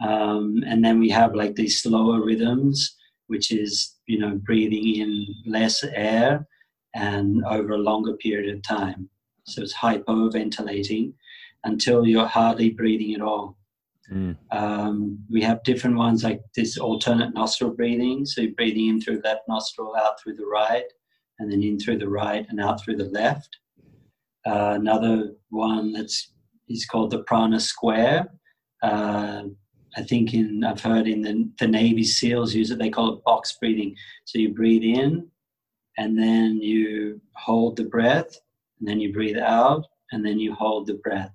um, 0.00 0.62
and 0.66 0.84
then 0.84 0.98
we 0.98 1.08
have 1.08 1.34
like 1.34 1.54
these 1.54 1.80
slower 1.82 2.24
rhythms 2.24 2.96
which 3.28 3.50
is 3.50 3.94
you 4.06 4.18
know 4.18 4.38
breathing 4.44 4.96
in 4.96 5.26
less 5.46 5.82
air 5.94 6.46
and 6.94 7.44
over 7.46 7.72
a 7.72 7.78
longer 7.78 8.14
period 8.14 8.54
of 8.54 8.62
time 8.62 9.08
so 9.44 9.62
it's 9.62 9.74
hyperventilating 9.74 11.12
until 11.64 12.06
you're 12.06 12.26
hardly 12.26 12.70
breathing 12.70 13.14
at 13.14 13.20
all 13.20 13.56
mm. 14.12 14.36
um, 14.52 15.18
we 15.30 15.42
have 15.42 15.62
different 15.64 15.96
ones 15.96 16.22
like 16.22 16.40
this 16.54 16.78
alternate 16.78 17.34
nostril 17.34 17.70
breathing 17.70 18.24
so 18.24 18.42
you're 18.42 18.52
breathing 18.52 18.88
in 18.88 19.00
through 19.00 19.20
left 19.24 19.42
nostril 19.48 19.94
out 19.96 20.20
through 20.22 20.34
the 20.36 20.46
right 20.46 20.84
and 21.38 21.50
then 21.50 21.62
in 21.62 21.78
through 21.78 21.98
the 21.98 22.08
right 22.08 22.46
and 22.48 22.60
out 22.60 22.82
through 22.82 22.96
the 22.96 23.04
left. 23.04 23.58
Uh, 24.46 24.74
another 24.76 25.32
one 25.50 25.92
that's 25.92 26.32
is 26.68 26.86
called 26.86 27.10
the 27.10 27.22
prana 27.24 27.60
square. 27.60 28.26
Uh, 28.82 29.44
I 29.96 30.02
think 30.02 30.34
in 30.34 30.62
I've 30.62 30.80
heard 30.80 31.08
in 31.08 31.22
the, 31.22 31.50
the 31.58 31.66
Navy 31.66 32.04
SEALs 32.04 32.54
use 32.54 32.70
it. 32.70 32.78
They 32.78 32.90
call 32.90 33.14
it 33.14 33.24
box 33.24 33.56
breathing. 33.58 33.96
So 34.24 34.38
you 34.38 34.52
breathe 34.52 34.82
in, 34.82 35.28
and 35.96 36.18
then 36.18 36.58
you 36.58 37.20
hold 37.34 37.76
the 37.76 37.84
breath, 37.84 38.38
and 38.78 38.88
then 38.88 39.00
you 39.00 39.12
breathe 39.12 39.38
out, 39.38 39.86
and 40.12 40.24
then 40.24 40.38
you 40.38 40.54
hold 40.54 40.86
the 40.86 40.94
breath. 40.94 41.32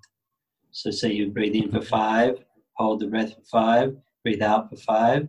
So 0.71 0.91
say 0.91 1.11
you 1.11 1.31
breathe 1.31 1.55
in 1.55 1.71
for 1.71 1.81
five, 1.81 2.35
hold 2.73 2.99
the 2.99 3.07
breath 3.07 3.33
for 3.35 3.43
five, 3.51 3.95
breathe 4.23 4.41
out 4.41 4.69
for 4.69 4.77
five, 4.77 5.27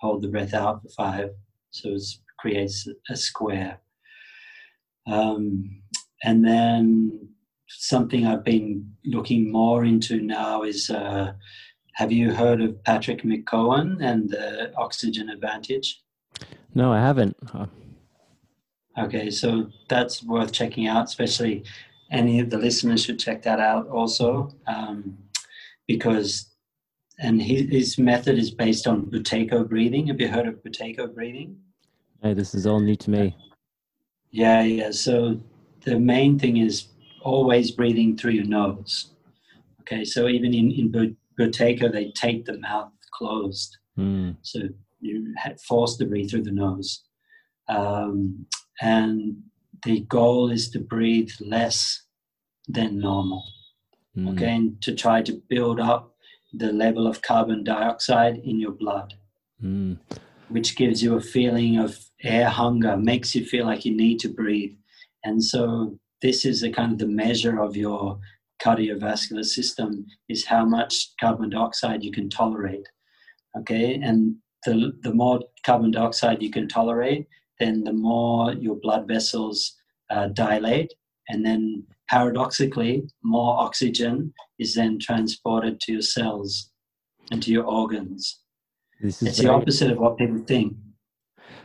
hold 0.00 0.22
the 0.22 0.28
breath 0.28 0.52
out 0.52 0.82
for 0.82 0.88
five. 0.88 1.30
So 1.70 1.90
it 1.90 2.02
creates 2.38 2.86
a 3.08 3.16
square. 3.16 3.80
Um, 5.06 5.82
and 6.22 6.44
then 6.44 7.28
something 7.68 8.26
I've 8.26 8.44
been 8.44 8.94
looking 9.04 9.50
more 9.50 9.84
into 9.84 10.20
now 10.20 10.62
is 10.62 10.90
uh, 10.90 11.32
have 11.94 12.10
you 12.10 12.32
heard 12.32 12.60
of 12.60 12.82
Patrick 12.84 13.22
McKeown 13.22 14.02
and 14.02 14.28
the 14.28 14.72
Oxygen 14.76 15.28
Advantage? 15.30 16.02
No, 16.74 16.92
I 16.92 17.00
haven't. 17.00 17.36
Okay, 18.98 19.30
so 19.30 19.70
that's 19.88 20.22
worth 20.24 20.52
checking 20.52 20.86
out, 20.86 21.04
especially 21.04 21.64
any 22.10 22.40
of 22.40 22.50
the 22.50 22.58
listeners 22.58 23.04
should 23.04 23.18
check 23.18 23.42
that 23.42 23.60
out 23.60 23.88
also 23.88 24.54
um, 24.66 25.16
because 25.86 26.50
and 27.20 27.40
his, 27.40 27.68
his, 27.70 27.98
method 27.98 28.38
is 28.38 28.50
based 28.50 28.88
on 28.88 29.06
Buteyko 29.06 29.68
breathing. 29.68 30.08
Have 30.08 30.20
you 30.20 30.26
heard 30.26 30.48
of 30.48 30.62
Buteyko 30.64 31.14
breathing? 31.14 31.56
Hey, 32.22 32.34
this 32.34 32.54
is 32.54 32.66
all 32.66 32.80
new 32.80 32.96
to 32.96 33.10
me. 33.10 33.36
Yeah, 34.32 34.62
yeah. 34.62 34.90
So 34.90 35.40
the 35.82 35.98
main 35.98 36.40
thing 36.40 36.56
is 36.56 36.88
always 37.20 37.70
breathing 37.70 38.16
through 38.16 38.32
your 38.32 38.46
nose. 38.46 39.12
Okay, 39.82 40.04
so 40.04 40.26
even 40.26 40.52
in, 40.54 40.72
in 40.72 40.90
Buteyko, 41.38 41.92
they 41.92 42.12
take 42.12 42.44
the 42.44 42.58
mouth 42.58 42.92
closed. 43.12 43.76
Mm. 43.98 44.36
So 44.42 44.60
you 45.00 45.34
force 45.66 45.96
to 45.96 46.06
breathe 46.06 46.30
through 46.30 46.44
the 46.44 46.52
nose. 46.52 47.02
Um, 47.68 48.46
and 48.80 49.36
the 49.84 50.00
goal 50.00 50.50
is 50.50 50.70
to 50.70 50.78
breathe 50.78 51.30
less 51.40 52.02
than 52.68 52.98
normal. 52.98 53.44
Mm. 54.16 54.32
Okay, 54.32 54.54
and 54.54 54.82
to 54.82 54.94
try 54.94 55.22
to 55.22 55.40
build 55.48 55.80
up 55.80 56.14
the 56.52 56.72
level 56.72 57.06
of 57.06 57.22
carbon 57.22 57.64
dioxide 57.64 58.38
in 58.38 58.60
your 58.60 58.72
blood. 58.72 59.14
Mm 59.62 59.98
which 60.48 60.76
gives 60.76 61.02
you 61.02 61.16
a 61.16 61.20
feeling 61.20 61.78
of 61.78 61.98
air 62.22 62.48
hunger, 62.48 62.96
makes 62.96 63.34
you 63.34 63.44
feel 63.44 63.66
like 63.66 63.84
you 63.84 63.96
need 63.96 64.18
to 64.20 64.28
breathe. 64.28 64.74
And 65.24 65.42
so 65.42 65.98
this 66.22 66.44
is 66.44 66.62
a 66.62 66.70
kind 66.70 66.92
of 66.92 66.98
the 66.98 67.06
measure 67.06 67.60
of 67.60 67.76
your 67.76 68.18
cardiovascular 68.62 69.44
system 69.44 70.06
is 70.28 70.44
how 70.44 70.64
much 70.64 71.10
carbon 71.20 71.50
dioxide 71.50 72.02
you 72.02 72.12
can 72.12 72.28
tolerate. 72.28 72.86
Okay, 73.58 73.94
and 73.94 74.36
the, 74.64 74.92
the 75.02 75.14
more 75.14 75.40
carbon 75.64 75.90
dioxide 75.90 76.42
you 76.42 76.50
can 76.50 76.68
tolerate, 76.68 77.26
then 77.60 77.84
the 77.84 77.92
more 77.92 78.52
your 78.52 78.76
blood 78.76 79.06
vessels 79.06 79.74
uh, 80.10 80.28
dilate, 80.28 80.92
and 81.28 81.44
then 81.44 81.84
paradoxically, 82.08 83.08
more 83.22 83.58
oxygen 83.60 84.32
is 84.58 84.74
then 84.74 84.98
transported 84.98 85.80
to 85.80 85.92
your 85.92 86.02
cells 86.02 86.70
and 87.30 87.42
to 87.42 87.50
your 87.50 87.64
organs. 87.64 88.40
This 89.00 89.22
is 89.22 89.28
it's 89.28 89.38
very... 89.38 89.48
the 89.48 89.54
opposite 89.54 89.90
of 89.90 89.98
what 89.98 90.18
people 90.18 90.38
think. 90.38 90.76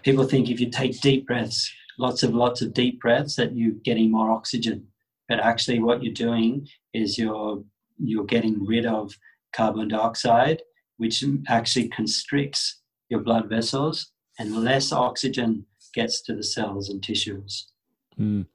People 0.04 0.26
think 0.26 0.50
if 0.50 0.60
you 0.60 0.70
take 0.70 1.02
deep 1.02 1.28
breaths, 1.28 1.72
lots 1.98 2.24
of 2.24 2.34
lots 2.34 2.62
of 2.62 2.74
deep 2.74 3.02
breaths, 3.02 3.36
that 3.36 3.56
you're 3.56 3.74
getting 3.84 4.12
more 4.12 4.32
oxygen. 4.32 4.88
But 5.30 5.40
actually, 5.40 5.80
what 5.80 6.04
you're 6.04 6.14
doing 6.14 6.68
is 6.94 7.18
you're 7.18 7.64
you're 7.98 8.26
getting 8.26 8.66
rid 8.66 8.86
of 8.86 9.14
carbon 9.54 9.88
dioxide, 9.90 10.62
which 10.98 11.24
actually 11.48 11.88
constricts 11.90 12.82
your 13.10 13.22
blood 13.22 13.48
vessels, 13.48 14.12
and 14.40 14.64
less 14.64 14.92
oxygen 14.92 15.66
gets 15.94 16.22
to 16.24 16.36
the 16.36 16.44
cells 16.44 16.90
and 16.90 17.04
tissues. 17.04 17.72
Mm. 18.20 18.46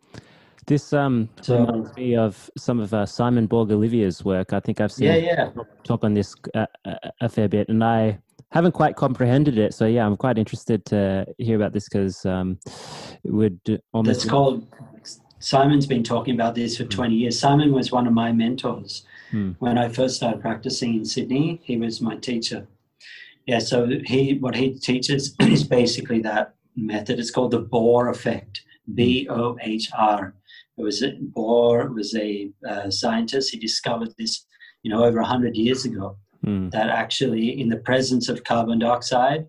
This 0.67 0.93
um, 0.93 1.29
so, 1.43 1.61
reminds 1.61 1.95
me 1.95 2.17
of 2.17 2.51
some 2.57 2.81
of 2.81 2.95
uh, 2.95 3.05
Simon 3.05 3.47
Borg 3.47 3.71
Olivier's 3.71 4.25
work. 4.25 4.53
I 4.53 4.61
think 4.61 4.81
I've 4.81 4.93
seen 4.93 5.09
yeah, 5.09 5.17
yeah. 5.17 5.51
talk 5.85 6.05
on 6.05 6.15
this 6.15 6.35
uh, 6.55 6.67
a 7.21 7.29
fair 7.29 7.49
bit, 7.49 7.69
and 7.69 7.85
I 7.85 8.19
haven't 8.51 8.73
quite 8.73 8.97
comprehended 8.97 9.59
it. 9.59 9.75
So 9.75 9.85
yeah, 9.87 10.07
I'm 10.07 10.17
quite 10.17 10.39
interested 10.39 10.87
to 10.87 11.27
hear 11.39 11.57
about 11.57 11.73
this 11.73 11.87
because 11.89 12.25
um, 12.25 12.59
it 13.25 13.33
would 13.33 13.61
almost. 13.93 14.23
It's 14.23 14.31
called. 14.31 14.67
Simon's 15.45 15.87
been 15.87 16.03
talking 16.03 16.35
about 16.35 16.55
this 16.55 16.79
for 16.79 16.85
hmm. 16.85 16.89
20 16.89 17.15
years. 17.15 17.39
Simon 17.39 17.73
was 17.73 17.93
one 17.93 18.07
of 18.07 18.15
my 18.15 18.33
mentors 18.33 19.05
hmm. 19.31 19.51
when 19.59 19.77
I 19.77 19.91
first 19.91 20.17
started 20.17 20.41
practicing 20.41 20.95
in 20.95 21.05
Sydney. 21.05 21.61
He 21.63 21.77
was 21.77 22.01
my 22.01 22.17
teacher. 22.17 22.67
Yeah, 23.47 23.59
so 23.59 23.87
he 24.07 24.39
what 24.39 24.55
he 24.55 24.73
teaches 24.79 25.37
is 25.41 25.63
basically 25.63 26.21
that 26.21 26.55
method. 26.77 27.19
It's 27.19 27.31
called 27.31 27.51
the 27.51 27.63
Bohr 27.63 28.11
effect. 28.11 28.63
B 28.95 29.27
O 29.29 29.57
H 29.61 29.91
R. 29.97 30.35
It 30.79 30.83
was 30.83 31.03
Bohr 31.37 31.95
was 31.95 32.15
a 32.15 32.51
uh, 32.67 32.91
scientist. 32.91 33.51
He 33.51 33.59
discovered 33.59 34.15
this, 34.19 34.47
you 34.83 34.91
know, 34.91 35.05
over 35.05 35.21
hundred 35.21 35.57
years 35.57 35.85
ago. 35.85 36.17
Mm. 36.45 36.71
That 36.71 36.89
actually, 36.89 37.61
in 37.61 37.69
the 37.69 37.79
presence 37.89 38.31
of 38.31 38.45
carbon 38.45 38.79
dioxide, 38.79 39.47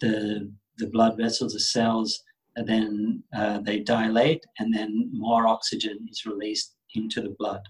the 0.00 0.50
the 0.78 0.88
blood 0.88 1.16
vessels, 1.16 1.52
the 1.52 1.60
cells, 1.60 2.24
then 2.66 3.22
uh, 3.36 3.60
they 3.60 3.80
dilate, 3.80 4.44
and 4.58 4.74
then 4.74 5.10
more 5.12 5.46
oxygen 5.46 6.06
is 6.10 6.24
released 6.26 6.74
into 6.94 7.20
the 7.20 7.34
blood. 7.38 7.60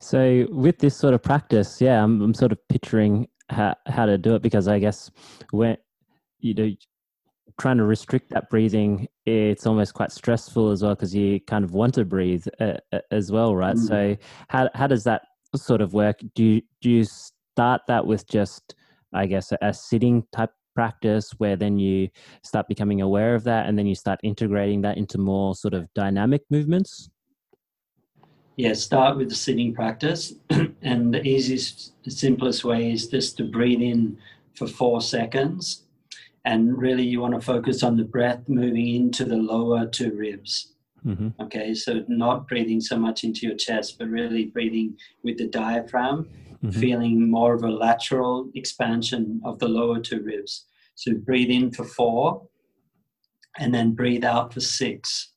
So, 0.00 0.46
with 0.50 0.78
this 0.78 0.96
sort 0.96 1.14
of 1.14 1.22
practice, 1.22 1.80
yeah, 1.80 2.02
I'm, 2.02 2.20
I'm 2.20 2.34
sort 2.34 2.52
of 2.52 2.58
picturing 2.68 3.28
how 3.48 3.74
how 3.86 4.06
to 4.06 4.18
do 4.18 4.34
it 4.34 4.42
because 4.42 4.68
I 4.68 4.78
guess 4.78 5.10
when 5.50 5.76
you 6.40 6.54
know 6.54 6.70
trying 7.60 7.76
to 7.76 7.84
restrict 7.84 8.30
that 8.30 8.48
breathing, 8.50 9.06
it's 9.26 9.66
almost 9.66 9.94
quite 9.94 10.10
stressful 10.10 10.70
as 10.70 10.82
well 10.82 10.94
because 10.94 11.14
you 11.14 11.38
kind 11.40 11.64
of 11.64 11.74
want 11.74 11.94
to 11.94 12.04
breathe 12.04 12.46
uh, 12.60 12.74
uh 12.92 13.00
as 13.10 13.30
well, 13.30 13.54
right? 13.54 13.76
Mm. 13.76 13.88
So 13.88 14.16
how 14.48 14.70
how 14.74 14.86
does 14.86 15.04
that 15.04 15.22
sort 15.56 15.80
of 15.80 15.92
work? 15.92 16.20
Do 16.34 16.44
you, 16.44 16.62
do 16.80 16.90
you 16.90 17.04
start 17.04 17.82
that 17.88 18.06
with 18.06 18.26
just, 18.28 18.74
I 19.12 19.26
guess, 19.26 19.52
a, 19.52 19.58
a 19.60 19.74
sitting 19.74 20.24
type 20.32 20.50
practice 20.74 21.30
where 21.38 21.56
then 21.56 21.78
you 21.78 22.08
start 22.42 22.68
becoming 22.68 23.00
aware 23.00 23.34
of 23.34 23.44
that 23.44 23.66
and 23.66 23.78
then 23.78 23.86
you 23.86 23.94
start 23.94 24.20
integrating 24.22 24.82
that 24.82 24.96
into 24.96 25.18
more 25.18 25.54
sort 25.54 25.74
of 25.74 25.92
dynamic 25.94 26.42
movements? 26.50 27.10
Yeah, 28.56 28.74
start 28.74 29.16
with 29.16 29.28
the 29.28 29.34
sitting 29.34 29.74
practice. 29.74 30.34
and 30.82 31.14
the 31.14 31.22
easiest, 31.26 31.92
simplest 32.10 32.64
way 32.64 32.92
is 32.92 33.08
just 33.08 33.36
to 33.38 33.44
breathe 33.44 33.80
in 33.80 34.18
for 34.54 34.66
four 34.66 35.00
seconds 35.00 35.84
and 36.44 36.76
really 36.76 37.04
you 37.04 37.20
want 37.20 37.34
to 37.34 37.40
focus 37.40 37.82
on 37.82 37.96
the 37.96 38.04
breath 38.04 38.48
moving 38.48 38.94
into 38.94 39.24
the 39.24 39.36
lower 39.36 39.86
two 39.86 40.12
ribs. 40.12 40.72
Mm-hmm. 41.06 41.30
Okay, 41.40 41.74
so 41.74 42.04
not 42.08 42.48
breathing 42.48 42.80
so 42.80 42.96
much 42.96 43.24
into 43.24 43.46
your 43.46 43.56
chest, 43.56 43.98
but 43.98 44.08
really 44.08 44.46
breathing 44.46 44.96
with 45.24 45.38
the 45.38 45.48
diaphragm, 45.48 46.28
mm-hmm. 46.64 46.80
feeling 46.80 47.30
more 47.30 47.54
of 47.54 47.64
a 47.64 47.70
lateral 47.70 48.50
expansion 48.54 49.40
of 49.44 49.58
the 49.58 49.68
lower 49.68 50.00
two 50.00 50.22
ribs. 50.22 50.66
So 50.94 51.14
breathe 51.14 51.50
in 51.50 51.72
for 51.72 51.84
four, 51.84 52.48
and 53.58 53.74
then 53.74 53.94
breathe 53.94 54.24
out 54.24 54.52
for 54.52 54.60
six. 54.60 55.32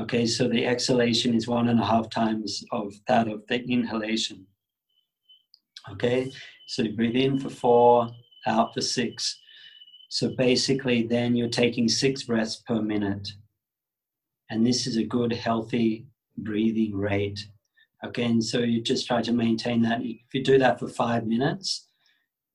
Okay, 0.00 0.26
so 0.26 0.48
the 0.48 0.64
exhalation 0.64 1.34
is 1.34 1.48
one 1.48 1.68
and 1.68 1.80
a 1.80 1.84
half 1.84 2.08
times 2.08 2.64
of 2.70 2.94
that 3.08 3.28
of 3.28 3.46
the 3.48 3.62
inhalation. 3.64 4.46
Okay, 5.92 6.30
so 6.66 6.84
breathe 6.94 7.16
in 7.16 7.38
for 7.38 7.50
four, 7.50 8.08
out 8.46 8.74
for 8.74 8.80
six. 8.80 9.40
So 10.08 10.34
basically, 10.36 11.06
then 11.06 11.36
you're 11.36 11.48
taking 11.48 11.88
six 11.88 12.22
breaths 12.22 12.56
per 12.66 12.80
minute. 12.80 13.28
And 14.50 14.66
this 14.66 14.86
is 14.86 14.96
a 14.96 15.04
good, 15.04 15.32
healthy 15.32 16.06
breathing 16.38 16.96
rate. 16.96 17.38
Okay, 18.04 18.40
so 18.40 18.60
you 18.60 18.80
just 18.80 19.06
try 19.06 19.22
to 19.22 19.32
maintain 19.32 19.82
that. 19.82 20.00
If 20.02 20.32
you 20.32 20.44
do 20.44 20.58
that 20.58 20.78
for 20.78 20.88
five 20.88 21.26
minutes, 21.26 21.88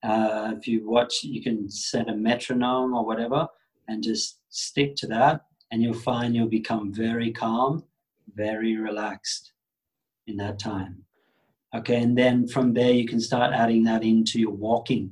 uh, 0.01 0.53
if 0.57 0.67
you 0.67 0.89
watch, 0.89 1.23
you 1.23 1.41
can 1.41 1.69
set 1.69 2.09
a 2.09 2.15
metronome 2.15 2.93
or 2.93 3.05
whatever 3.05 3.47
and 3.87 4.03
just 4.03 4.39
stick 4.49 4.95
to 4.97 5.07
that, 5.07 5.41
and 5.71 5.81
you'll 5.81 5.93
find 5.93 6.33
you'll 6.33 6.47
become 6.47 6.93
very 6.93 7.31
calm, 7.31 7.83
very 8.35 8.77
relaxed 8.77 9.51
in 10.27 10.37
that 10.37 10.59
time. 10.59 11.03
Okay, 11.75 12.01
and 12.01 12.17
then 12.17 12.47
from 12.47 12.73
there, 12.73 12.91
you 12.91 13.07
can 13.07 13.19
start 13.19 13.53
adding 13.53 13.83
that 13.83 14.03
into 14.03 14.39
your 14.39 14.51
walking. 14.51 15.11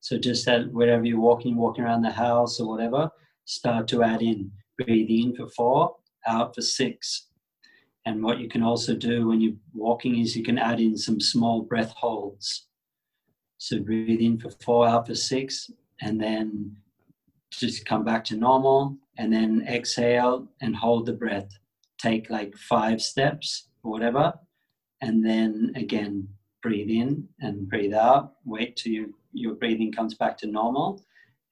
So 0.00 0.18
just 0.18 0.44
that 0.46 0.70
wherever 0.72 1.04
you're 1.04 1.20
walking, 1.20 1.56
walking 1.56 1.84
around 1.84 2.02
the 2.02 2.10
house 2.10 2.60
or 2.60 2.68
whatever, 2.68 3.10
start 3.44 3.88
to 3.88 4.02
add 4.02 4.22
in. 4.22 4.52
Breathe 4.78 5.08
in 5.10 5.34
for 5.34 5.48
four, 5.48 5.96
out 6.26 6.54
for 6.54 6.60
six. 6.60 7.28
And 8.04 8.22
what 8.22 8.38
you 8.38 8.48
can 8.48 8.62
also 8.62 8.94
do 8.94 9.28
when 9.28 9.40
you're 9.40 9.56
walking 9.74 10.18
is 10.18 10.36
you 10.36 10.42
can 10.42 10.58
add 10.58 10.80
in 10.80 10.96
some 10.96 11.20
small 11.20 11.62
breath 11.62 11.92
holds. 11.92 12.66
So 13.58 13.80
breathe 13.80 14.20
in 14.20 14.38
for 14.38 14.50
four, 14.50 14.88
out 14.88 15.06
for 15.06 15.14
six, 15.14 15.70
and 16.00 16.20
then 16.20 16.76
just 17.50 17.86
come 17.86 18.04
back 18.04 18.24
to 18.24 18.36
normal. 18.36 18.96
And 19.18 19.32
then 19.32 19.64
exhale 19.68 20.48
and 20.60 20.74
hold 20.74 21.06
the 21.06 21.12
breath. 21.12 21.48
Take 21.98 22.30
like 22.30 22.56
five 22.56 23.00
steps 23.00 23.68
or 23.82 23.92
whatever. 23.92 24.32
And 25.00 25.24
then 25.24 25.72
again, 25.76 26.28
breathe 26.62 26.90
in 26.90 27.28
and 27.40 27.68
breathe 27.68 27.94
out. 27.94 28.34
Wait 28.44 28.76
till 28.76 28.92
you 28.92 29.14
your 29.32 29.54
breathing 29.54 29.92
comes 29.92 30.14
back 30.14 30.36
to 30.38 30.46
normal. 30.46 31.04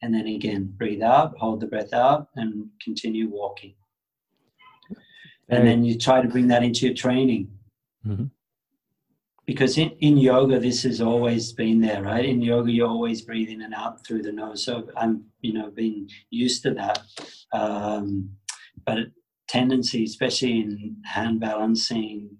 And 0.02 0.14
then 0.14 0.26
again, 0.26 0.72
breathe 0.76 1.02
out, 1.02 1.36
hold 1.38 1.60
the 1.60 1.66
breath 1.66 1.92
out, 1.92 2.28
and 2.36 2.68
continue 2.82 3.28
walking. 3.28 3.74
And 5.50 5.66
then 5.66 5.84
you 5.84 5.98
try 5.98 6.22
to 6.22 6.28
bring 6.28 6.48
that 6.48 6.62
into 6.62 6.86
your 6.86 6.94
training. 6.94 7.48
Mm-hmm. 8.06 8.26
Because 9.46 9.78
in, 9.78 9.90
in 10.00 10.16
yoga, 10.16 10.60
this 10.60 10.84
has 10.84 11.00
always 11.00 11.52
been 11.52 11.80
there, 11.80 12.02
right? 12.02 12.24
In 12.24 12.40
yoga, 12.40 12.70
you're 12.70 12.88
always 12.88 13.22
breathing 13.22 13.62
and 13.62 13.74
out 13.74 14.06
through 14.06 14.22
the 14.22 14.30
nose. 14.30 14.64
So 14.64 14.88
I'm, 14.96 15.24
you 15.40 15.52
know, 15.52 15.70
being 15.70 16.08
used 16.30 16.62
to 16.62 16.74
that. 16.74 17.02
Um, 17.52 18.30
but 18.86 18.98
tendency, 19.48 20.04
especially 20.04 20.60
in 20.60 20.96
hand 21.04 21.40
balancing, 21.40 22.30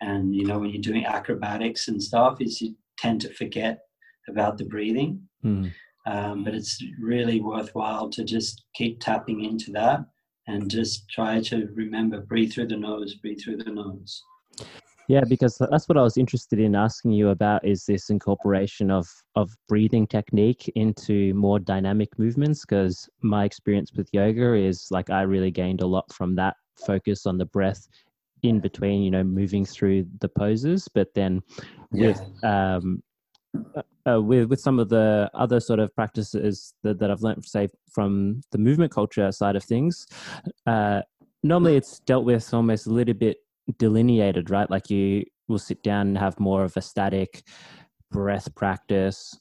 and 0.00 0.34
you 0.34 0.44
know 0.44 0.58
when 0.58 0.70
you're 0.70 0.82
doing 0.82 1.06
acrobatics 1.06 1.88
and 1.88 2.02
stuff, 2.02 2.40
is 2.40 2.60
you 2.60 2.74
tend 2.98 3.20
to 3.20 3.32
forget 3.32 3.78
about 4.28 4.58
the 4.58 4.64
breathing. 4.64 5.20
Mm. 5.44 5.72
Um, 6.06 6.44
but 6.44 6.54
it's 6.54 6.82
really 7.00 7.40
worthwhile 7.40 8.10
to 8.10 8.24
just 8.24 8.64
keep 8.74 9.00
tapping 9.00 9.44
into 9.44 9.70
that 9.72 10.00
and 10.46 10.70
just 10.70 11.08
try 11.08 11.40
to 11.40 11.68
remember 11.74 12.20
breathe 12.20 12.52
through 12.52 12.68
the 12.68 12.76
nose, 12.76 13.14
breathe 13.14 13.40
through 13.42 13.58
the 13.58 13.70
nose. 13.70 14.22
Yeah, 15.08 15.22
because 15.28 15.56
that's 15.70 15.88
what 15.88 15.98
I 15.98 16.02
was 16.02 16.16
interested 16.16 16.58
in 16.58 16.74
asking 16.74 17.12
you 17.12 17.28
about 17.28 17.64
is 17.64 17.84
this 17.84 18.10
incorporation 18.10 18.90
of 18.90 19.06
of 19.36 19.50
breathing 19.68 20.06
technique 20.06 20.70
into 20.74 21.32
more 21.34 21.60
dynamic 21.60 22.18
movements 22.18 22.64
because 22.64 23.08
my 23.22 23.44
experience 23.44 23.92
with 23.92 24.08
yoga 24.12 24.54
is 24.54 24.88
like 24.90 25.10
I 25.10 25.22
really 25.22 25.52
gained 25.52 25.80
a 25.80 25.86
lot 25.86 26.12
from 26.12 26.34
that 26.36 26.56
focus 26.74 27.24
on 27.24 27.38
the 27.38 27.46
breath 27.46 27.86
in 28.42 28.58
between, 28.58 29.02
you 29.02 29.10
know, 29.10 29.22
moving 29.22 29.64
through 29.64 30.06
the 30.20 30.28
poses, 30.28 30.88
but 30.92 31.14
then 31.14 31.40
with 31.92 32.20
yeah. 32.42 32.76
um 32.76 33.02
uh, 34.08 34.20
with 34.20 34.48
with 34.48 34.60
some 34.60 34.78
of 34.78 34.88
the 34.88 35.30
other 35.34 35.60
sort 35.60 35.80
of 35.80 35.94
practices 35.94 36.74
that, 36.82 36.98
that 36.98 37.10
I've 37.10 37.22
learned, 37.22 37.44
say 37.44 37.68
from 37.92 38.42
the 38.52 38.58
movement 38.58 38.92
culture 38.92 39.30
side 39.32 39.56
of 39.56 39.64
things, 39.64 40.06
uh, 40.66 41.02
normally 41.42 41.76
it's 41.76 42.00
dealt 42.00 42.24
with 42.24 42.52
almost 42.52 42.86
a 42.86 42.90
little 42.90 43.14
bit 43.14 43.38
delineated, 43.78 44.50
right? 44.50 44.70
Like 44.70 44.90
you 44.90 45.24
will 45.48 45.58
sit 45.58 45.82
down 45.82 46.08
and 46.08 46.18
have 46.18 46.38
more 46.40 46.64
of 46.64 46.76
a 46.76 46.82
static 46.82 47.42
breath 48.10 48.54
practice, 48.54 49.38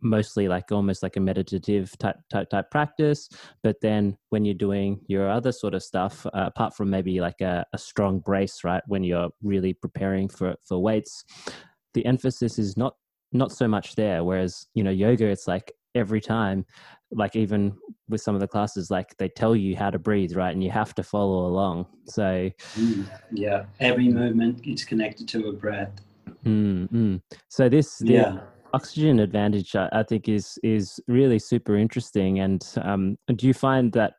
mostly 0.00 0.48
like 0.48 0.70
almost 0.70 1.02
like 1.02 1.16
a 1.16 1.20
meditative 1.20 1.96
type 1.98 2.16
type, 2.30 2.48
type 2.50 2.70
practice 2.70 3.28
but 3.62 3.76
then 3.80 4.16
when 4.28 4.44
you're 4.44 4.54
doing 4.54 5.00
your 5.06 5.30
other 5.30 5.50
sort 5.50 5.72
of 5.74 5.82
stuff 5.82 6.26
uh, 6.26 6.30
apart 6.34 6.76
from 6.76 6.90
maybe 6.90 7.20
like 7.20 7.40
a, 7.40 7.64
a 7.72 7.78
strong 7.78 8.18
brace 8.18 8.64
right 8.64 8.82
when 8.86 9.02
you're 9.02 9.30
really 9.42 9.72
preparing 9.72 10.28
for 10.28 10.54
for 10.62 10.78
weights 10.78 11.24
the 11.94 12.04
emphasis 12.04 12.58
is 12.58 12.76
not 12.76 12.94
not 13.32 13.52
so 13.52 13.66
much 13.66 13.94
there 13.94 14.24
whereas 14.24 14.66
you 14.74 14.82
know 14.82 14.90
yoga 14.90 15.26
it's 15.26 15.48
like 15.48 15.72
every 15.94 16.20
time 16.20 16.64
like 17.10 17.36
even 17.36 17.76
with 18.08 18.20
some 18.20 18.34
of 18.34 18.40
the 18.40 18.48
classes 18.48 18.90
like 18.90 19.16
they 19.18 19.28
tell 19.28 19.54
you 19.54 19.76
how 19.76 19.90
to 19.90 19.98
breathe 19.98 20.34
right 20.34 20.52
and 20.52 20.64
you 20.64 20.70
have 20.70 20.94
to 20.94 21.02
follow 21.02 21.46
along. 21.46 21.86
So 22.06 22.50
mm, 22.76 23.06
yeah 23.32 23.64
every 23.80 24.08
movement 24.08 24.66
is 24.66 24.84
connected 24.84 25.28
to 25.28 25.48
a 25.48 25.52
breath. 25.52 25.92
Mm, 26.44 27.20
so 27.48 27.68
this 27.68 28.00
yeah. 28.04 28.38
oxygen 28.74 29.20
advantage 29.20 29.76
i 29.76 30.02
think 30.02 30.28
is 30.28 30.58
is 30.62 30.98
really 31.06 31.38
super 31.38 31.76
interesting 31.76 32.40
and 32.40 32.66
um, 32.82 33.16
do 33.36 33.46
you 33.46 33.54
find 33.54 33.92
that 33.92 34.14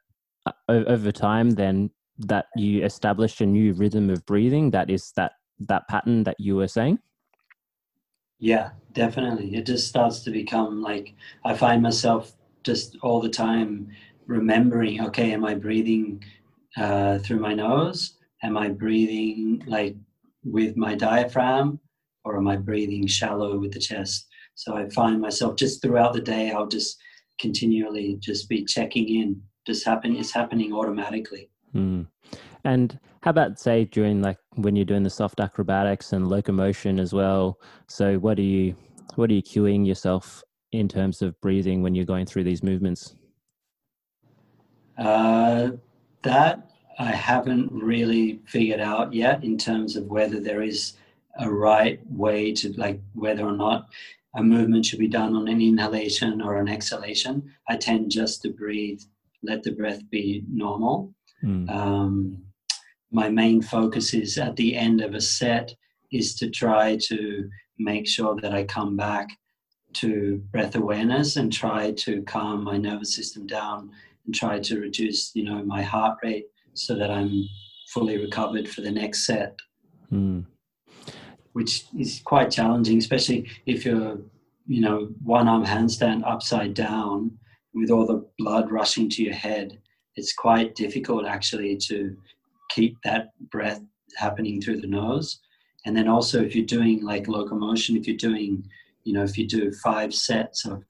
uh, 0.46 0.52
over 0.70 1.12
time 1.12 1.52
then 1.52 1.90
that 2.20 2.46
you 2.56 2.86
establish 2.86 3.42
a 3.42 3.46
new 3.46 3.74
rhythm 3.74 4.10
of 4.10 4.26
breathing? 4.26 4.72
That 4.72 4.90
is 4.90 5.12
that 5.16 5.34
that 5.60 5.88
pattern 5.88 6.24
that 6.24 6.36
you 6.40 6.56
were 6.56 6.68
saying 6.68 7.00
yeah 8.44 8.70
definitely 8.94 9.56
it 9.56 9.66
just 9.66 9.88
starts 9.88 10.20
to 10.20 10.32
become 10.32 10.82
like 10.82 11.14
i 11.46 11.54
find 11.54 11.82
myself 11.82 12.34
just 12.64 12.98
all 13.02 13.20
the 13.22 13.36
time 13.46 13.88
remembering 14.28 15.02
okay 15.02 15.32
am 15.32 15.46
i 15.46 15.54
breathing 15.54 16.24
uh, 16.78 17.18
through 17.20 17.40
my 17.40 17.54
nose 17.54 18.18
am 18.44 18.58
i 18.58 18.68
breathing 18.68 19.62
like 19.68 19.96
with 20.44 20.76
my 20.76 20.94
diaphragm 20.96 21.80
or 22.26 22.38
am 22.38 22.48
i 22.48 22.56
breathing 22.56 23.08
shallow 23.08 23.58
with 23.60 23.72
the 23.74 23.80
chest 23.80 24.28
so 24.56 24.76
I 24.76 24.90
find 24.90 25.20
myself 25.20 25.56
just 25.56 25.82
throughout 25.82 26.14
the 26.14 26.22
day, 26.22 26.52
I'll 26.52 26.68
just 26.68 27.00
continually 27.40 28.18
just 28.20 28.48
be 28.50 28.66
checking 28.66 29.10
in. 29.10 29.42
Just 29.66 29.86
happen, 29.86 30.16
it's 30.16 30.32
happening 30.32 30.74
automatically. 30.74 31.50
Mm. 31.74 32.08
And 32.64 33.00
how 33.22 33.32
about 33.32 33.60
say 33.60 33.86
during 33.86 34.22
like 34.22 34.38
when 34.56 34.76
you're 34.76 34.86
doing 34.86 35.04
the 35.04 35.10
soft 35.10 35.40
acrobatics 35.40 36.14
and 36.14 36.28
locomotion 36.28 37.00
as 37.00 37.14
well? 37.14 37.60
So 37.88 38.18
what 38.18 38.38
are 38.40 38.44
you 38.44 38.76
what 39.16 39.30
are 39.30 39.34
you 39.34 39.44
cueing 39.44 39.86
yourself 39.86 40.44
in 40.72 40.88
terms 40.88 41.22
of 41.22 41.40
breathing 41.42 41.84
when 41.84 41.96
you're 41.96 42.06
going 42.06 42.26
through 42.26 42.44
these 42.44 42.64
movements? 42.64 43.16
Uh, 44.98 45.72
that 46.24 46.72
I 47.00 47.12
haven't 47.12 47.72
really 47.72 48.40
figured 48.46 48.80
out 48.80 49.14
yet 49.14 49.44
in 49.44 49.58
terms 49.58 49.96
of 49.96 50.06
whether 50.06 50.40
there 50.40 50.62
is 50.62 50.94
a 51.40 51.50
right 51.50 52.00
way 52.12 52.54
to 52.54 52.74
like 52.74 53.02
whether 53.14 53.44
or 53.44 53.54
not 53.54 53.90
a 54.36 54.44
movement 54.44 54.86
should 54.86 55.00
be 55.00 55.08
done 55.08 55.36
on 55.36 55.48
an 55.48 55.62
inhalation 55.62 56.42
or 56.42 56.58
an 56.58 56.68
exhalation. 56.68 57.52
I 57.68 57.78
tend 57.78 58.12
just 58.12 58.42
to 58.44 58.50
breathe, 58.50 59.02
let 59.44 59.64
the 59.64 59.72
breath 59.72 60.02
be 60.10 60.44
normal. 60.50 61.14
Mm. 61.44 61.70
Um, 61.70 62.44
my 63.14 63.30
main 63.30 63.62
focus 63.62 64.14
is 64.14 64.38
at 64.38 64.56
the 64.56 64.76
end 64.76 65.02
of 65.02 65.14
a 65.14 65.22
set 65.22 65.74
is 66.12 66.36
to 66.36 66.50
try 66.50 66.98
to 66.98 67.50
make 67.80 68.08
sure 68.08 68.36
that 68.42 68.54
I 68.54 68.64
come 68.64 68.98
back 68.98 69.30
to 69.94 70.44
breath 70.52 70.76
awareness 70.76 71.36
and 71.36 71.52
try 71.52 71.92
to 71.92 72.22
calm 72.24 72.64
my 72.64 72.78
nervous 72.78 73.16
system 73.16 73.48
down 73.48 73.92
and 74.26 74.34
try 74.34 74.60
to 74.60 74.80
reduce, 74.80 75.32
you 75.36 75.44
know, 75.44 75.64
my 75.64 75.82
heart 75.82 76.18
rate 76.24 76.48
so 76.74 76.96
that 76.96 77.12
I'm 77.12 77.48
fully 77.94 78.18
recovered 78.18 78.68
for 78.68 78.82
the 78.82 78.92
next 78.92 79.26
set. 79.26 79.56
Mm 80.12 80.46
which 81.54 81.86
is 81.98 82.22
quite 82.26 82.52
challenging, 82.52 82.98
especially 82.98 83.48
if 83.66 83.86
you're, 83.86 84.20
you 84.68 84.82
know, 84.82 85.10
one 85.24 85.48
arm 85.48 85.66
handstand 85.66 86.24
upside 86.26 86.74
down 86.74 87.32
with 87.74 87.90
all 87.90 88.06
the 88.06 88.26
blood 88.38 88.70
rushing 88.72 89.10
to 89.10 89.24
your 89.24 89.34
head. 89.34 89.80
It's 90.16 90.34
quite 90.34 90.76
difficult 90.76 91.26
actually 91.26 91.78
to 91.88 92.16
keep 92.74 92.98
that 93.04 93.30
breath 93.50 93.82
happening 94.18 94.62
through 94.62 94.82
the 94.82 94.88
nose. 94.88 95.40
And 95.86 95.96
then 95.96 96.08
also, 96.08 96.42
if 96.42 96.56
you're 96.56 96.66
doing 96.66 97.04
like 97.04 97.28
locomotion, 97.28 97.98
if 97.98 98.08
you're 98.08 98.18
doing, 98.18 98.66
you 99.04 99.14
know, 99.14 99.24
if 99.24 99.38
you 99.38 99.48
do 99.48 99.72
five 99.84 100.14
sets 100.14 100.66
of 100.66 100.84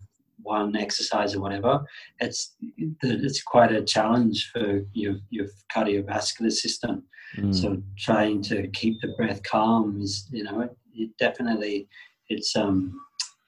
one 0.43 0.75
exercise 0.75 1.35
or 1.35 1.41
whatever, 1.41 1.81
it's 2.19 2.55
it's 3.01 3.41
quite 3.41 3.71
a 3.71 3.81
challenge 3.81 4.51
for 4.53 4.81
your 4.93 5.15
your 5.29 5.47
cardiovascular 5.75 6.51
system. 6.51 7.03
Mm. 7.37 7.55
So 7.55 7.81
trying 7.97 8.41
to 8.43 8.67
keep 8.67 9.01
the 9.01 9.13
breath 9.17 9.41
calm 9.43 9.99
is, 10.01 10.27
you 10.31 10.43
know, 10.43 10.61
it, 10.61 10.77
it 10.93 11.09
definitely 11.17 11.87
it's 12.29 12.55
um 12.55 12.99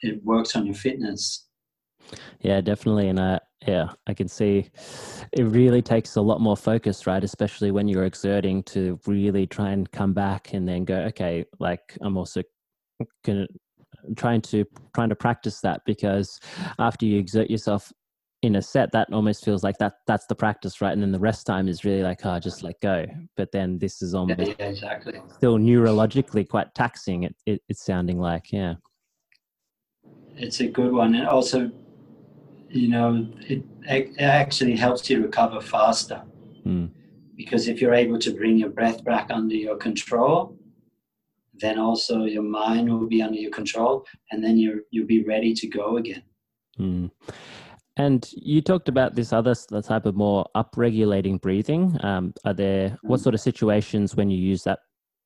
it 0.01 0.23
works 0.23 0.55
on 0.55 0.65
your 0.65 0.75
fitness. 0.75 1.45
Yeah, 2.39 2.61
definitely, 2.61 3.09
and 3.09 3.19
I 3.19 3.39
yeah 3.67 3.89
I 4.07 4.13
can 4.13 4.27
see. 4.27 4.69
It 5.31 5.43
really 5.43 5.81
takes 5.81 6.15
a 6.15 6.21
lot 6.21 6.41
more 6.41 6.57
focus, 6.57 7.07
right? 7.07 7.23
Especially 7.23 7.71
when 7.71 7.87
you're 7.87 8.05
exerting 8.05 8.63
to 8.63 8.99
really 9.05 9.47
try 9.47 9.71
and 9.71 9.89
come 9.91 10.13
back 10.13 10.53
and 10.53 10.67
then 10.67 10.85
go, 10.85 10.97
okay, 11.07 11.45
like 11.59 11.97
I'm 12.01 12.17
also 12.17 12.43
gonna 13.23 13.47
trying 14.15 14.41
to 14.41 14.65
trying 14.93 15.09
to 15.09 15.15
practice 15.15 15.61
that 15.61 15.81
because 15.85 16.39
after 16.79 17.05
you 17.05 17.17
exert 17.19 17.49
yourself 17.49 17.91
in 18.41 18.57
a 18.57 18.61
set 18.61 18.91
that 18.91 19.11
almost 19.11 19.43
feels 19.43 19.63
like 19.63 19.77
that 19.79 19.93
that's 20.05 20.27
the 20.27 20.35
practice 20.35 20.79
right? 20.81 20.93
And 20.93 21.01
then 21.01 21.11
the 21.11 21.19
rest 21.19 21.47
time 21.47 21.67
is 21.67 21.83
really 21.83 22.03
like 22.03 22.25
oh 22.25 22.39
just 22.39 22.63
let 22.63 22.79
go. 22.81 23.05
But 23.35 23.51
then 23.51 23.79
this 23.79 24.01
is 24.01 24.13
almost 24.13 24.39
yeah, 24.39 24.55
yeah, 24.59 24.65
exactly. 24.67 25.21
still 25.33 25.57
neurologically 25.57 26.47
quite 26.47 26.73
taxing 26.75 27.23
it, 27.23 27.35
it, 27.45 27.61
it's 27.69 27.83
sounding 27.83 28.19
like 28.19 28.51
yeah. 28.51 28.75
It's 30.37 30.59
a 30.59 30.67
good 30.67 30.91
one. 30.91 31.15
And 31.15 31.27
also 31.27 31.71
you 32.75 32.89
know 32.89 33.27
it, 33.47 33.63
it 33.83 34.19
actually 34.19 34.75
helps 34.75 35.09
you 35.09 35.21
recover 35.21 35.61
faster 35.61 36.21
mm. 36.65 36.89
because 37.35 37.67
if 37.67 37.81
you're 37.81 37.93
able 37.93 38.19
to 38.19 38.31
bring 38.31 38.57
your 38.57 38.69
breath 38.69 39.03
back 39.03 39.27
under 39.29 39.55
your 39.55 39.77
control 39.77 40.57
then 41.59 41.79
also 41.79 42.23
your 42.23 42.43
mind 42.43 42.91
will 42.91 43.07
be 43.07 43.21
under 43.21 43.39
your 43.39 43.51
control 43.51 44.05
and 44.31 44.43
then 44.43 44.57
you 44.57 44.83
you'll 44.91 45.07
be 45.07 45.23
ready 45.23 45.53
to 45.53 45.67
go 45.67 45.97
again 45.97 46.23
mm. 46.79 47.09
And 47.97 48.29
you 48.35 48.61
talked 48.61 48.89
about 48.89 49.15
this 49.15 49.31
other 49.31 49.55
type 49.81 50.05
of 50.05 50.15
more 50.15 50.45
upregulating 50.53 51.39
breathing. 51.39 51.97
Um, 52.03 52.33
are 52.43 52.53
there 52.53 52.97
what 53.03 53.21
sort 53.21 53.35
of 53.35 53.39
situations 53.39 54.15
when 54.17 54.29
you 54.29 54.37
use 54.37 54.63
that 54.63 54.79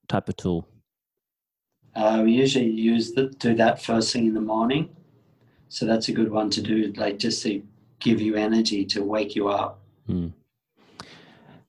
type 0.08 0.30
of 0.30 0.38
tool? 0.38 0.68
Uh, 1.96 2.22
we 2.24 2.34
usually 2.34 2.70
use 2.70 3.14
the, 3.14 3.28
do 3.40 3.56
that 3.56 3.82
first 3.82 4.14
thing 4.14 4.28
in 4.28 4.36
the 4.36 4.42
morning, 4.42 4.90
so 5.70 5.86
that's 5.86 6.10
a 6.10 6.12
good 6.12 6.32
one 6.32 6.50
to 6.52 6.62
do, 6.62 6.92
like 6.98 7.18
just 7.18 7.44
to 7.44 7.62
give 8.00 8.20
you 8.20 8.36
energy 8.36 8.86
to 8.86 9.04
wake 9.04 9.36
you 9.36 9.48
up. 9.48 9.80
Hmm. 10.08 10.28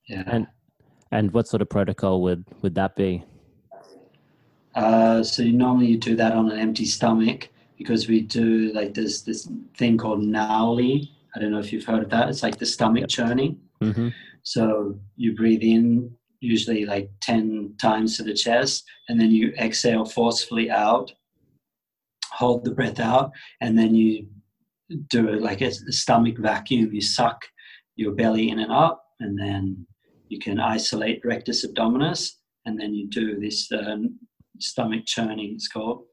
Yeah. 0.08 0.24
And 0.26 0.46
and 1.12 1.32
what 1.32 1.46
sort 1.46 1.62
of 1.62 1.68
protocol 1.68 2.22
would 2.22 2.44
would 2.62 2.74
that 2.74 2.96
be? 2.96 3.22
Uh, 4.74 5.22
so 5.22 5.42
you 5.42 5.52
normally 5.52 5.86
you 5.86 5.98
do 5.98 6.16
that 6.16 6.32
on 6.32 6.50
an 6.50 6.58
empty 6.58 6.86
stomach 6.86 7.48
because 7.76 8.08
we 8.08 8.20
do 8.20 8.72
like 8.72 8.94
this 8.94 9.22
this 9.22 9.48
thing 9.76 9.98
called 9.98 10.20
Nauli. 10.20 11.10
I 11.34 11.40
don't 11.40 11.52
know 11.52 11.60
if 11.60 11.72
you've 11.72 11.84
heard 11.84 12.02
of 12.02 12.10
that. 12.10 12.28
It's 12.28 12.42
like 12.42 12.58
the 12.58 12.66
stomach 12.66 13.08
churning. 13.08 13.60
Mm-hmm. 13.82 14.08
So 14.42 14.98
you 15.16 15.36
breathe 15.36 15.62
in 15.62 16.10
usually 16.40 16.86
like 16.86 17.10
10 17.20 17.74
times 17.80 18.16
to 18.16 18.22
the 18.22 18.32
chest 18.32 18.84
and 19.08 19.20
then 19.20 19.30
you 19.30 19.52
exhale 19.58 20.06
forcefully 20.06 20.70
out 20.70 21.12
hold 22.40 22.64
the 22.64 22.76
breath 22.78 23.00
out 23.00 23.30
and 23.60 23.78
then 23.78 23.94
you 23.94 24.26
do 25.08 25.28
it 25.28 25.40
like 25.40 25.60
a 25.60 25.70
stomach 26.02 26.38
vacuum 26.38 26.92
you 26.92 27.00
suck 27.00 27.38
your 27.96 28.12
belly 28.12 28.50
in 28.50 28.58
and 28.58 28.72
up 28.72 29.04
and 29.20 29.38
then 29.38 29.86
you 30.28 30.38
can 30.38 30.58
isolate 30.58 31.20
rectus 31.24 31.66
abdominis 31.66 32.22
and 32.66 32.80
then 32.80 32.92
you 32.94 33.08
do 33.08 33.38
this 33.38 33.70
uh, 33.72 33.96
stomach 34.58 35.02
churning 35.06 35.52
it's 35.54 35.68
called 35.68 36.04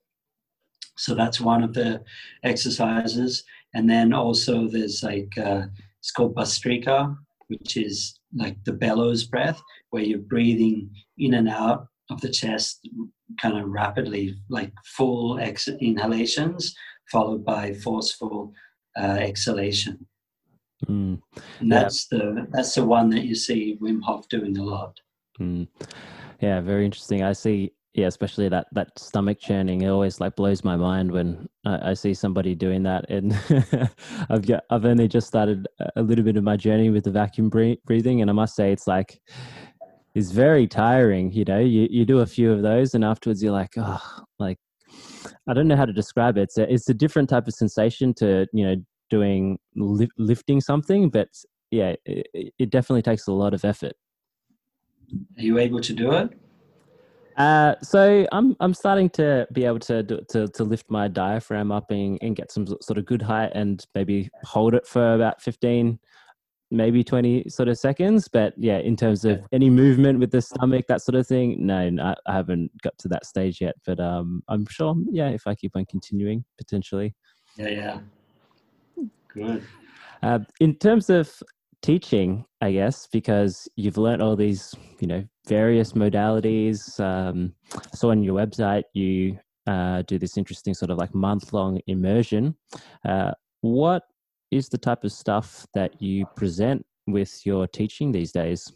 so 0.97 1.13
that's 1.13 1.39
one 1.39 1.63
of 1.63 1.73
the 1.73 2.03
exercises. 2.43 3.43
And 3.73 3.89
then 3.89 4.13
also 4.13 4.67
there's 4.67 5.03
like, 5.03 5.31
uh, 5.37 5.67
it's 5.99 6.11
called 6.11 6.35
Bhastrika, 6.35 7.15
which 7.47 7.77
is 7.77 8.19
like 8.35 8.57
the 8.65 8.73
bellows 8.73 9.23
breath, 9.25 9.61
where 9.91 10.03
you're 10.03 10.19
breathing 10.19 10.89
in 11.17 11.35
and 11.35 11.47
out 11.47 11.87
of 12.09 12.19
the 12.21 12.29
chest 12.29 12.87
kind 13.41 13.57
of 13.57 13.69
rapidly, 13.69 14.35
like 14.49 14.71
full 14.85 15.39
ex- 15.39 15.67
inhalations 15.67 16.75
followed 17.11 17.45
by 17.45 17.73
forceful 17.73 18.53
uh, 18.99 19.17
exhalation. 19.19 20.05
Mm. 20.87 21.19
And 21.59 21.71
that's 21.71 22.07
yeah. 22.11 22.19
the 22.19 22.47
that's 22.51 22.75
the 22.75 22.85
one 22.85 23.09
that 23.09 23.23
you 23.23 23.35
see 23.35 23.77
Wim 23.81 24.01
Hof 24.03 24.27
doing 24.29 24.57
a 24.57 24.63
lot. 24.63 24.97
Mm. 25.39 25.67
Yeah, 26.39 26.61
very 26.61 26.85
interesting. 26.85 27.23
I 27.23 27.33
see 27.33 27.71
yeah, 27.97 28.05
especially 28.05 28.47
that 28.49 28.67
that 28.73 28.97
stomach 28.97 29.39
churning, 29.39 29.81
it 29.81 29.89
always 29.89 30.19
like 30.19 30.35
blows 30.35 30.63
my 30.63 30.75
mind 30.75 31.11
when 31.11 31.49
I, 31.65 31.89
I 31.89 31.93
see 31.95 32.13
somebody 32.13 32.53
doing 32.53 32.83
that. 32.83 33.09
And 33.09 33.33
I've 34.29 34.45
got, 34.45 34.65
I've 34.69 34.85
only 34.85 35.07
just 35.07 35.25
started 35.25 35.67
a 35.95 36.03
little 36.03 36.23
bit 36.23 36.37
of 36.37 36.43
my 36.43 36.55
journey 36.55 36.91
with 36.91 37.05
the 37.05 37.11
vacuum 37.11 37.49
breathing, 37.49 38.21
and 38.21 38.29
I 38.29 38.33
must 38.33 38.55
say 38.55 38.71
it's 38.71 38.85
like 38.85 39.19
it's 40.17 40.31
very 40.31 40.65
tiring. 40.65 41.31
You 41.31 41.45
know, 41.45 41.59
you 41.59 41.87
you 41.91 42.03
do 42.03 42.19
a 42.19 42.25
few 42.25 42.51
of 42.51 42.63
those, 42.63 42.95
and 42.95 43.05
afterwards 43.05 43.43
you're 43.43 43.51
like, 43.51 43.73
oh, 43.77 44.23
like 44.39 44.57
I 45.47 45.53
don't 45.53 45.67
know 45.67 45.75
how 45.75 45.85
to 45.85 45.93
describe 45.93 46.37
it. 46.37 46.43
It's 46.43 46.57
a, 46.57 46.73
it's 46.73 46.89
a 46.89 46.93
different 46.93 47.29
type 47.29 47.47
of 47.47 47.53
sensation 47.53 48.15
to 48.15 48.47
you 48.51 48.65
know 48.65 48.75
doing 49.11 49.59
li- 49.75 50.09
lifting 50.17 50.59
something, 50.59 51.09
but 51.09 51.29
yeah, 51.69 51.93
it, 52.05 52.51
it 52.57 52.69
definitely 52.71 53.03
takes 53.03 53.27
a 53.27 53.31
lot 53.31 53.53
of 53.53 53.63
effort. 53.63 53.93
Are 55.37 55.43
you 55.43 55.59
able 55.59 55.81
to 55.81 55.93
do 55.93 56.11
it? 56.13 56.31
Uh, 57.37 57.75
so 57.83 58.25
I'm 58.31 58.55
I'm 58.59 58.73
starting 58.73 59.11
to 59.11 59.47
be 59.53 59.65
able 59.65 59.79
to 59.81 60.01
do, 60.01 60.19
to 60.29 60.47
to 60.47 60.63
lift 60.63 60.89
my 60.89 61.07
diaphragm 61.07 61.71
up 61.71 61.91
and, 61.91 62.17
and 62.23 62.35
get 62.35 62.51
some 62.51 62.65
sort 62.65 62.97
of 62.97 63.05
good 63.05 63.21
height 63.21 63.51
and 63.53 63.85
maybe 63.93 64.31
hold 64.43 64.73
it 64.73 64.87
for 64.87 65.13
about 65.13 65.43
15 65.43 65.99
maybe 66.71 67.03
20 67.03 67.49
sort 67.49 67.69
of 67.69 67.77
seconds 67.77 68.27
but 68.27 68.53
yeah 68.57 68.77
in 68.77 68.95
terms 68.95 69.23
of 69.23 69.39
any 69.51 69.69
movement 69.69 70.19
with 70.19 70.31
the 70.31 70.41
stomach 70.41 70.85
that 70.87 71.01
sort 71.01 71.15
of 71.15 71.25
thing 71.25 71.55
no, 71.65 71.89
no 71.89 72.13
i 72.27 72.33
haven't 72.33 72.71
got 72.81 72.97
to 72.97 73.07
that 73.07 73.25
stage 73.25 73.61
yet 73.61 73.75
but 73.85 73.99
um 73.99 74.41
i'm 74.49 74.65
sure 74.69 74.95
yeah 75.11 75.29
if 75.29 75.47
i 75.47 75.55
keep 75.55 75.75
on 75.75 75.85
continuing 75.85 76.43
potentially. 76.57 77.13
Yeah 77.55 77.69
yeah. 77.69 77.99
Good. 79.33 79.63
Uh, 80.23 80.39
in 80.59 80.75
terms 80.75 81.09
of 81.09 81.31
teaching 81.81 82.43
i 82.61 82.71
guess 82.71 83.07
because 83.07 83.69
you've 83.75 83.97
learned 83.97 84.21
all 84.21 84.35
these 84.35 84.73
you 84.99 85.07
know 85.07 85.23
various 85.47 85.93
modalities 85.93 86.99
um 86.99 87.53
so 87.93 88.09
on 88.09 88.23
your 88.23 88.35
website 88.35 88.83
you 88.93 89.37
uh, 89.67 90.01
do 90.03 90.17
this 90.17 90.37
interesting 90.37 90.73
sort 90.73 90.89
of 90.89 90.97
like 90.97 91.13
month 91.13 91.53
long 91.53 91.79
immersion. 91.87 92.55
Uh, 93.05 93.31
what 93.61 94.03
is 94.51 94.69
the 94.69 94.77
type 94.77 95.03
of 95.03 95.11
stuff 95.11 95.65
that 95.73 96.01
you 96.01 96.25
present 96.35 96.85
with 97.05 97.45
your 97.45 97.67
teaching 97.67 98.11
these 98.11 98.31
days? 98.31 98.71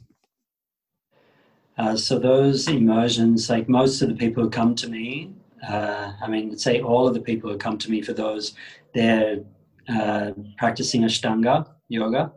Uh, 1.78 1.96
so 1.96 2.20
those 2.20 2.68
immersions, 2.68 3.50
like 3.50 3.68
most 3.70 4.02
of 4.02 4.10
the 4.10 4.16
people 4.16 4.44
who 4.44 4.50
come 4.50 4.76
to 4.76 4.90
me, 4.90 5.34
uh, 5.68 6.14
I 6.22 6.28
mean, 6.28 6.58
say 6.58 6.82
all 6.82 7.08
of 7.08 7.14
the 7.14 7.22
people 7.22 7.50
who 7.50 7.58
come 7.58 7.78
to 7.78 7.92
me 7.92 8.02
for 8.02 8.14
those, 8.14 8.54
they're 8.94 9.40
uh, 9.88 10.32
practicing 10.58 11.04
Ashtanga 11.04 11.68
yoga, 11.88 12.32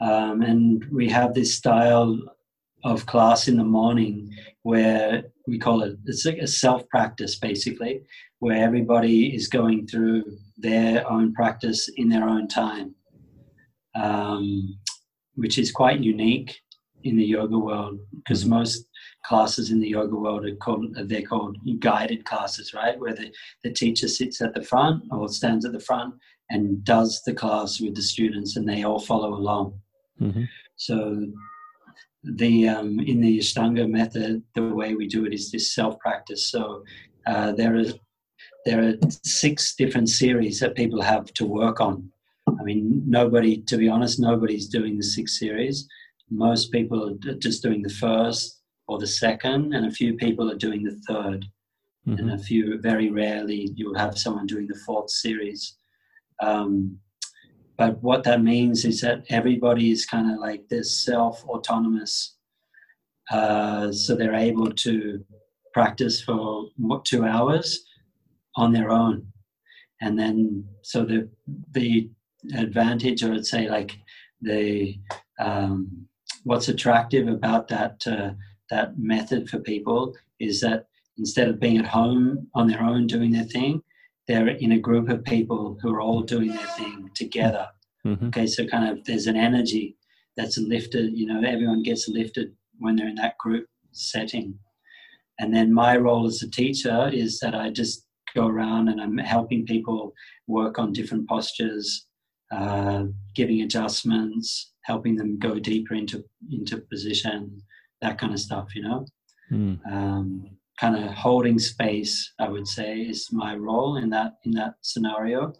um, 0.00 0.42
and 0.42 0.84
we 0.86 1.08
have 1.08 1.34
this 1.34 1.54
style 1.54 2.18
of 2.84 3.06
class 3.06 3.48
in 3.48 3.56
the 3.56 3.64
morning 3.64 4.34
where 4.62 5.24
we 5.46 5.58
call 5.58 5.82
it 5.82 5.96
it's 6.06 6.24
like 6.24 6.38
a 6.38 6.46
self 6.46 6.88
practice 6.88 7.36
basically, 7.36 8.02
where 8.38 8.64
everybody 8.64 9.34
is 9.34 9.48
going 9.48 9.86
through 9.86 10.24
their 10.56 11.08
own 11.10 11.32
practice 11.34 11.88
in 11.96 12.08
their 12.08 12.28
own 12.28 12.48
time, 12.48 12.94
um, 13.94 14.78
which 15.34 15.58
is 15.58 15.72
quite 15.72 16.00
unique 16.00 16.60
in 17.04 17.16
the 17.16 17.24
yoga 17.24 17.58
world 17.58 17.98
because 18.16 18.40
mm-hmm. 18.40 18.54
most 18.54 18.88
classes 19.24 19.70
in 19.70 19.80
the 19.80 19.88
yoga 19.88 20.16
world 20.16 20.44
are 20.44 20.54
called 20.56 20.86
they're 21.08 21.22
called 21.22 21.56
guided 21.78 22.24
classes 22.24 22.74
right 22.74 22.98
where 22.98 23.14
the, 23.14 23.32
the 23.62 23.72
teacher 23.72 24.08
sits 24.08 24.40
at 24.40 24.54
the 24.54 24.62
front 24.62 25.02
or 25.10 25.28
stands 25.28 25.64
at 25.64 25.72
the 25.72 25.80
front 25.80 26.14
and 26.50 26.84
does 26.84 27.22
the 27.24 27.32
class 27.32 27.80
with 27.80 27.94
the 27.94 28.02
students 28.02 28.56
and 28.56 28.68
they 28.68 28.84
all 28.84 28.98
follow 28.98 29.34
along 29.34 29.78
mm-hmm. 30.20 30.44
so 30.76 31.26
the 32.24 32.68
um, 32.68 32.98
in 33.00 33.20
the 33.20 33.38
ashtanga 33.38 33.88
method 33.88 34.42
the 34.54 34.62
way 34.62 34.94
we 34.94 35.06
do 35.06 35.24
it 35.24 35.32
is 35.32 35.50
this 35.50 35.74
self 35.74 35.98
practice 35.98 36.50
so 36.50 36.82
uh, 37.26 37.52
there 37.52 37.76
is 37.76 37.94
there 38.64 38.82
are 38.82 38.94
six 39.22 39.74
different 39.74 40.08
series 40.08 40.60
that 40.60 40.74
people 40.74 41.02
have 41.02 41.26
to 41.34 41.44
work 41.44 41.80
on. 41.80 42.10
I 42.48 42.62
mean, 42.62 43.02
nobody, 43.06 43.58
to 43.62 43.76
be 43.76 43.88
honest, 43.88 44.18
nobody's 44.18 44.68
doing 44.68 44.96
the 44.96 45.02
six 45.02 45.38
series. 45.38 45.86
Most 46.30 46.72
people 46.72 47.10
are 47.10 47.34
just 47.34 47.62
doing 47.62 47.82
the 47.82 47.90
first 47.90 48.62
or 48.88 48.98
the 48.98 49.06
second, 49.06 49.74
and 49.74 49.86
a 49.86 49.90
few 49.90 50.14
people 50.14 50.50
are 50.50 50.56
doing 50.56 50.82
the 50.82 50.98
3rd 51.08 51.44
mm-hmm. 52.06 52.18
and 52.18 52.32
a 52.32 52.38
few, 52.38 52.78
very 52.80 53.10
rarely, 53.10 53.70
you'll 53.74 53.98
have 53.98 54.18
someone 54.18 54.46
doing 54.46 54.66
the 54.66 54.80
fourth 54.86 55.10
series. 55.10 55.76
Um, 56.42 56.98
but 57.76 58.02
what 58.02 58.24
that 58.24 58.42
means 58.42 58.84
is 58.84 59.00
that 59.00 59.24
everybody 59.28 59.90
is 59.90 60.06
kind 60.06 60.30
of 60.30 60.38
like 60.38 60.68
this 60.68 61.04
self 61.04 61.44
autonomous. 61.44 62.36
Uh, 63.30 63.90
so 63.90 64.14
they're 64.14 64.34
able 64.34 64.70
to 64.70 65.24
practice 65.72 66.22
for 66.22 66.68
two 67.04 67.24
hours 67.24 67.84
on 68.56 68.72
their 68.72 68.90
own 68.90 69.26
and 70.00 70.18
then 70.18 70.64
so 70.82 71.04
the 71.04 71.28
the 71.72 72.08
advantage 72.56 73.22
or 73.22 73.32
i'd 73.32 73.46
say 73.46 73.68
like 73.68 73.98
the 74.42 74.98
um, 75.38 76.06
what's 76.44 76.68
attractive 76.68 77.26
about 77.26 77.66
that 77.68 77.96
uh, 78.06 78.30
that 78.70 78.98
method 78.98 79.48
for 79.48 79.58
people 79.58 80.14
is 80.38 80.60
that 80.60 80.86
instead 81.16 81.48
of 81.48 81.60
being 81.60 81.78
at 81.78 81.86
home 81.86 82.46
on 82.54 82.66
their 82.66 82.82
own 82.82 83.06
doing 83.06 83.32
their 83.32 83.44
thing 83.44 83.82
they're 84.26 84.48
in 84.48 84.72
a 84.72 84.78
group 84.78 85.08
of 85.08 85.24
people 85.24 85.78
who 85.80 85.92
are 85.92 86.00
all 86.00 86.22
doing 86.22 86.48
their 86.48 86.66
thing 86.78 87.10
together 87.14 87.68
mm-hmm. 88.06 88.26
okay 88.26 88.46
so 88.46 88.66
kind 88.66 88.90
of 88.90 89.04
there's 89.04 89.26
an 89.26 89.36
energy 89.36 89.96
that's 90.36 90.58
lifted 90.58 91.16
you 91.16 91.26
know 91.26 91.42
everyone 91.46 91.82
gets 91.82 92.08
lifted 92.08 92.52
when 92.78 92.96
they're 92.96 93.08
in 93.08 93.14
that 93.14 93.38
group 93.38 93.66
setting 93.92 94.58
and 95.38 95.54
then 95.54 95.72
my 95.72 95.96
role 95.96 96.26
as 96.26 96.42
a 96.42 96.50
teacher 96.50 97.10
is 97.12 97.38
that 97.40 97.54
i 97.54 97.70
just 97.70 98.04
go 98.34 98.46
around 98.46 98.88
and 98.88 99.00
I'm 99.00 99.16
helping 99.18 99.64
people 99.64 100.12
work 100.46 100.78
on 100.78 100.92
different 100.92 101.28
postures, 101.28 102.06
uh, 102.52 103.04
giving 103.34 103.62
adjustments, 103.62 104.72
helping 104.82 105.16
them 105.16 105.38
go 105.38 105.58
deeper 105.58 105.94
into 105.94 106.24
into 106.50 106.78
position, 106.78 107.62
that 108.02 108.18
kind 108.18 108.32
of 108.32 108.40
stuff. 108.40 108.74
You 108.74 108.82
know, 108.82 109.06
mm. 109.50 109.92
um, 109.92 110.50
kind 110.78 110.96
of 110.96 111.10
holding 111.12 111.58
space. 111.58 112.32
I 112.38 112.48
would 112.48 112.66
say 112.66 113.00
is 113.00 113.28
my 113.32 113.54
role 113.54 113.96
in 113.96 114.10
that 114.10 114.38
in 114.44 114.52
that 114.52 114.74
scenario. 114.82 115.52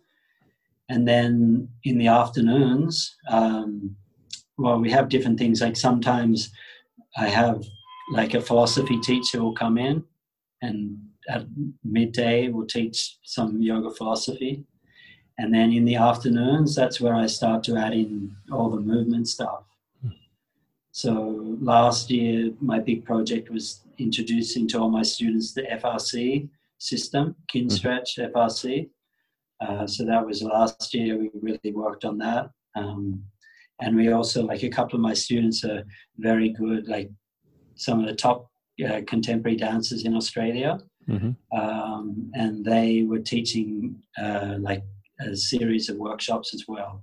And 0.88 1.08
then 1.08 1.68
in 1.84 1.96
the 1.98 2.08
afternoons, 2.08 3.16
um, 3.30 3.96
well, 4.58 4.78
we 4.78 4.90
have 4.90 5.08
different 5.08 5.38
things. 5.38 5.62
Like 5.62 5.76
sometimes 5.76 6.50
I 7.16 7.28
have 7.28 7.64
like 8.12 8.34
a 8.34 8.40
philosophy 8.40 8.98
teacher 9.00 9.42
will 9.42 9.54
come 9.54 9.78
in 9.78 10.04
and 10.62 10.98
at 11.28 11.46
midday 11.82 12.48
we'll 12.48 12.66
teach 12.66 13.18
some 13.24 13.60
yoga 13.62 13.90
philosophy 13.90 14.64
and 15.38 15.52
then 15.52 15.72
in 15.72 15.84
the 15.84 15.96
afternoons 15.96 16.74
that's 16.74 17.00
where 17.00 17.14
i 17.14 17.26
start 17.26 17.62
to 17.64 17.76
add 17.76 17.92
in 17.92 18.34
all 18.52 18.70
the 18.70 18.80
movement 18.80 19.26
stuff 19.26 19.64
so 21.02 21.12
last 21.60 22.10
year 22.10 22.36
my 22.60 22.78
big 22.78 23.04
project 23.04 23.50
was 23.50 23.66
introducing 23.98 24.66
to 24.68 24.78
all 24.78 24.90
my 24.98 25.02
students 25.02 25.52
the 25.52 25.62
frc 25.82 26.48
system 26.78 27.34
Kinstretch 27.52 28.10
mm-hmm. 28.18 28.36
frc 28.36 28.88
uh, 29.60 29.86
so 29.86 30.04
that 30.04 30.24
was 30.24 30.42
last 30.42 30.94
year. 30.94 31.18
We 31.18 31.30
really 31.40 31.72
worked 31.72 32.04
on 32.04 32.18
that. 32.18 32.50
Um, 32.76 33.22
and 33.80 33.96
we 33.96 34.12
also 34.12 34.44
like 34.44 34.62
a 34.62 34.68
couple 34.68 34.96
of 34.96 35.02
my 35.02 35.14
students 35.14 35.64
are 35.64 35.84
very 36.18 36.50
good 36.50 36.88
like 36.88 37.10
some 37.74 38.00
of 38.00 38.06
the 38.06 38.14
top 38.14 38.50
uh, 38.86 39.00
contemporary 39.06 39.56
dancers 39.56 40.04
in 40.04 40.14
australia. 40.14 40.78
Mm-hmm. 41.08 41.58
Um, 41.58 42.30
and 42.34 42.64
they 42.64 43.02
were 43.02 43.18
teaching 43.18 43.96
uh, 44.18 44.56
like 44.58 44.82
a 45.20 45.36
series 45.36 45.88
of 45.88 45.96
workshops 45.96 46.54
as 46.54 46.64
well, 46.66 47.02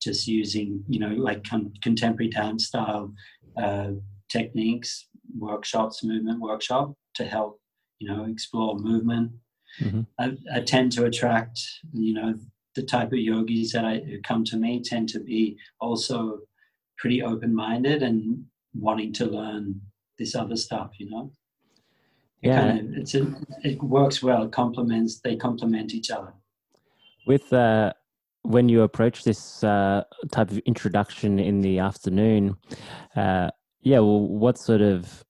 just 0.00 0.26
using, 0.26 0.84
you 0.88 0.98
know, 0.98 1.08
like 1.08 1.44
con- 1.44 1.72
contemporary 1.82 2.30
dance 2.30 2.66
style 2.66 3.12
uh, 3.56 3.90
techniques, 4.28 5.08
workshops, 5.38 6.04
movement 6.04 6.40
workshop 6.40 6.94
to 7.14 7.24
help, 7.24 7.60
you 7.98 8.08
know, 8.08 8.24
explore 8.24 8.78
movement. 8.78 9.32
Mm-hmm. 9.80 10.02
I, 10.18 10.36
I, 10.54 10.60
tend 10.60 10.92
to 10.92 11.04
attract, 11.04 11.60
you 11.92 12.14
know, 12.14 12.34
the 12.74 12.82
type 12.82 13.12
of 13.12 13.18
yogis 13.18 13.72
that 13.72 13.84
I, 13.84 14.02
come 14.24 14.44
to 14.44 14.56
me 14.56 14.82
tend 14.82 15.08
to 15.10 15.20
be 15.20 15.58
also 15.80 16.40
pretty 16.98 17.22
open 17.22 17.54
minded 17.54 18.02
and 18.02 18.44
wanting 18.74 19.12
to 19.14 19.26
learn 19.26 19.80
this 20.18 20.34
other 20.34 20.56
stuff, 20.56 20.92
you 20.98 21.10
know 21.10 21.30
yeah 22.42 22.60
kind 22.60 22.78
of, 22.80 22.96
it's 22.96 23.14
a, 23.14 23.34
it 23.62 23.82
works 23.82 24.22
well 24.22 24.44
it 24.44 24.52
complements 24.52 25.20
they 25.20 25.36
complement 25.36 25.94
each 25.94 26.10
other 26.10 26.32
with 27.26 27.52
uh 27.52 27.92
when 28.46 28.68
you 28.68 28.82
approach 28.82 29.24
this 29.24 29.64
uh, 29.64 30.02
type 30.30 30.50
of 30.50 30.58
introduction 30.58 31.38
in 31.38 31.60
the 31.60 31.78
afternoon 31.78 32.56
uh, 33.16 33.50
yeah 33.82 33.98
well 33.98 34.20
what 34.20 34.58
sort 34.58 34.80
of 34.80 35.24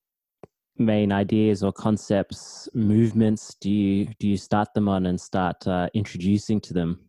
main 0.78 1.10
ideas 1.12 1.62
or 1.62 1.72
concepts 1.72 2.68
movements 2.74 3.54
do 3.60 3.70
you 3.70 4.06
do 4.18 4.28
you 4.28 4.36
start 4.36 4.72
them 4.74 4.88
on 4.88 5.06
and 5.06 5.20
start 5.20 5.66
uh, 5.66 5.88
introducing 5.94 6.60
to 6.60 6.74
them? 6.74 7.00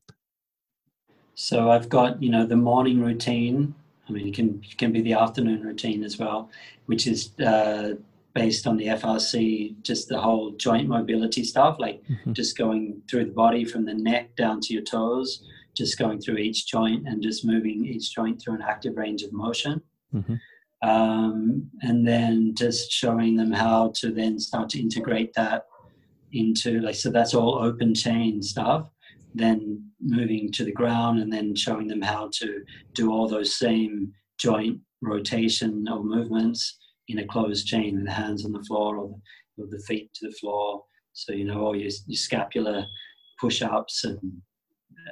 So 1.36 1.70
i've 1.72 1.90
got 1.90 2.22
you 2.22 2.30
know 2.30 2.46
the 2.46 2.56
morning 2.56 3.02
routine. 3.02 3.76
I 4.08 4.14
mean 4.14 4.30
it 4.30 4.34
can 4.34 4.62
it 4.64 4.78
can 4.78 4.94
be 4.94 5.02
the 5.02 5.14
afternoon 5.14 5.64
routine 5.64 6.04
as 6.04 6.18
well 6.18 6.50
which 6.86 7.06
is 7.06 7.38
uh, 7.40 7.96
based 8.34 8.68
on 8.68 8.78
the 8.78 8.86
FRC, 8.86 9.82
just 9.82 10.10
the 10.10 10.20
whole 10.20 10.52
joint 10.52 10.88
mobility 10.88 11.44
stuff, 11.44 11.78
like 11.80 12.04
mm-hmm. 12.04 12.34
just 12.34 12.58
going 12.58 13.02
through 13.10 13.26
the 13.26 13.32
body 13.32 13.66
from 13.66 13.84
the 13.86 13.94
neck 13.94 14.36
down 14.36 14.62
to 14.62 14.74
your 14.74 14.84
toes, 14.84 15.44
just 15.78 15.98
going 15.98 16.20
through 16.20 16.38
each 16.38 16.68
joint 16.68 17.08
and 17.08 17.22
just 17.22 17.46
moving 17.46 17.86
each 17.86 18.14
joint 18.14 18.42
through 18.42 18.56
an 18.56 18.62
active 18.62 18.98
range 18.98 19.24
of 19.24 19.32
motion. 19.32 19.82
Mm-hmm. 20.14 20.36
Um, 20.88 21.70
and 21.82 22.08
then 22.08 22.54
just 22.56 22.92
showing 22.92 23.36
them 23.36 23.52
how 23.52 23.94
to 23.96 24.12
then 24.12 24.40
start 24.40 24.70
to 24.70 24.80
integrate 24.80 25.34
that 25.34 25.66
into 26.34 26.82
like 26.82 26.96
so 26.96 27.10
that's 27.10 27.34
all 27.34 27.58
open 27.64 27.96
chain 27.96 28.44
stuff 28.44 28.90
then 29.34 29.84
moving 30.02 30.52
to 30.52 30.64
the 30.64 30.72
ground 30.72 31.20
and 31.20 31.32
then 31.32 31.56
showing 31.56 31.88
them 31.88 32.02
how 32.02 32.30
to 32.34 32.64
do 32.94 33.12
all 33.12 33.28
those 33.28 33.58
same 33.58 34.12
joint 34.38 34.80
rotation 35.02 35.88
or 35.90 36.04
movements 36.04 36.78
in 37.08 37.20
a 37.20 37.28
closed 37.28 37.66
chain 37.68 37.96
with 37.96 38.06
the 38.06 38.12
hands 38.12 38.46
on 38.46 38.52
the 38.52 38.64
floor 38.64 38.98
or 38.98 39.08
the, 39.08 39.64
or 39.64 39.68
the 39.70 39.80
feet 39.88 40.12
to 40.14 40.28
the 40.28 40.36
floor 40.36 40.84
so 41.14 41.34
you 41.34 41.46
know 41.46 41.62
all 41.62 41.76
your, 41.76 41.92
your 42.08 42.18
scapular 42.18 42.86
push-ups 43.40 44.04
and 44.04 44.20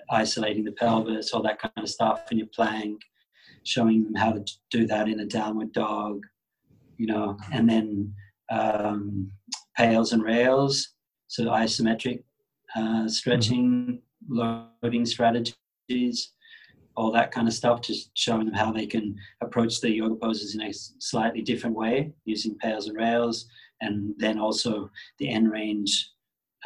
isolating 0.10 0.64
the 0.64 0.72
pelvis 0.72 1.32
all 1.32 1.42
that 1.42 1.60
kind 1.60 1.74
of 1.78 1.90
stuff 1.90 2.32
in 2.32 2.38
your 2.38 2.48
plank 2.54 3.02
showing 3.64 4.04
them 4.04 4.16
how 4.16 4.32
to 4.32 4.44
do 4.72 4.86
that 4.86 5.08
in 5.08 5.20
a 5.22 5.26
downward 5.26 5.72
dog 5.72 6.24
you 6.98 7.08
know 7.08 7.38
and 7.54 7.70
then 7.70 8.14
um, 8.52 9.32
pails 9.76 10.14
and 10.14 10.24
rails 10.24 10.96
so 11.28 11.46
isometric 11.46 12.24
uh, 12.76 13.08
stretching, 13.08 14.02
mm-hmm. 14.30 14.70
loading 14.84 15.06
strategies, 15.06 16.34
all 16.96 17.12
that 17.12 17.32
kind 17.32 17.48
of 17.48 17.54
stuff, 17.54 17.82
just 17.82 18.12
showing 18.18 18.46
them 18.46 18.56
how 18.56 18.72
they 18.72 18.86
can 18.86 19.16
approach 19.42 19.82
the 19.82 19.92
yoga 19.92 20.16
poses 20.16 20.56
in 20.56 20.62
a 20.62 20.74
slightly 20.74 21.42
different 21.42 21.76
way 21.76 22.14
using 22.26 22.56
pails 22.56 22.88
and 22.88 22.98
rails, 22.98 23.48
and 23.82 24.14
then 24.18 24.40
also 24.40 24.90
the 25.20 25.30
end 25.30 25.52
range 25.52 26.12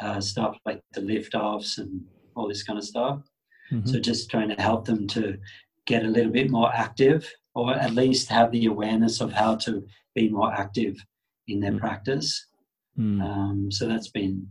uh, 0.00 0.20
stuff 0.20 0.56
like 0.64 0.80
the 0.92 1.00
lift 1.00 1.34
offs 1.34 1.78
and 1.78 2.00
all 2.34 2.48
this 2.48 2.62
kind 2.62 2.78
of 2.78 2.84
stuff. 2.84 3.20
Mm-hmm. 3.72 3.88
So 3.88 4.00
just 4.00 4.30
trying 4.30 4.48
to 4.48 4.60
help 4.60 4.84
them 4.84 5.06
to 5.08 5.38
get 5.86 6.04
a 6.04 6.08
little 6.08 6.32
bit 6.32 6.50
more 6.50 6.72
active, 6.74 7.30
or 7.54 7.74
at 7.74 7.94
least 7.94 8.28
have 8.28 8.50
the 8.50 8.66
awareness 8.66 9.20
of 9.20 9.32
how 9.32 9.56
to 9.56 9.86
be 10.14 10.28
more 10.28 10.52
active 10.52 10.96
in 11.48 11.60
their 11.60 11.70
mm-hmm. 11.72 11.80
practice. 11.80 12.46
Mm. 12.98 13.22
Um, 13.22 13.70
so 13.70 13.86
that's 13.86 14.08
been 14.08 14.46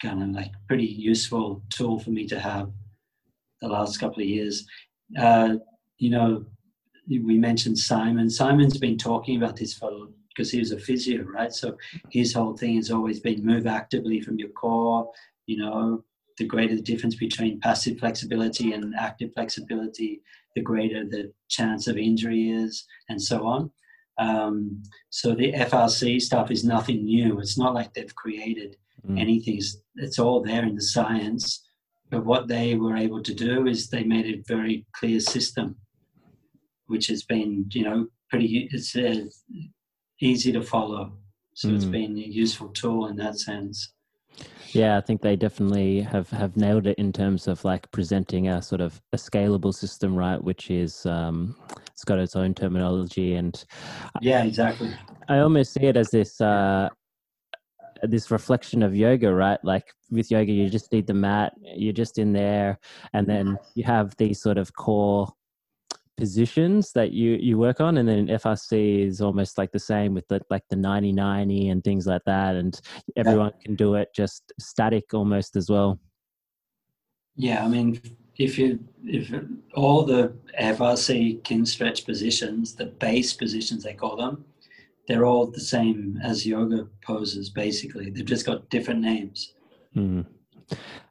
kind 0.00 0.22
of 0.22 0.28
like 0.30 0.52
pretty 0.66 0.86
useful 0.86 1.62
tool 1.70 1.98
for 1.98 2.10
me 2.10 2.26
to 2.26 2.38
have 2.38 2.70
the 3.60 3.68
last 3.68 3.98
couple 3.98 4.22
of 4.22 4.28
years. 4.28 4.66
Uh, 5.18 5.56
you 5.98 6.10
know, 6.10 6.44
we 7.08 7.38
mentioned 7.38 7.78
Simon. 7.78 8.28
Simon's 8.28 8.78
been 8.78 8.98
talking 8.98 9.36
about 9.36 9.56
this 9.56 9.74
for 9.74 10.08
because 10.28 10.50
he 10.50 10.58
was 10.58 10.72
a 10.72 10.78
physio, 10.78 11.22
right? 11.24 11.52
So 11.52 11.76
his 12.10 12.32
whole 12.32 12.56
thing 12.56 12.76
has 12.76 12.90
always 12.90 13.20
been 13.20 13.44
move 13.44 13.66
actively 13.66 14.20
from 14.20 14.38
your 14.38 14.48
core. 14.50 15.10
You 15.46 15.58
know, 15.58 16.04
the 16.38 16.46
greater 16.46 16.74
the 16.74 16.82
difference 16.82 17.14
between 17.14 17.60
passive 17.60 17.98
flexibility 17.98 18.72
and 18.72 18.94
active 18.98 19.30
flexibility, 19.34 20.22
the 20.54 20.62
greater 20.62 21.04
the 21.04 21.32
chance 21.48 21.86
of 21.86 21.96
injury 21.96 22.50
is, 22.50 22.84
and 23.08 23.20
so 23.20 23.46
on. 23.46 23.70
Um, 24.18 24.82
so 25.10 25.34
the 25.34 25.52
FRC 25.52 26.20
stuff 26.20 26.50
is 26.50 26.64
nothing 26.64 27.04
new. 27.04 27.40
It's 27.40 27.58
not 27.58 27.74
like 27.74 27.92
they've 27.94 28.14
created 28.14 28.76
mm. 29.06 29.20
anything. 29.20 29.60
It's 29.96 30.18
all 30.18 30.42
there 30.42 30.64
in 30.64 30.74
the 30.74 30.82
science. 30.82 31.66
But 32.10 32.26
what 32.26 32.46
they 32.46 32.74
were 32.74 32.96
able 32.96 33.22
to 33.22 33.34
do 33.34 33.66
is 33.66 33.88
they 33.88 34.04
made 34.04 34.26
a 34.26 34.42
very 34.46 34.86
clear 34.94 35.18
system, 35.18 35.76
which 36.86 37.06
has 37.06 37.22
been, 37.22 37.66
you 37.70 37.84
know, 37.84 38.06
pretty. 38.28 38.68
It's 38.70 38.94
uh, 38.94 39.24
easy 40.20 40.52
to 40.52 40.62
follow. 40.62 41.12
So 41.54 41.68
mm. 41.68 41.76
it's 41.76 41.84
been 41.86 42.16
a 42.18 42.20
useful 42.20 42.68
tool 42.68 43.06
in 43.06 43.16
that 43.16 43.38
sense. 43.38 43.91
Yeah, 44.74 44.96
I 44.96 45.00
think 45.00 45.20
they 45.20 45.36
definitely 45.36 46.00
have, 46.00 46.30
have 46.30 46.56
nailed 46.56 46.86
it 46.86 46.98
in 46.98 47.12
terms 47.12 47.46
of 47.46 47.64
like 47.64 47.90
presenting 47.90 48.48
a 48.48 48.62
sort 48.62 48.80
of 48.80 49.00
a 49.12 49.16
scalable 49.16 49.74
system, 49.74 50.14
right? 50.16 50.42
Which 50.42 50.70
is 50.70 51.04
um, 51.06 51.56
it's 51.90 52.04
got 52.04 52.18
its 52.18 52.36
own 52.36 52.54
terminology 52.54 53.34
and 53.34 53.62
yeah, 54.20 54.42
exactly. 54.44 54.94
I 55.28 55.38
almost 55.38 55.74
see 55.74 55.84
it 55.84 55.96
as 55.96 56.10
this 56.10 56.40
uh, 56.40 56.88
this 58.02 58.30
reflection 58.30 58.82
of 58.82 58.96
yoga, 58.96 59.32
right? 59.32 59.58
Like 59.62 59.84
with 60.10 60.30
yoga, 60.30 60.52
you 60.52 60.68
just 60.68 60.92
need 60.92 61.06
the 61.06 61.14
mat, 61.14 61.52
you're 61.62 61.92
just 61.92 62.18
in 62.18 62.32
there, 62.32 62.78
and 63.12 63.26
then 63.26 63.58
you 63.74 63.84
have 63.84 64.16
these 64.16 64.40
sort 64.40 64.58
of 64.58 64.74
core 64.74 65.32
positions 66.22 66.92
that 66.92 67.10
you 67.10 67.32
you 67.40 67.58
work 67.58 67.80
on 67.80 67.98
and 67.98 68.08
then 68.08 68.28
FRC 68.28 69.04
is 69.08 69.20
almost 69.20 69.58
like 69.58 69.72
the 69.72 69.86
same 69.92 70.14
with 70.14 70.28
the 70.28 70.40
like 70.50 70.62
the 70.70 70.76
90 70.76 71.68
and 71.68 71.82
things 71.82 72.06
like 72.06 72.22
that 72.26 72.54
and 72.54 72.80
everyone 73.16 73.50
yeah. 73.56 73.64
can 73.64 73.74
do 73.74 73.96
it 73.96 74.06
just 74.14 74.52
static 74.60 75.12
almost 75.14 75.56
as 75.56 75.68
well 75.68 75.98
yeah 77.34 77.64
i 77.64 77.66
mean 77.66 78.00
if 78.38 78.56
you 78.56 78.78
if 79.04 79.34
all 79.74 80.04
the 80.04 80.32
FRC 80.60 81.42
kin 81.42 81.66
stretch 81.66 82.06
positions 82.06 82.76
the 82.76 82.86
base 83.06 83.32
positions 83.32 83.82
they 83.82 83.94
call 83.94 84.14
them 84.14 84.44
they're 85.08 85.26
all 85.26 85.48
the 85.48 85.66
same 85.74 86.20
as 86.22 86.46
yoga 86.46 86.86
poses 87.04 87.50
basically 87.50 88.10
they've 88.10 88.32
just 88.34 88.46
got 88.46 88.70
different 88.70 89.00
names 89.00 89.54
mm. 89.96 90.24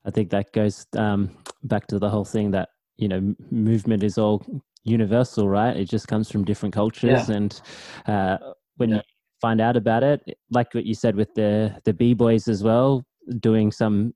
i 0.06 0.10
think 0.10 0.30
that 0.30 0.54
goes 0.54 0.88
um, 0.96 1.30
back 1.64 1.86
to 1.86 2.00
the 2.00 2.10
whole 2.10 2.30
thing 2.36 2.50
that 2.52 2.70
you 2.96 3.10
know 3.10 3.36
movement 3.50 4.04
is 4.04 4.18
all 4.18 4.42
universal 4.84 5.48
right 5.48 5.78
it 5.78 5.86
just 5.86 6.08
comes 6.08 6.32
from 6.32 6.44
different 6.44 6.74
cultures 6.74 7.30
yeah. 7.30 7.36
and 7.36 7.62
uh, 8.08 8.38
when 8.78 8.90
yeah. 8.90 8.96
you 8.96 9.02
find 9.40 9.62
out 9.62 9.76
about 9.76 10.04
it 10.04 10.38
like 10.50 10.74
what 10.74 10.86
you 10.86 10.94
said 10.94 11.16
with 11.16 11.34
the 11.36 11.76
the 11.86 11.94
b-boys 11.94 12.48
as 12.48 12.64
well 12.64 13.06
doing 13.40 13.72
some 13.72 14.14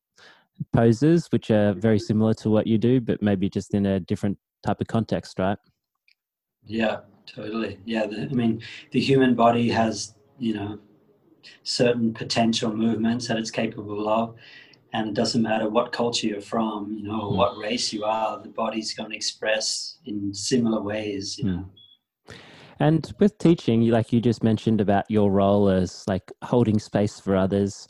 poses 0.73 1.27
which 1.31 1.51
are 1.51 1.73
very 1.73 1.99
similar 1.99 2.33
to 2.33 2.49
what 2.49 2.65
you 2.65 2.77
do 2.77 2.99
but 2.99 3.21
maybe 3.21 3.49
just 3.49 3.73
in 3.73 3.85
a 3.85 3.99
different 3.99 4.37
type 4.65 4.81
of 4.81 4.87
context 4.87 5.37
right 5.37 5.57
yeah 6.63 6.99
totally 7.25 7.77
yeah 7.85 8.05
the, 8.05 8.21
i 8.23 8.33
mean 8.33 8.61
the 8.91 8.99
human 8.99 9.35
body 9.35 9.69
has 9.69 10.15
you 10.39 10.53
know 10.53 10.79
certain 11.63 12.13
potential 12.13 12.75
movements 12.75 13.27
that 13.27 13.37
it's 13.37 13.51
capable 13.51 14.09
of 14.09 14.35
and 14.95 15.09
it 15.09 15.13
doesn't 15.13 15.41
matter 15.41 15.67
what 15.69 15.91
culture 15.91 16.27
you're 16.27 16.41
from 16.41 16.95
you 16.97 17.03
know 17.03 17.29
mm. 17.29 17.35
what 17.35 17.57
race 17.57 17.91
you 17.91 18.03
are 18.03 18.41
the 18.41 18.49
body's 18.49 18.93
going 18.93 19.09
to 19.09 19.15
express 19.15 19.97
in 20.05 20.33
similar 20.33 20.81
ways 20.81 21.37
you 21.37 21.45
know 21.45 21.69
and 22.79 23.13
with 23.19 23.37
teaching 23.37 23.87
like 23.89 24.11
you 24.13 24.21
just 24.21 24.43
mentioned 24.43 24.79
about 24.81 25.09
your 25.09 25.31
role 25.31 25.69
as 25.69 26.03
like 26.07 26.31
holding 26.43 26.79
space 26.79 27.19
for 27.19 27.35
others 27.35 27.87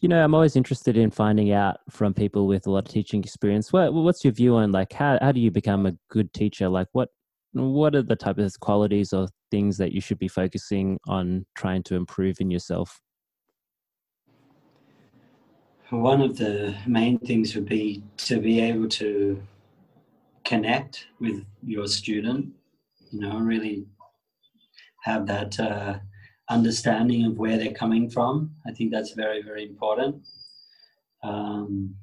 you 0.00 0.08
know 0.08 0.22
i'm 0.22 0.34
always 0.34 0.56
interested 0.56 0.96
in 0.96 1.10
finding 1.10 1.52
out 1.52 1.78
from 1.88 2.12
people 2.12 2.46
with 2.46 2.66
a 2.66 2.70
lot 2.70 2.86
of 2.86 2.92
teaching 2.92 3.22
experience 3.22 3.72
what, 3.72 3.92
what's 3.94 4.24
your 4.24 4.32
view 4.32 4.56
on 4.56 4.72
like 4.72 4.92
how, 4.92 5.18
how 5.20 5.32
do 5.32 5.40
you 5.40 5.50
become 5.50 5.86
a 5.86 5.92
good 6.10 6.32
teacher 6.32 6.68
like 6.68 6.88
what 6.92 7.08
what 7.52 7.94
are 7.94 8.02
the 8.02 8.16
type 8.16 8.38
of 8.38 8.60
qualities 8.60 9.12
or 9.12 9.28
things 9.50 9.78
that 9.78 9.92
you 9.92 10.00
should 10.00 10.18
be 10.18 10.28
focusing 10.28 10.98
on 11.08 11.46
trying 11.56 11.82
to 11.84 11.94
improve 11.94 12.36
in 12.40 12.50
yourself? 12.50 13.00
One 15.90 16.20
of 16.20 16.36
the 16.36 16.74
main 16.86 17.18
things 17.18 17.54
would 17.54 17.68
be 17.68 18.02
to 18.18 18.40
be 18.40 18.60
able 18.60 18.88
to 18.88 19.42
connect 20.44 21.06
with 21.18 21.44
your 21.62 21.86
student, 21.86 22.52
you 23.10 23.20
know, 23.20 23.38
really 23.38 23.86
have 25.04 25.26
that 25.26 25.58
uh, 25.58 25.98
understanding 26.50 27.24
of 27.24 27.38
where 27.38 27.56
they're 27.56 27.72
coming 27.72 28.10
from. 28.10 28.54
I 28.66 28.72
think 28.72 28.92
that's 28.92 29.12
very, 29.12 29.42
very 29.42 29.64
important. 29.64 30.22
Um, 31.22 31.94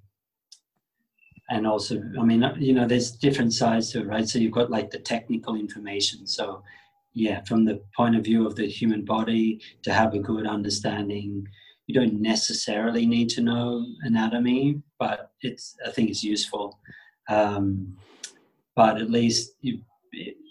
and 1.50 1.68
also 1.68 2.02
i 2.20 2.24
mean 2.24 2.44
you 2.58 2.74
know 2.74 2.88
there's 2.88 3.12
different 3.12 3.54
sides 3.54 3.92
to 3.92 4.00
it 4.00 4.08
right 4.08 4.28
so 4.28 4.40
you've 4.40 4.52
got 4.52 4.72
like 4.72 4.90
the 4.90 5.00
technical 5.00 5.56
information 5.56 6.26
so 6.26 6.64
yeah 7.14 7.42
from 7.44 7.66
the 7.66 7.82
point 7.96 8.16
of 8.16 8.24
view 8.24 8.46
of 8.48 8.56
the 8.56 8.68
human 8.68 9.06
body 9.06 9.62
to 9.84 9.94
have 9.94 10.14
a 10.14 10.20
good 10.20 10.48
understanding 10.48 11.48
you 11.88 11.94
don't 11.94 12.22
necessarily 12.22 13.06
need 13.06 13.30
to 13.30 13.42
know 13.42 13.86
anatomy 14.02 14.82
but 15.00 15.32
it's 15.42 15.76
i 15.86 15.92
think 15.92 16.10
it's 16.10 16.24
useful 16.24 16.80
um, 17.28 17.96
but 18.76 18.98
at 19.02 19.10
least 19.10 19.54
you 19.62 19.80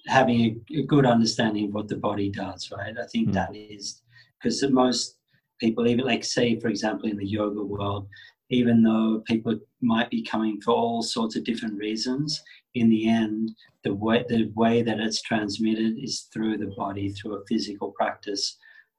having 0.07 0.41
a, 0.41 0.81
a, 0.81 0.83
good 0.83 1.07
understanding 1.07 1.69
of 1.69 1.75
what 1.75 1.89
the 1.89 1.97
body 1.97 2.31
does 2.31 2.71
right 2.77 2.97
i 2.99 3.07
think 3.07 3.29
mm. 3.29 3.33
that 3.33 3.55
is 3.55 4.03
because 4.39 4.63
most 4.71 5.17
people 5.61 5.87
even 5.87 6.05
like 6.05 6.25
say 6.25 6.59
for 6.59 6.69
example 6.69 7.09
in 7.09 7.17
the 7.17 7.27
yoga 7.27 7.63
world 7.63 8.07
even 8.51 8.83
though 8.83 9.23
people 9.27 9.59
might 9.81 10.11
be 10.11 10.23
coming 10.23 10.61
for 10.61 10.73
all 10.73 11.03
sorts 11.03 11.37
of 11.37 11.45
different 11.45 11.79
reasons, 11.79 12.43
in 12.75 12.89
the 12.91 13.09
end, 13.09 13.51
the 13.85 13.95
way, 13.95 14.25
the 14.29 14.51
way 14.55 14.83
that 14.83 15.01
it's 15.01 15.23
transmitted 15.23 15.97
is 15.99 16.29
through 16.33 16.59
the 16.59 16.73
body, 16.77 17.11
through 17.11 17.37
a 17.37 17.47
physical 17.47 17.93
practice. 17.93 18.57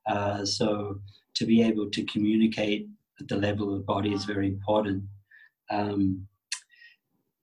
Uh, 0.07 0.45
so 0.45 0.99
to 1.35 1.45
be 1.45 1.61
able 1.61 1.89
to 1.91 2.03
communicate 2.05 2.87
at 3.19 3.27
the 3.27 3.35
level 3.35 3.71
of 3.71 3.79
the 3.79 3.85
body 3.85 4.13
is 4.13 4.25
very 4.25 4.47
important. 4.47 5.03
Um, 5.69 6.27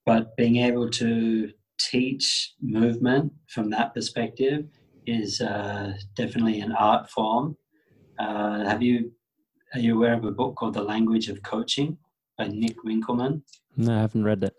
but 0.05 0.35
being 0.35 0.57
able 0.57 0.89
to 0.91 1.51
teach 1.79 2.53
movement 2.61 3.33
from 3.47 3.69
that 3.69 3.93
perspective 3.93 4.65
is 5.05 5.41
uh, 5.41 5.93
definitely 6.15 6.61
an 6.61 6.71
art 6.73 7.09
form. 7.09 7.57
Uh, 8.19 8.63
have 8.65 8.81
you 8.81 9.11
are 9.73 9.79
you 9.79 9.95
aware 9.95 10.13
of 10.13 10.23
a 10.23 10.31
book 10.31 10.55
called 10.55 10.75
The 10.75 10.83
Language 10.83 11.29
of 11.29 11.41
Coaching 11.41 11.97
by 12.37 12.47
Nick 12.47 12.77
Winkelman? 12.85 13.41
No, 13.75 13.97
I 13.97 14.01
haven't 14.01 14.23
read 14.23 14.43
it. 14.43 14.55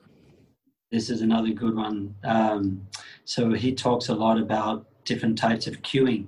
This 0.90 1.08
is 1.08 1.20
another 1.20 1.50
good 1.50 1.76
one. 1.76 2.16
Um, 2.24 2.88
so 3.24 3.52
he 3.52 3.72
talks 3.72 4.08
a 4.08 4.14
lot 4.14 4.38
about 4.38 4.86
different 5.04 5.38
types 5.38 5.68
of 5.68 5.82
cueing 5.82 6.26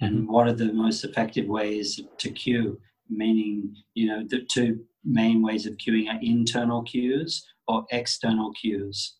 and 0.00 0.14
mm-hmm. 0.14 0.32
what 0.32 0.48
are 0.48 0.52
the 0.52 0.72
most 0.72 1.04
effective 1.04 1.46
ways 1.46 2.00
to 2.18 2.30
cue 2.30 2.80
meaning 3.10 3.74
you 3.94 4.06
know 4.06 4.22
the 4.28 4.40
two 4.50 4.78
main 5.04 5.42
ways 5.42 5.66
of 5.66 5.76
cueing 5.76 6.08
are 6.08 6.20
internal 6.22 6.82
cues 6.82 7.46
or 7.66 7.84
external 7.90 8.52
cues. 8.52 9.16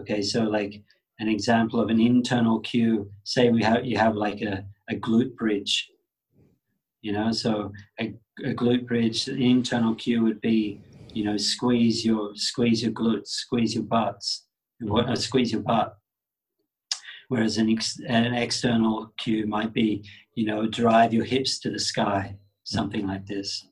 Okay, 0.00 0.22
so 0.22 0.44
like 0.44 0.82
an 1.18 1.28
example 1.28 1.80
of 1.80 1.88
an 1.90 2.00
internal 2.00 2.60
cue, 2.60 3.10
say 3.24 3.50
we 3.50 3.62
have 3.62 3.84
you 3.84 3.98
have 3.98 4.14
like 4.14 4.40
a, 4.42 4.64
a 4.90 4.94
glute 4.94 5.34
bridge. 5.36 5.90
You 7.00 7.12
know, 7.12 7.30
so 7.32 7.72
a, 8.00 8.14
a 8.44 8.54
glute 8.54 8.86
bridge, 8.86 9.24
the 9.24 9.50
internal 9.50 9.94
cue 9.94 10.22
would 10.24 10.40
be, 10.40 10.80
you 11.12 11.24
know, 11.24 11.36
squeeze 11.36 12.04
your 12.04 12.34
squeeze 12.34 12.82
your 12.82 12.92
glutes, 12.92 13.28
squeeze 13.28 13.74
your 13.74 13.84
butts, 13.84 14.46
uh, 14.90 15.14
squeeze 15.14 15.52
your 15.52 15.62
butt. 15.62 15.96
Whereas 17.28 17.58
an, 17.58 17.70
ex, 17.70 18.00
an 18.08 18.34
external 18.34 19.12
cue 19.18 19.46
might 19.46 19.72
be, 19.72 20.04
you 20.34 20.46
know, 20.46 20.66
drive 20.66 21.12
your 21.12 21.24
hips 21.24 21.58
to 21.60 21.70
the 21.70 21.78
sky, 21.78 22.36
something 22.64 23.06
like 23.06 23.26
this. 23.26 23.66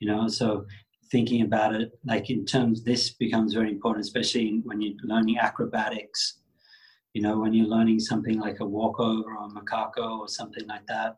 You 0.00 0.08
know, 0.08 0.28
so 0.28 0.66
thinking 1.10 1.42
about 1.42 1.74
it 1.74 1.92
like 2.04 2.30
in 2.30 2.44
terms 2.44 2.82
this 2.82 3.10
becomes 3.10 3.54
very 3.54 3.70
important 3.70 4.04
especially 4.04 4.60
when 4.64 4.80
you're 4.80 4.94
learning 5.04 5.38
acrobatics 5.38 6.40
you 7.14 7.22
know 7.22 7.38
when 7.38 7.54
you're 7.54 7.66
learning 7.66 7.98
something 7.98 8.40
like 8.40 8.60
a 8.60 8.66
walkover 8.66 9.36
or 9.36 9.46
a 9.46 9.48
macaco 9.48 10.18
or 10.18 10.28
something 10.28 10.66
like 10.66 10.86
that 10.86 11.16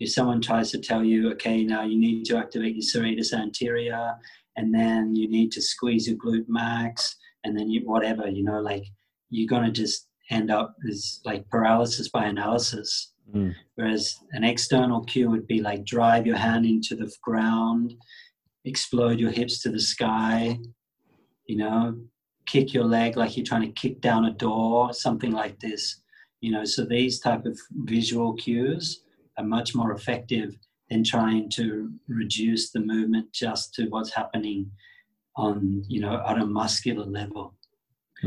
if 0.00 0.10
someone 0.10 0.40
tries 0.40 0.70
to 0.70 0.78
tell 0.78 1.02
you 1.04 1.30
okay 1.30 1.64
now 1.64 1.82
you 1.82 1.98
need 1.98 2.24
to 2.24 2.36
activate 2.36 2.74
your 2.74 2.82
serratus 2.82 3.32
anterior 3.32 4.14
and 4.56 4.74
then 4.74 5.14
you 5.14 5.28
need 5.28 5.50
to 5.50 5.62
squeeze 5.62 6.06
your 6.06 6.16
glute 6.18 6.48
max 6.48 7.16
and 7.44 7.58
then 7.58 7.70
you 7.70 7.80
whatever 7.84 8.28
you 8.28 8.44
know 8.44 8.60
like 8.60 8.84
you're 9.30 9.48
going 9.48 9.64
to 9.64 9.70
just 9.70 10.08
end 10.30 10.50
up 10.50 10.74
as 10.88 11.20
like 11.24 11.48
paralysis 11.48 12.08
by 12.08 12.24
analysis 12.24 13.12
mm. 13.34 13.54
whereas 13.74 14.18
an 14.32 14.44
external 14.44 15.04
cue 15.04 15.28
would 15.28 15.46
be 15.46 15.60
like 15.60 15.84
drive 15.84 16.26
your 16.26 16.36
hand 16.36 16.64
into 16.64 16.94
the 16.94 17.12
ground 17.22 17.94
explode 18.64 19.18
your 19.18 19.30
hips 19.30 19.60
to 19.62 19.70
the 19.70 19.80
sky, 19.80 20.58
you 21.46 21.56
know, 21.56 21.98
kick 22.46 22.72
your 22.72 22.84
leg 22.84 23.16
like 23.16 23.36
you're 23.36 23.46
trying 23.46 23.62
to 23.62 23.80
kick 23.80 24.00
down 24.00 24.24
a 24.24 24.32
door, 24.32 24.92
something 24.92 25.32
like 25.32 25.58
this. 25.60 26.00
You 26.40 26.52
know, 26.52 26.64
so 26.64 26.84
these 26.84 27.20
type 27.20 27.44
of 27.44 27.58
visual 27.84 28.34
cues 28.34 29.02
are 29.38 29.44
much 29.44 29.74
more 29.74 29.92
effective 29.92 30.56
than 30.90 31.04
trying 31.04 31.48
to 31.50 31.90
reduce 32.08 32.70
the 32.70 32.80
movement 32.80 33.32
just 33.32 33.74
to 33.74 33.86
what's 33.86 34.12
happening 34.12 34.70
on, 35.36 35.84
you 35.88 36.00
know, 36.00 36.22
at 36.26 36.38
a 36.38 36.46
muscular 36.46 37.06
level. 37.06 37.54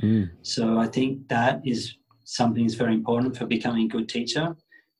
Mm. 0.01 0.31
So 0.41 0.77
I 0.77 0.87
think 0.87 1.27
that 1.29 1.61
is 1.65 1.95
something 2.23 2.63
that's 2.63 2.75
very 2.75 2.93
important 2.93 3.37
for 3.37 3.45
becoming 3.45 3.85
a 3.85 3.89
good 3.89 4.09
teacher. 4.09 4.55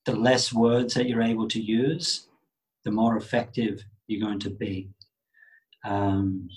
The 0.06 0.16
less 0.16 0.54
words 0.54 0.94
that 0.94 1.08
you're 1.08 1.22
able 1.22 1.48
to 1.50 1.62
use, 1.62 2.28
the 2.84 2.92
more 2.92 3.18
effective 3.18 3.84
you're 4.08 4.26
going 4.26 4.40
to 4.40 4.52
be. 4.52 4.90
Um, 5.84 6.50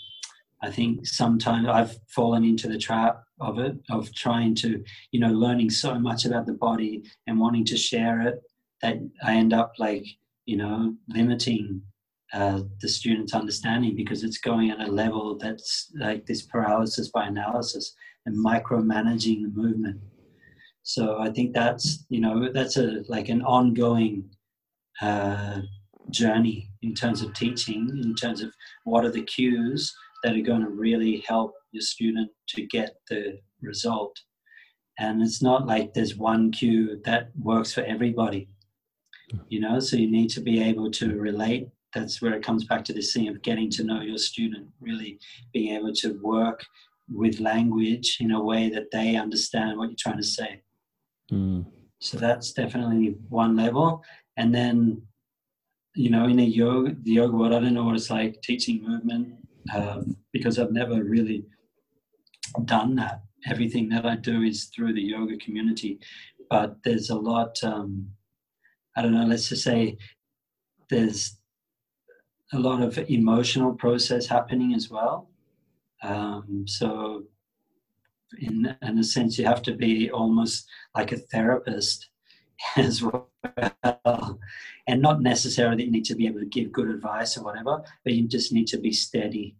I 0.62 0.70
think 0.70 1.06
sometimes 1.06 1.68
I've 1.68 1.96
fallen 2.08 2.44
into 2.44 2.68
the 2.68 2.78
trap 2.78 3.22
of 3.40 3.58
it, 3.58 3.76
of 3.90 4.12
trying 4.14 4.54
to, 4.56 4.82
you 5.12 5.20
know, 5.20 5.32
learning 5.32 5.70
so 5.70 5.98
much 5.98 6.24
about 6.24 6.46
the 6.46 6.54
body 6.54 7.04
and 7.26 7.38
wanting 7.38 7.64
to 7.66 7.76
share 7.76 8.20
it 8.22 8.42
that 8.82 8.96
I 9.24 9.34
end 9.34 9.52
up 9.52 9.74
like, 9.78 10.04
you 10.46 10.56
know, 10.56 10.94
limiting 11.08 11.82
uh, 12.32 12.62
the 12.80 12.88
student's 12.88 13.34
understanding 13.34 13.96
because 13.96 14.24
it's 14.24 14.38
going 14.38 14.70
at 14.70 14.86
a 14.86 14.90
level 14.90 15.38
that's 15.38 15.90
like 15.96 16.26
this 16.26 16.42
paralysis 16.42 17.08
by 17.08 17.26
analysis 17.26 17.94
and 18.28 18.44
micromanaging 18.44 19.42
the 19.42 19.52
movement. 19.54 19.98
So 20.82 21.18
I 21.18 21.30
think 21.30 21.54
that's, 21.54 22.04
you 22.08 22.20
know, 22.20 22.52
that's 22.52 22.76
a 22.76 23.02
like 23.08 23.28
an 23.30 23.42
ongoing 23.42 24.30
uh, 25.00 25.60
journey 26.10 26.70
in 26.82 26.94
terms 26.94 27.22
of 27.22 27.34
teaching, 27.34 27.82
in 28.04 28.14
terms 28.14 28.40
of 28.42 28.50
what 28.84 29.04
are 29.04 29.10
the 29.10 29.22
cues 29.22 29.80
that 30.22 30.34
are 30.36 30.48
going 30.50 30.64
to 30.64 30.82
really 30.86 31.24
help 31.26 31.52
your 31.72 31.82
student 31.82 32.30
to 32.52 32.66
get 32.66 32.90
the 33.08 33.38
result. 33.60 34.14
And 34.98 35.22
it's 35.22 35.42
not 35.42 35.66
like 35.66 35.94
there's 35.94 36.16
one 36.16 36.50
cue 36.50 37.00
that 37.04 37.30
works 37.40 37.72
for 37.72 37.82
everybody, 37.82 38.48
you 39.48 39.60
know, 39.60 39.78
so 39.80 39.96
you 39.96 40.10
need 40.10 40.30
to 40.30 40.40
be 40.40 40.62
able 40.70 40.90
to 40.92 41.16
relate. 41.28 41.68
That's 41.94 42.20
where 42.20 42.34
it 42.34 42.44
comes 42.48 42.64
back 42.64 42.84
to 42.86 42.92
this 42.92 43.12
thing 43.12 43.28
of 43.28 43.42
getting 43.42 43.70
to 43.70 43.84
know 43.84 44.00
your 44.00 44.18
student, 44.18 44.66
really 44.80 45.18
being 45.52 45.76
able 45.76 45.92
to 46.02 46.18
work 46.22 46.60
with 47.10 47.40
language 47.40 48.18
in 48.20 48.32
a 48.32 48.42
way 48.42 48.68
that 48.70 48.90
they 48.90 49.16
understand 49.16 49.78
what 49.78 49.88
you're 49.88 49.96
trying 49.98 50.18
to 50.18 50.24
say. 50.24 50.62
Mm. 51.32 51.66
So 52.00 52.18
that's 52.18 52.52
definitely 52.52 53.16
one 53.28 53.56
level. 53.56 54.04
And 54.36 54.54
then 54.54 55.02
you 55.98 56.10
know, 56.10 56.26
in 56.26 56.38
a 56.38 56.44
yoga, 56.44 56.94
the 57.02 57.12
yoga 57.12 57.36
world, 57.36 57.52
I 57.52 57.58
don't 57.58 57.74
know 57.74 57.82
what 57.82 57.96
it's 57.96 58.08
like 58.08 58.40
teaching 58.42 58.84
movement 58.86 59.34
um, 59.74 60.16
because 60.32 60.56
I've 60.56 60.70
never 60.70 61.02
really 61.02 61.44
done 62.64 62.94
that. 62.96 63.22
Everything 63.50 63.88
that 63.88 64.06
I 64.06 64.14
do 64.14 64.42
is 64.42 64.66
through 64.66 64.92
the 64.94 65.02
yoga 65.02 65.36
community, 65.38 65.98
but 66.48 66.76
there's 66.84 67.10
a 67.10 67.16
lot. 67.16 67.56
Um, 67.64 68.10
I 68.96 69.02
don't 69.02 69.12
know. 69.12 69.24
Let's 69.24 69.48
just 69.48 69.64
say 69.64 69.98
there's 70.88 71.36
a 72.52 72.58
lot 72.60 72.80
of 72.80 72.96
emotional 73.10 73.74
process 73.74 74.26
happening 74.26 74.74
as 74.74 74.88
well. 74.90 75.27
Um, 76.02 76.64
so, 76.66 77.24
in 78.40 78.76
in 78.82 78.98
a 78.98 79.04
sense, 79.04 79.38
you 79.38 79.46
have 79.46 79.62
to 79.62 79.74
be 79.74 80.10
almost 80.10 80.66
like 80.94 81.12
a 81.12 81.16
therapist 81.16 82.08
as 82.76 83.02
well. 83.02 84.40
And 84.86 85.02
not 85.02 85.22
necessarily 85.22 85.76
that 85.76 85.84
you 85.84 85.90
need 85.90 86.04
to 86.06 86.14
be 86.14 86.26
able 86.26 86.40
to 86.40 86.46
give 86.46 86.72
good 86.72 86.88
advice 86.88 87.36
or 87.36 87.44
whatever, 87.44 87.82
but 88.04 88.14
you 88.14 88.26
just 88.26 88.52
need 88.52 88.66
to 88.68 88.78
be 88.78 88.92
steady 88.92 89.56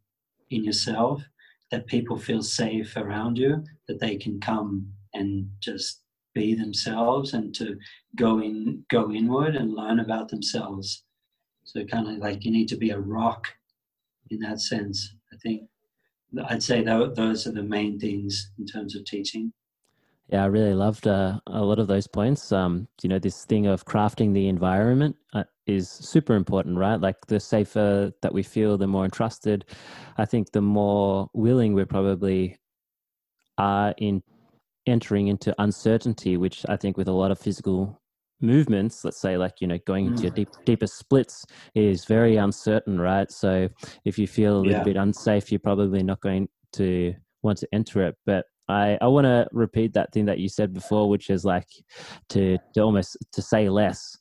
in 0.51 0.64
yourself, 0.64 1.22
that 1.70 1.86
people 1.86 2.18
feel 2.18 2.43
safe 2.43 2.97
around 2.97 3.36
you, 3.36 3.62
that 3.86 4.01
they 4.01 4.16
can 4.16 4.41
come 4.41 4.91
and 5.14 5.51
just 5.61 6.01
be 6.34 6.55
themselves 6.55 7.34
and 7.34 7.55
to 7.55 7.76
go 8.16 8.39
in 8.39 8.84
go 8.89 9.11
inward 9.11 9.57
and 9.57 9.74
learn 9.74 10.01
about 10.01 10.28
themselves. 10.28 11.05
So 11.64 11.84
kind 11.84 12.09
of 12.09 12.18
like 12.18 12.45
you 12.45 12.51
need 12.51 12.68
to 12.68 12.76
be 12.76 12.91
a 12.91 12.99
rock 12.99 13.49
in 14.30 14.39
that 14.41 14.61
sense. 14.61 15.14
I 15.32 15.36
think 15.36 15.62
I'd 16.49 16.62
say 16.62 16.83
those 16.83 17.47
are 17.47 17.53
the 17.53 17.62
main 17.62 17.99
things 17.99 18.51
in 18.59 18.66
terms 18.66 18.95
of 18.95 19.05
teaching. 19.05 19.53
Yeah, 20.31 20.43
I 20.43 20.47
really 20.47 20.74
loved 20.74 21.07
uh, 21.07 21.41
a 21.47 21.62
lot 21.62 21.79
of 21.79 21.87
those 21.87 22.07
points. 22.07 22.53
Um, 22.53 22.87
you 23.03 23.09
know, 23.09 23.18
this 23.18 23.47
thing 23.47 23.66
of 23.66 23.87
crafting 23.87 24.35
the 24.35 24.49
environment 24.49 25.16
uh, 25.33 25.45
is 25.66 25.89
super 25.89 26.35
important, 26.35 26.76
right? 26.76 27.01
Like 27.01 27.16
the 27.29 27.41
safer 27.41 28.12
that 28.20 28.35
we 28.35 28.43
feel, 28.43 28.76
the 28.76 28.87
more 28.87 29.05
entrusted. 29.05 29.64
I 30.18 30.26
think 30.26 30.53
the 30.53 30.61
more 30.61 31.31
willing 31.33 31.72
we 31.72 31.87
probably 31.87 32.59
are 33.57 33.95
in 33.97 34.22
entering 34.87 35.29
into 35.29 35.55
uncertainty, 35.59 36.37
which 36.37 36.64
I 36.68 36.76
think 36.76 36.99
with 36.99 37.09
a 37.09 37.12
lot 37.12 37.31
of 37.31 37.39
physical 37.39 37.99
movements, 38.41 39.05
let's 39.05 39.20
say 39.20 39.36
like 39.36 39.61
you 39.61 39.66
know 39.66 39.78
going 39.86 40.07
into 40.07 40.22
your 40.22 40.32
mm. 40.32 40.36
deep, 40.36 40.49
deeper 40.64 40.86
splits 40.86 41.45
is 41.74 42.05
very 42.05 42.36
uncertain, 42.36 43.01
right? 43.01 43.30
So 43.30 43.68
if 44.05 44.18
you 44.18 44.26
feel 44.26 44.57
a 44.57 44.59
little 44.59 44.72
yeah. 44.72 44.84
bit 44.84 44.97
unsafe, 44.97 45.51
you're 45.51 45.59
probably 45.59 46.03
not 46.03 46.20
going 46.20 46.49
to 46.74 47.14
want 47.43 47.59
to 47.59 47.68
enter 47.72 48.07
it. 48.07 48.16
But 48.26 48.47
I, 48.68 48.99
I 49.01 49.07
want 49.07 49.24
to 49.24 49.47
repeat 49.53 49.95
that 49.95 50.12
thing 50.12 50.26
that 50.26 50.39
you 50.39 50.49
said 50.49 50.74
before, 50.74 51.09
which 51.09 51.30
is 51.30 51.45
like 51.45 51.68
to, 52.30 52.59
to 52.74 52.80
almost 52.80 53.16
to 53.32 53.43
say 53.43 53.68
less. 53.68 54.16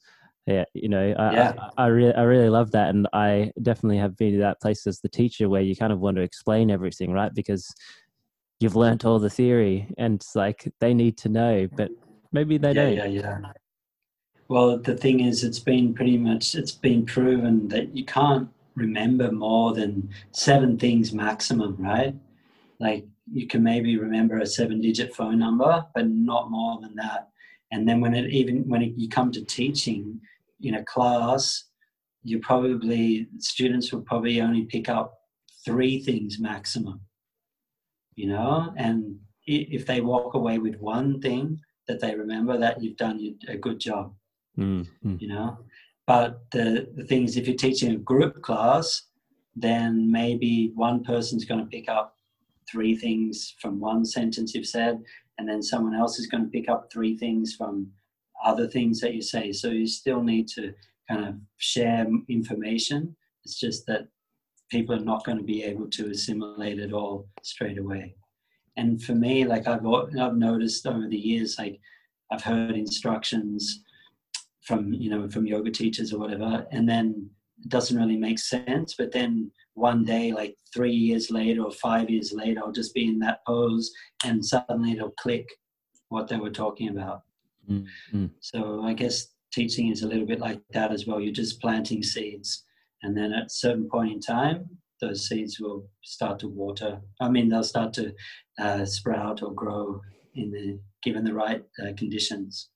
Yeah, 0.45 0.63
you 0.73 0.87
know, 0.87 1.13
I, 1.19 1.33
yeah. 1.33 1.53
I, 1.77 1.83
I, 1.83 1.87
really, 1.87 2.13
I 2.13 2.21
really 2.21 2.49
love 2.49 2.71
that, 2.71 2.95
and 2.95 3.05
I 3.11 3.51
definitely 3.61 3.97
have 3.97 4.15
been 4.15 4.31
to 4.31 4.39
that 4.39 4.61
place 4.61 4.87
as 4.87 5.01
the 5.01 5.09
teacher 5.09 5.49
where 5.49 5.61
you 5.61 5.75
kind 5.75 5.91
of 5.91 5.99
want 5.99 6.15
to 6.15 6.23
explain 6.23 6.71
everything, 6.71 7.11
right? 7.11 7.33
Because 7.33 7.69
you've 8.61 8.77
learnt 8.77 9.03
all 9.03 9.19
the 9.19 9.29
theory, 9.29 9.93
and 9.97 10.15
it's 10.15 10.37
like 10.37 10.71
they 10.79 10.93
need 10.93 11.17
to 11.17 11.29
know, 11.29 11.67
but 11.75 11.91
maybe 12.31 12.57
they 12.57 12.69
yeah, 12.69 12.73
don't. 12.73 12.95
Yeah, 12.95 13.05
yeah. 13.05 13.39
Well, 14.49 14.77
the 14.77 14.95
thing 14.95 15.19
is, 15.21 15.43
it's 15.43 15.59
been 15.59 15.93
pretty 15.93 16.17
much 16.17 16.55
it's 16.55 16.71
been 16.71 17.05
proven 17.05 17.67
that 17.67 17.95
you 17.95 18.05
can't 18.05 18.49
remember 18.75 19.31
more 19.31 19.73
than 19.73 20.09
seven 20.31 20.77
things 20.77 21.11
maximum, 21.11 21.75
right? 21.77 22.15
Like 22.79 23.05
you 23.29 23.47
can 23.47 23.61
maybe 23.61 23.97
remember 23.97 24.39
a 24.39 24.45
seven 24.45 24.79
digit 24.79 25.13
phone 25.13 25.39
number, 25.39 25.85
but 25.93 26.07
not 26.07 26.49
more 26.49 26.79
than 26.79 26.95
that. 26.95 27.29
And 27.71 27.87
then 27.87 27.99
when 27.99 28.13
it 28.13 28.29
even 28.31 28.67
when 28.69 28.81
it, 28.81 28.93
you 28.95 29.09
come 29.09 29.31
to 29.33 29.43
teaching 29.43 30.21
in 30.61 30.75
a 30.75 30.85
class, 30.85 31.65
you 32.23 32.39
probably 32.39 33.27
students 33.39 33.91
will 33.91 34.01
probably 34.01 34.39
only 34.39 34.63
pick 34.63 34.87
up 34.87 35.19
three 35.65 36.01
things 36.01 36.39
maximum. 36.39 37.01
You 38.15 38.27
know, 38.27 38.73
and 38.77 39.19
if 39.45 39.85
they 39.85 40.01
walk 40.01 40.35
away 40.35 40.57
with 40.57 40.79
one 40.79 41.21
thing 41.21 41.59
that 41.87 41.99
they 41.99 42.15
remember, 42.15 42.57
that 42.57 42.81
you've 42.81 42.97
done 42.97 43.37
a 43.49 43.57
good 43.57 43.79
job. 43.79 44.13
Mm-hmm. 44.57 45.15
You 45.19 45.27
know, 45.27 45.57
but 46.05 46.49
the 46.51 46.89
the 46.95 47.05
thing 47.05 47.23
is, 47.23 47.37
if 47.37 47.47
you're 47.47 47.57
teaching 47.57 47.91
a 47.91 47.97
group 47.97 48.41
class, 48.41 49.03
then 49.55 50.11
maybe 50.11 50.71
one 50.75 51.03
person's 51.03 51.45
going 51.45 51.59
to 51.59 51.65
pick 51.69 51.89
up 51.89 52.15
three 52.69 52.95
things 52.95 53.55
from 53.61 53.79
one 53.79 54.03
sentence 54.05 54.53
you've 54.53 54.67
said, 54.67 55.03
and 55.37 55.47
then 55.47 55.61
someone 55.61 55.95
else 55.95 56.19
is 56.19 56.27
going 56.27 56.43
to 56.43 56.49
pick 56.49 56.69
up 56.69 56.91
three 56.91 57.17
things 57.17 57.55
from 57.55 57.87
other 58.43 58.67
things 58.67 58.99
that 58.99 59.13
you 59.13 59.21
say. 59.21 59.51
So 59.51 59.69
you 59.69 59.87
still 59.87 60.21
need 60.21 60.47
to 60.49 60.73
kind 61.09 61.25
of 61.25 61.35
share 61.57 62.05
information, 62.27 63.15
It's 63.43 63.59
just 63.59 63.85
that 63.87 64.07
people 64.69 64.93
are 64.95 65.03
not 65.03 65.25
going 65.25 65.37
to 65.37 65.43
be 65.43 65.63
able 65.63 65.89
to 65.91 66.09
assimilate 66.09 66.79
it 66.79 66.91
all 66.91 67.27
straight 67.41 67.77
away. 67.77 68.15
And 68.75 69.01
for 69.01 69.15
me, 69.15 69.45
like 69.45 69.67
I've 69.67 69.85
I've 69.85 70.35
noticed 70.35 70.85
over 70.85 71.07
the 71.07 71.17
years, 71.17 71.57
like 71.57 71.79
I've 72.31 72.43
heard 72.43 72.75
instructions 72.75 73.83
from 74.67 74.93
you 74.93 75.09
know 75.09 75.29
from 75.29 75.47
yoga 75.47 75.71
teachers 75.71 76.13
or 76.13 76.19
whatever, 76.19 76.67
and 76.71 76.87
then 76.87 77.29
it 77.63 77.69
doesn't 77.69 77.97
really 77.97 78.17
make 78.17 78.37
sense. 78.37 78.95
But 78.97 79.11
then 79.11 79.51
one 79.73 80.03
day, 80.03 80.31
like 80.31 80.55
three 80.73 80.93
years 80.93 81.31
later 81.31 81.63
or 81.63 81.71
five 81.71 82.09
years 82.09 82.33
later, 82.33 82.59
I'll 82.59 82.71
just 82.71 82.93
be 82.93 83.07
in 83.07 83.19
that 83.19 83.39
pose, 83.47 83.91
and 84.25 84.45
suddenly 84.45 84.91
it'll 84.91 85.11
click 85.11 85.47
what 86.09 86.27
they 86.27 86.37
were 86.37 86.51
talking 86.51 86.89
about. 86.89 87.21
Mm-hmm. 87.69 88.27
So 88.41 88.81
I 88.83 88.93
guess 88.93 89.27
teaching 89.51 89.89
is 89.91 90.03
a 90.03 90.07
little 90.07 90.25
bit 90.25 90.39
like 90.39 90.61
that 90.71 90.91
as 90.91 91.07
well. 91.07 91.19
You're 91.19 91.33
just 91.33 91.61
planting 91.61 92.03
seeds, 92.03 92.63
and 93.03 93.15
then 93.15 93.31
at 93.33 93.45
a 93.47 93.49
certain 93.49 93.89
point 93.89 94.11
in 94.11 94.19
time, 94.19 94.69
those 94.99 95.27
seeds 95.27 95.59
will 95.59 95.87
start 96.03 96.39
to 96.39 96.47
water. 96.47 96.99
I 97.21 97.29
mean, 97.29 97.49
they'll 97.49 97.63
start 97.63 97.93
to 97.93 98.13
uh, 98.59 98.85
sprout 98.85 99.41
or 99.43 99.53
grow 99.53 100.01
in 100.35 100.51
the 100.51 100.79
given 101.03 101.23
the 101.23 101.33
right 101.33 101.63
uh, 101.81 101.93
conditions. 101.95 102.69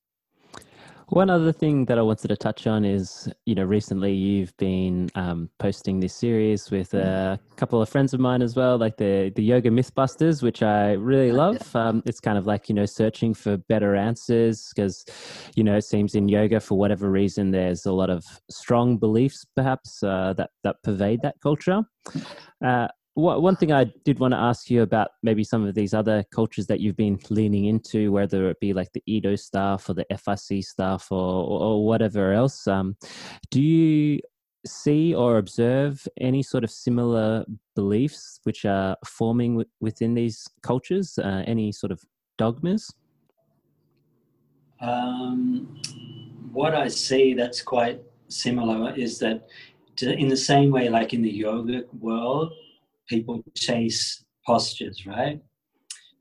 One 1.12 1.30
other 1.30 1.51
thing 1.51 1.84
that 1.88 1.99
I 1.99 2.03
wanted 2.03 2.30
to 2.30 2.38
touch 2.38 2.68
on 2.68 2.86
is, 2.86 3.28
you 3.45 3.53
know, 3.53 3.66
recently 3.66 4.14
you've 4.14 4.55
been 4.55 5.09
um, 5.16 5.49
posting 5.59 5.99
this 5.99 6.16
series 6.16 6.72
with 6.72 6.93
a 6.93 7.38
couple 7.57 7.82
of 7.82 7.89
friends 7.89 8.14
of 8.14 8.22
mine 8.22 8.41
as 8.41 8.55
well, 8.55 8.78
like 8.78 8.95
the 8.95 9.30
the 9.36 9.43
Yoga 9.43 9.70
Mythbusters, 9.70 10.41
which 10.41 10.64
I 10.64 10.93
really 10.93 11.34
love. 11.34 11.76
Um, 11.76 12.01
it's 12.05 12.22
kind 12.22 12.38
of 12.38 12.47
like 12.47 12.70
you 12.70 12.76
know 12.76 12.86
searching 12.86 13.34
for 13.34 13.57
better 13.57 13.93
answers 13.93 14.72
because, 14.74 15.03
you 15.53 15.66
know, 15.66 15.76
it 15.76 15.84
seems 15.84 16.16
in 16.16 16.30
yoga 16.30 16.62
for 16.62 16.78
whatever 16.78 17.12
reason 17.12 17.51
there's 17.51 17.86
a 17.86 17.91
lot 17.91 18.09
of 18.09 18.24
strong 18.49 18.97
beliefs 18.97 19.45
perhaps 19.53 20.01
uh, 20.03 20.32
that 20.38 20.51
that 20.64 20.78
pervade 20.82 21.22
that 21.24 21.36
culture. 21.43 21.82
Uh, 22.66 22.88
one 23.16 23.55
thing 23.55 23.72
I 23.72 23.86
did 24.05 24.20
want 24.20 24.34
to 24.34 24.38
ask 24.38 24.70
you 24.70 24.84
about 24.84 25.09
maybe 25.22 25.43
some 25.43 25.66
of 25.66 25.76
these 25.76 25.93
other 25.93 26.24
cultures 26.32 26.68
that 26.68 26.80
you've 26.80 26.95
been 26.95 27.20
leaning 27.30 27.66
into, 27.66 28.12
whether 28.12 28.49
it 28.49 28.59
be 28.59 28.74
like 28.74 28.91
the 28.93 29.03
Ido 29.05 29.36
stuff 29.36 29.89
or 29.89 29.93
the 29.93 30.05
FRC 30.12 30.64
stuff 30.64 31.12
or, 31.12 31.18
or 31.18 31.86
whatever 31.86 32.32
else. 32.32 32.68
Um, 32.68 32.95
do 33.49 33.62
you 33.62 34.22
see 34.66 35.14
or 35.14 35.38
observe 35.38 36.07
any 36.20 36.41
sort 36.41 36.64
of 36.64 36.72
similar 36.72 37.43
beliefs 37.76 38.39
which 38.43 38.64
are 38.64 38.95
forming 39.05 39.55
w- 39.55 39.70
within 39.82 40.14
these 40.14 40.47
cultures? 40.62 41.18
Uh, 41.18 41.43
any 41.47 41.72
sort 41.72 41.91
of 41.91 42.01
dogmas? 42.38 42.93
Um, 44.80 45.82
what 46.53 46.74
I 46.74 46.88
see 46.88 47.34
that's 47.34 47.62
quite 47.62 48.01
similar 48.30 48.95
is 48.95 49.20
that, 49.20 49.47
in 50.01 50.30
the 50.30 50.38
same 50.38 50.72
way, 50.72 50.89
like 50.89 51.14
in 51.14 51.22
the 51.22 51.30
yoga 51.30 51.84
world, 51.99 52.53
people 53.12 53.43
chase 53.55 54.24
postures, 54.47 55.05
right? 55.05 55.38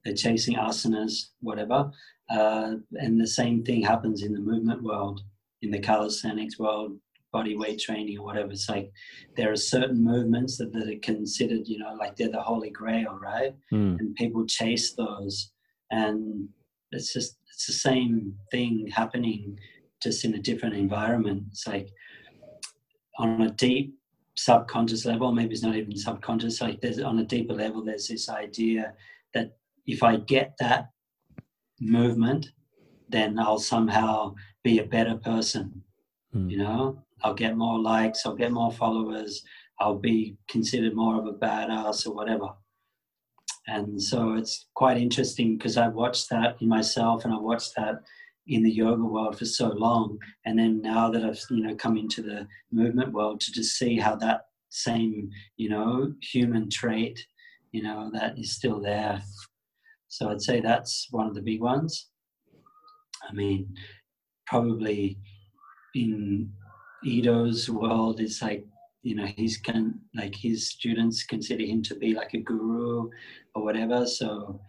They're 0.05 0.23
chasing 0.27 0.57
asanas, 0.57 1.15
whatever. 1.41 1.91
Uh, 2.29 2.75
and 2.95 3.21
the 3.21 3.27
same 3.41 3.63
thing 3.65 3.81
happens 3.83 4.23
in 4.23 4.33
the 4.33 4.41
movement 4.41 4.83
world, 4.83 5.21
in 5.63 5.71
the 5.71 5.79
calisthenics 5.79 6.59
world, 6.59 6.99
body 7.33 7.57
weight 7.57 7.81
training 7.81 8.19
or 8.19 8.25
whatever. 8.25 8.51
It's 8.51 8.69
like 8.69 8.91
there 9.37 9.53
are 9.53 9.57
certain 9.75 10.03
movements 10.03 10.59
that, 10.59 10.73
that 10.73 10.89
are 10.89 11.01
considered, 11.13 11.69
you 11.69 11.79
know, 11.79 11.95
like 11.99 12.17
they're 12.17 12.37
the 12.37 12.43
holy 12.43 12.71
grail, 12.71 13.19
right? 13.23 13.55
Mm. 13.73 14.01
And 14.01 14.15
people 14.17 14.45
chase 14.47 14.95
those. 14.95 15.53
And 15.93 16.49
it's 16.91 17.13
just, 17.13 17.37
it's 17.53 17.67
the 17.67 17.73
same 17.73 18.35
thing 18.51 18.89
happening 18.93 19.59
just 20.03 20.25
in 20.25 20.35
a 20.35 20.43
different 20.49 20.75
environment. 20.75 21.45
It's 21.51 21.69
like 21.69 21.89
on 23.19 23.43
a 23.43 23.51
deep 23.51 23.95
subconscious 24.45 25.05
level, 25.05 25.33
maybe 25.33 25.53
it's 25.53 25.63
not 25.63 25.77
even 25.77 25.97
subconscious, 25.97 26.61
like 26.61 26.81
there's 26.81 26.99
on 27.01 27.19
a 27.19 27.25
deeper 27.25 27.53
level, 27.53 27.85
there's 27.85 28.09
this 28.09 28.29
idea 28.29 28.95
that 29.35 29.57
if 29.87 30.03
I 30.03 30.17
get 30.17 30.55
that 30.61 30.91
movement, 31.81 32.47
then 33.09 33.39
I'll 33.39 33.59
somehow 33.59 34.35
be 34.63 34.79
a 34.79 34.85
better 34.85 35.17
person. 35.17 35.83
Mm. 36.35 36.51
You 36.51 36.59
know, 36.59 37.03
I'll 37.23 37.35
get 37.35 37.57
more 37.57 37.79
likes, 37.79 38.25
I'll 38.25 38.35
get 38.35 38.53
more 38.53 38.73
followers, 38.73 39.43
I'll 39.79 39.99
be 39.99 40.37
considered 40.49 40.95
more 40.95 41.19
of 41.19 41.27
a 41.27 41.33
badass 41.33 42.07
or 42.07 42.15
whatever. 42.15 42.49
And 43.67 44.03
so 44.03 44.35
it's 44.35 44.67
quite 44.75 44.97
interesting 44.97 45.59
because 45.59 45.77
I've 45.77 45.95
watched 45.95 46.31
that 46.31 46.57
in 46.61 46.69
myself 46.69 47.25
and 47.25 47.35
I've 47.35 47.43
watched 47.43 47.75
that 47.77 48.03
in 48.51 48.65
the 48.65 48.71
yoga 48.71 49.05
world 49.05 49.39
for 49.39 49.45
so 49.45 49.69
long. 49.69 50.19
And 50.45 50.59
then 50.59 50.83
now 50.83 51.11
that 51.11 51.25
i've 51.25 51.41
you 51.51 51.63
know 51.63 51.75
come 51.77 51.97
into 51.97 52.21
the 52.23 52.47
movement 52.73 53.13
world 53.13 53.41
to 53.41 53.53
just 53.53 53.79
see 53.79 53.97
how 53.97 54.17
that 54.17 54.47
same 54.69 55.31
you 55.57 55.69
know 55.69 56.13
human 56.23 56.71
trait 56.71 57.19
you 57.73 57.83
know 57.83 58.11
that 58.13 58.39
is 58.39 58.53
still 58.53 58.81
there. 58.81 59.23
So 60.09 60.31
i'd 60.31 60.43
say 60.43 60.61
that's 60.61 61.09
one 61.11 61.27
of 61.29 61.35
the 61.35 61.43
big 61.43 61.61
ones. 61.61 62.09
I 63.29 63.33
mean 63.33 63.75
probably 64.47 65.19
in 65.95 66.53
Ido's 67.05 67.71
world 67.71 68.21
it's 68.21 68.43
like 68.43 68.67
you 69.03 69.15
know 69.15 69.27
he's 69.37 69.57
can 69.57 70.01
like 70.15 70.35
his 70.35 70.69
students 70.69 71.25
consider 71.25 71.65
him 71.65 71.83
to 71.83 71.95
be 71.95 72.15
like 72.15 72.35
a 72.35 72.39
guru 72.39 73.09
or 73.55 73.63
whatever. 73.65 74.07
So 74.07 74.61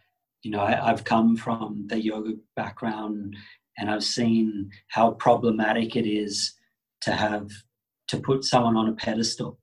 you 0.44 0.52
know 0.52 0.62
I, 0.62 0.74
have 0.74 1.04
come 1.04 1.36
from 1.36 1.88
the 1.88 2.02
yoga 2.02 2.34
background 2.56 3.36
and 3.78 3.90
I've 3.90 4.04
seen 4.04 4.70
how 4.90 5.12
problematic 5.12 5.96
it 5.96 6.08
is 6.08 6.54
to 7.02 7.12
have 7.12 7.50
to 8.10 8.20
put 8.20 8.44
someone 8.44 8.78
on 8.78 8.90
a 8.90 8.94
pedestal. 8.94 9.60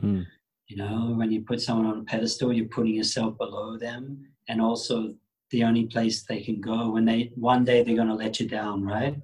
Mm. 0.00 0.26
You 0.68 0.76
know, 0.76 1.14
when 1.16 1.32
you 1.32 1.42
put 1.42 1.60
someone 1.60 1.86
on 1.86 2.00
a 2.00 2.04
pedestal, 2.04 2.52
you're 2.52 2.66
putting 2.66 2.94
yourself 2.94 3.38
below 3.38 3.78
them, 3.78 4.26
and 4.48 4.60
also 4.60 5.14
the 5.50 5.64
only 5.64 5.86
place 5.86 6.24
they 6.24 6.42
can 6.42 6.60
go 6.60 6.90
when 6.90 7.06
they 7.06 7.32
one 7.34 7.64
day 7.64 7.82
they're 7.82 7.96
going 7.96 8.08
to 8.08 8.14
let 8.14 8.38
you 8.38 8.46
down, 8.46 8.84
right? 8.84 9.16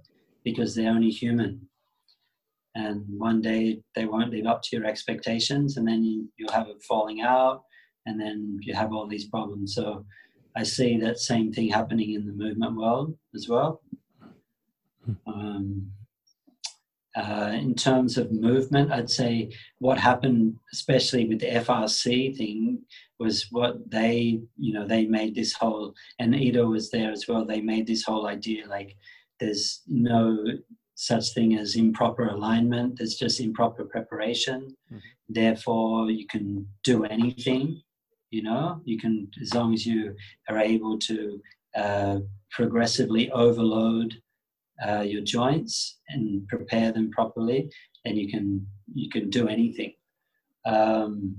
Because 0.43 0.75
they're 0.75 0.91
only 0.91 1.11
human, 1.11 1.69
and 2.75 3.05
one 3.19 3.43
day 3.43 3.83
they 3.95 4.07
won't 4.07 4.33
live 4.33 4.47
up 4.47 4.63
to 4.63 4.77
your 4.77 4.87
expectations, 4.87 5.77
and 5.77 5.87
then 5.87 6.03
you, 6.03 6.29
you'll 6.37 6.53
have 6.53 6.69
a 6.69 6.81
falling 6.89 7.21
out, 7.21 7.63
and 8.07 8.19
then 8.19 8.59
you 8.63 8.75
have 8.75 8.93
all 8.93 9.07
these 9.07 9.29
problems. 9.29 9.75
So 9.75 10.07
I 10.57 10.63
see 10.63 10.99
that 10.99 11.19
same 11.19 11.53
thing 11.53 11.69
happening 11.69 12.15
in 12.15 12.27
the 12.27 12.33
movement 12.33 12.77
world 12.77 13.17
as 13.35 13.49
well. 13.49 13.83
Um, 15.27 15.91
uh, 17.17 17.53
in 17.55 17.75
terms 17.75 18.19
of 18.19 18.33
movement, 18.33 18.91
I'd 18.91 19.11
say 19.11 19.53
what 19.79 19.99
happened, 19.99 20.57
especially 20.73 21.27
with 21.29 21.41
the 21.41 21.47
FRC 21.47 22.37
thing, 22.37 22.81
was 23.21 23.47
what 23.53 23.89
they, 23.89 24.41
you 24.57 24.73
know, 24.73 24.87
they 24.87 25.07
made 25.07 25.35
this 25.35 25.53
whole, 25.53 25.95
and 26.19 26.35
Ido 26.35 26.67
was 26.67 26.91
there 26.91 27.13
as 27.13 27.29
well. 27.29 27.45
They 27.45 27.61
made 27.61 27.87
this 27.87 28.03
whole 28.03 28.27
idea 28.27 28.67
like 28.67 28.97
there's 29.39 29.83
no 29.87 30.45
such 30.97 31.33
thing 31.35 31.57
as 31.57 31.77
improper 31.77 32.29
alignment. 32.29 32.99
There's 32.99 33.17
just 33.17 33.41
improper 33.41 33.85
preparation. 33.85 34.77
Mm-hmm. 34.93 34.99
Therefore, 35.29 36.11
you 36.11 36.27
can 36.27 36.67
do 36.83 37.05
anything. 37.05 37.81
You 38.31 38.43
know, 38.43 38.81
you 38.85 38.99
can 38.99 39.29
as 39.41 39.55
long 39.55 39.73
as 39.73 39.87
you 39.87 40.17
are 40.49 40.59
able 40.59 40.99
to 40.99 41.41
uh, 41.77 42.19
progressively 42.51 43.31
overload 43.31 44.21
uh, 44.87 45.01
your 45.01 45.23
joints 45.23 45.99
and 46.09 46.47
prepare 46.49 46.93
them 46.93 47.11
properly, 47.11 47.71
then 48.05 48.17
you 48.17 48.29
can 48.29 48.67
you 48.93 49.09
can 49.11 49.31
do 49.31 49.49
anything. 49.49 49.95
Um, 50.67 51.37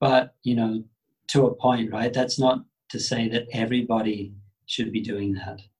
but 0.00 0.34
you 0.42 0.54
know, 0.54 0.82
to 1.28 1.46
a 1.46 1.54
point, 1.54 1.92
right? 1.92 2.12
That's 2.12 2.38
not 2.38 2.64
to 2.90 2.98
say 2.98 3.28
that 3.28 3.46
everybody 3.52 4.34
should 4.66 4.92
be 4.92 5.00
doing 5.00 5.34
that. 5.34 5.60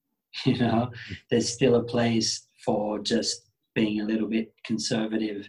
You 0.44 0.58
know, 0.58 0.92
there's 1.28 1.52
still 1.52 1.74
a 1.74 1.82
place 1.82 2.46
for 2.64 3.00
just 3.00 3.50
being 3.74 4.00
a 4.00 4.04
little 4.04 4.28
bit 4.28 4.54
conservative 4.64 5.48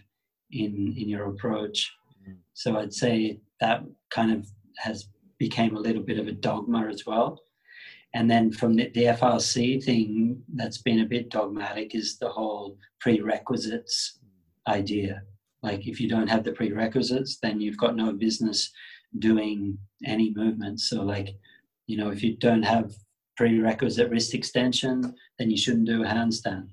in 0.50 0.94
in 0.98 1.08
your 1.08 1.26
approach. 1.30 1.88
Mm. 2.28 2.38
So 2.54 2.76
I'd 2.78 2.92
say 2.92 3.40
that 3.60 3.84
kind 4.10 4.32
of 4.32 4.48
has 4.78 5.08
became 5.38 5.76
a 5.76 5.80
little 5.80 6.02
bit 6.02 6.18
of 6.18 6.26
a 6.26 6.32
dogma 6.32 6.88
as 6.88 7.06
well. 7.06 7.40
And 8.14 8.30
then 8.30 8.52
from 8.52 8.74
the, 8.74 8.90
the 8.94 9.04
FRC 9.04 9.82
thing, 9.82 10.42
that's 10.54 10.78
been 10.78 11.00
a 11.00 11.06
bit 11.06 11.30
dogmatic, 11.30 11.94
is 11.94 12.18
the 12.18 12.28
whole 12.28 12.76
prerequisites 13.00 14.18
idea. 14.68 15.22
Like 15.62 15.86
if 15.86 16.00
you 16.00 16.08
don't 16.08 16.28
have 16.28 16.44
the 16.44 16.52
prerequisites, 16.52 17.38
then 17.38 17.60
you've 17.60 17.78
got 17.78 17.96
no 17.96 18.12
business 18.12 18.70
doing 19.18 19.78
any 20.04 20.32
movement. 20.34 20.80
So 20.80 21.02
like, 21.02 21.36
you 21.86 21.96
know, 21.96 22.10
if 22.10 22.22
you 22.22 22.36
don't 22.36 22.62
have 22.62 22.92
prerequisite 23.36 24.10
wrist 24.10 24.34
extension, 24.34 25.14
then 25.38 25.50
you 25.50 25.56
shouldn't 25.56 25.86
do 25.86 26.02
a 26.02 26.06
handstand. 26.06 26.68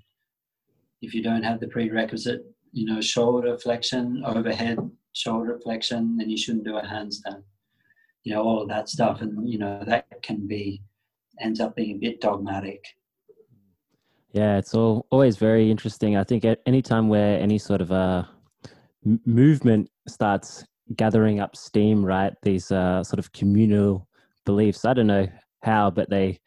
If 1.01 1.13
you 1.13 1.23
don't 1.23 1.43
have 1.43 1.59
the 1.59 1.67
prerequisite, 1.67 2.41
you 2.73 2.85
know, 2.85 2.99
shoulder 2.99 3.57
flexion, 3.57 4.23
overhead 4.25 4.77
shoulder 5.13 5.59
flexion, 5.63 6.17
then 6.17 6.29
you 6.29 6.37
shouldn't 6.37 6.65
do 6.65 6.77
a 6.77 6.83
handstand. 6.83 7.43
You 8.23 8.33
know, 8.33 8.43
all 8.43 8.61
of 8.61 8.69
that 8.69 8.89
stuff. 8.89 9.21
And, 9.21 9.49
you 9.49 9.57
know, 9.57 9.81
that 9.85 10.05
can 10.21 10.45
be 10.45 10.81
ends 11.39 11.59
up 11.59 11.75
being 11.75 11.95
a 11.95 11.99
bit 11.99 12.21
dogmatic. 12.21 12.83
Yeah, 14.31 14.57
it's 14.57 14.75
all 14.75 15.07
always 15.09 15.37
very 15.37 15.71
interesting. 15.71 16.15
I 16.15 16.23
think 16.23 16.45
at 16.45 16.59
any 16.65 16.81
time 16.81 17.09
where 17.09 17.39
any 17.39 17.57
sort 17.57 17.81
of 17.81 17.91
a 17.91 17.95
uh, 17.95 18.25
movement 19.25 19.89
starts 20.07 20.63
gathering 20.95 21.39
up 21.39 21.55
steam, 21.55 22.05
right? 22.05 22.33
These 22.43 22.71
uh, 22.71 23.03
sort 23.03 23.19
of 23.19 23.31
communal 23.33 24.07
beliefs. 24.45 24.85
I 24.85 24.93
don't 24.93 25.07
know 25.07 25.27
how, 25.63 25.89
but 25.89 26.09
they 26.09 26.39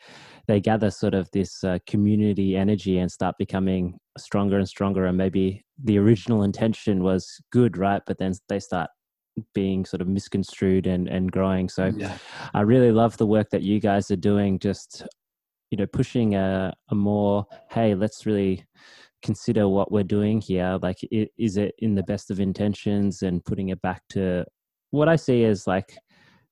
they 0.49 0.61
gather 0.61 0.91
sort 0.91 1.15
of 1.15 1.31
this 1.33 1.63
uh, 1.65 1.79
community 1.87 2.57
energy 2.57 2.99
and 2.99 3.11
start 3.11 3.37
becoming 3.39 3.99
stronger 4.19 4.59
and 4.59 4.69
stronger. 4.69 5.07
And 5.07 5.17
maybe 5.17 5.65
the 5.83 5.99
original 5.99 6.43
intention 6.43 7.03
was 7.03 7.41
good, 7.51 7.77
right? 7.77 8.03
But 8.07 8.19
then 8.19 8.33
they 8.49 8.59
start 8.59 8.91
being 9.55 9.85
sort 9.85 10.01
of 10.01 10.09
misconstrued 10.09 10.87
and 10.87 11.09
and 11.09 11.33
growing. 11.33 11.69
So 11.69 11.93
yeah. 11.97 12.19
I 12.55 12.61
really 12.63 12.93
love 12.93 13.17
the 13.17 13.27
work 13.27 13.51
that 13.51 13.63
you 13.63 13.81
guys 13.81 14.11
are 14.11 14.17
doing. 14.17 14.59
Just 14.59 15.07
you 15.71 15.79
know, 15.79 15.87
pushing 15.87 16.35
a 16.35 16.73
a 16.91 16.95
more 16.95 17.47
hey, 17.71 17.95
let's 17.95 18.27
really 18.27 18.65
consider 19.23 19.69
what 19.69 19.93
we're 19.93 20.03
doing 20.03 20.41
here 20.41 20.79
like 20.83 20.99
is 21.11 21.57
it 21.57 21.75
in 21.79 21.95
the 21.95 22.03
best 22.03 22.31
of 22.31 22.41
intentions 22.41 23.23
and 23.23 23.45
putting 23.45 23.69
it 23.69 23.81
back 23.81 24.03
to 24.09 24.45
what 24.91 25.09
i 25.09 25.17
see 25.17 25.45
as 25.45 25.67
like 25.67 25.97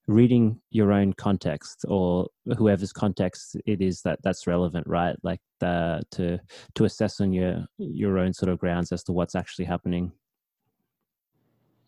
reading 0.06 0.60
your 0.70 0.92
own 0.92 1.12
context 1.12 1.84
or 1.88 2.26
whoever's 2.56 2.92
context 2.92 3.56
it 3.66 3.80
is 3.80 4.02
that 4.02 4.18
that's 4.22 4.46
relevant 4.46 4.86
right 4.86 5.16
like 5.22 5.40
the, 5.60 6.00
to 6.10 6.38
to 6.74 6.84
assess 6.84 7.20
on 7.20 7.32
your 7.32 7.64
your 7.78 8.18
own 8.18 8.32
sort 8.32 8.50
of 8.50 8.58
grounds 8.58 8.92
as 8.92 9.04
to 9.04 9.12
what's 9.12 9.34
actually 9.34 9.64
happening 9.64 10.10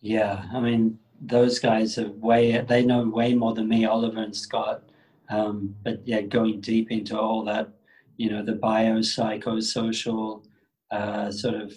yeah 0.03 0.45
i 0.53 0.61
mean 0.61 0.99
those 1.23 1.59
guys 1.59 1.97
are 1.99 2.11
way 2.11 2.61
they 2.69 2.85
know 2.85 3.09
way 3.09 3.33
more 3.35 3.55
than 3.55 3.69
me 3.69 3.85
oliver 3.85 4.21
and 4.21 4.37
scott. 4.37 4.83
Um, 5.29 5.75
but 5.83 6.07
yeah 6.07 6.21
going 6.21 6.61
deep 6.61 6.91
into 6.91 7.19
all 7.19 7.45
that 7.45 7.71
you 8.17 8.29
know 8.31 8.43
the 8.45 8.55
biopsychosocial 8.55 10.45
uh, 10.91 11.31
sort 11.31 11.55
of 11.55 11.73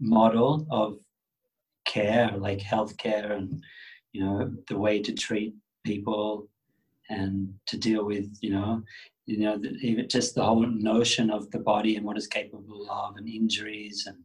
model 0.00 0.66
of 0.70 0.98
care, 1.84 2.32
like 2.36 2.58
healthcare, 2.58 3.32
and 3.32 3.62
you 4.12 4.24
know 4.24 4.52
the 4.68 4.78
way 4.78 5.02
to 5.02 5.12
treat 5.12 5.54
people 5.84 6.48
and 7.10 7.52
to 7.66 7.76
deal 7.76 8.04
with 8.04 8.26
you 8.40 8.50
know 8.50 8.82
you 9.26 9.38
know 9.38 9.58
the, 9.58 9.68
even 9.82 10.08
just 10.08 10.34
the 10.34 10.42
whole 10.42 10.66
notion 10.66 11.30
of 11.30 11.50
the 11.50 11.58
body 11.58 11.96
and 11.96 12.06
what 12.06 12.16
it's 12.16 12.26
capable 12.26 12.86
of 12.90 13.16
and 13.16 13.28
injuries 13.28 14.04
and 14.06 14.16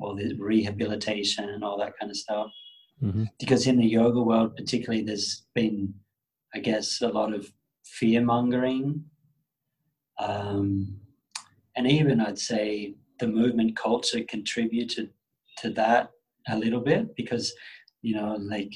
all 0.00 0.14
the 0.14 0.34
rehabilitation 0.38 1.48
and 1.48 1.64
all 1.64 1.76
that 1.76 1.98
kind 1.98 2.10
of 2.10 2.16
stuff 2.16 2.50
mm-hmm. 3.02 3.24
because 3.38 3.66
in 3.66 3.78
the 3.78 3.86
yoga 3.86 4.20
world 4.20 4.56
particularly 4.56 5.02
there's 5.02 5.44
been 5.54 5.92
i 6.54 6.58
guess 6.58 7.00
a 7.00 7.08
lot 7.08 7.34
of 7.34 7.52
fear 7.84 8.22
mongering 8.22 9.04
um, 10.18 10.98
and 11.76 11.86
even 11.86 12.20
i'd 12.20 12.38
say 12.38 12.94
the 13.18 13.26
movement 13.26 13.76
culture 13.76 14.22
contributed 14.28 15.10
to 15.58 15.70
that 15.70 16.10
a 16.48 16.56
little 16.56 16.80
bit 16.80 17.14
because 17.16 17.54
you 18.02 18.14
know 18.14 18.36
like 18.40 18.72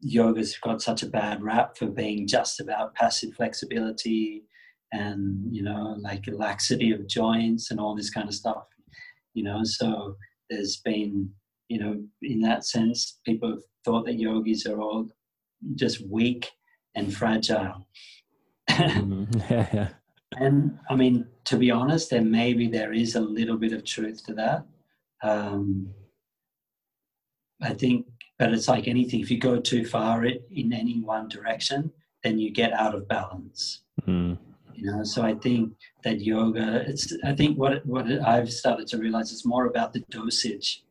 yoga's 0.00 0.56
got 0.58 0.80
such 0.80 1.02
a 1.02 1.08
bad 1.08 1.42
rap 1.42 1.76
for 1.76 1.86
being 1.86 2.26
just 2.26 2.60
about 2.60 2.94
passive 2.94 3.34
flexibility 3.34 4.44
and 4.92 5.54
you 5.54 5.62
know 5.62 5.96
like 6.00 6.24
laxity 6.32 6.92
of 6.92 7.06
joints 7.06 7.70
and 7.70 7.78
all 7.78 7.94
this 7.94 8.10
kind 8.10 8.28
of 8.28 8.34
stuff 8.34 8.64
you 9.34 9.42
know 9.42 9.60
so 9.62 10.16
there's 10.48 10.78
been 10.78 11.30
you 11.70 11.78
know 11.80 11.94
in 12.22 12.40
that 12.40 12.64
sense 12.64 13.20
people 13.24 13.48
have 13.50 13.64
thought 13.84 14.04
that 14.04 14.18
yogis 14.18 14.66
are 14.66 14.80
all 14.80 15.08
just 15.74 15.98
weak 16.08 16.50
and 16.94 17.14
fragile 17.14 17.86
mm-hmm. 18.70 19.24
yeah, 19.50 19.68
yeah 19.72 19.88
and 20.36 20.78
I 20.88 20.94
mean, 20.94 21.26
to 21.46 21.56
be 21.56 21.70
honest, 21.70 22.10
then 22.10 22.30
maybe 22.30 22.68
there 22.68 22.92
is 22.92 23.14
a 23.14 23.20
little 23.20 23.56
bit 23.56 23.72
of 23.72 23.84
truth 23.84 24.24
to 24.26 24.34
that. 24.34 24.64
Um, 25.22 25.92
I 27.60 27.74
think, 27.74 28.06
but 28.38 28.52
it's 28.52 28.68
like 28.68 28.86
anything. 28.86 29.20
If 29.20 29.30
you 29.30 29.38
go 29.38 29.58
too 29.58 29.84
far 29.84 30.24
in 30.24 30.72
any 30.72 31.00
one 31.00 31.28
direction, 31.28 31.92
then 32.22 32.38
you 32.38 32.50
get 32.50 32.72
out 32.72 32.94
of 32.94 33.08
balance. 33.08 33.82
Mm. 34.06 34.38
You 34.74 34.86
know, 34.86 35.04
so 35.04 35.22
I 35.22 35.34
think 35.34 35.72
that 36.04 36.20
yoga. 36.20 36.84
It's. 36.86 37.12
I 37.24 37.34
think 37.34 37.58
what 37.58 37.84
what 37.84 38.06
I've 38.06 38.52
started 38.52 38.86
to 38.88 38.98
realize 38.98 39.32
is 39.32 39.44
more 39.44 39.66
about 39.66 39.92
the 39.92 40.00
dosage. 40.10 40.84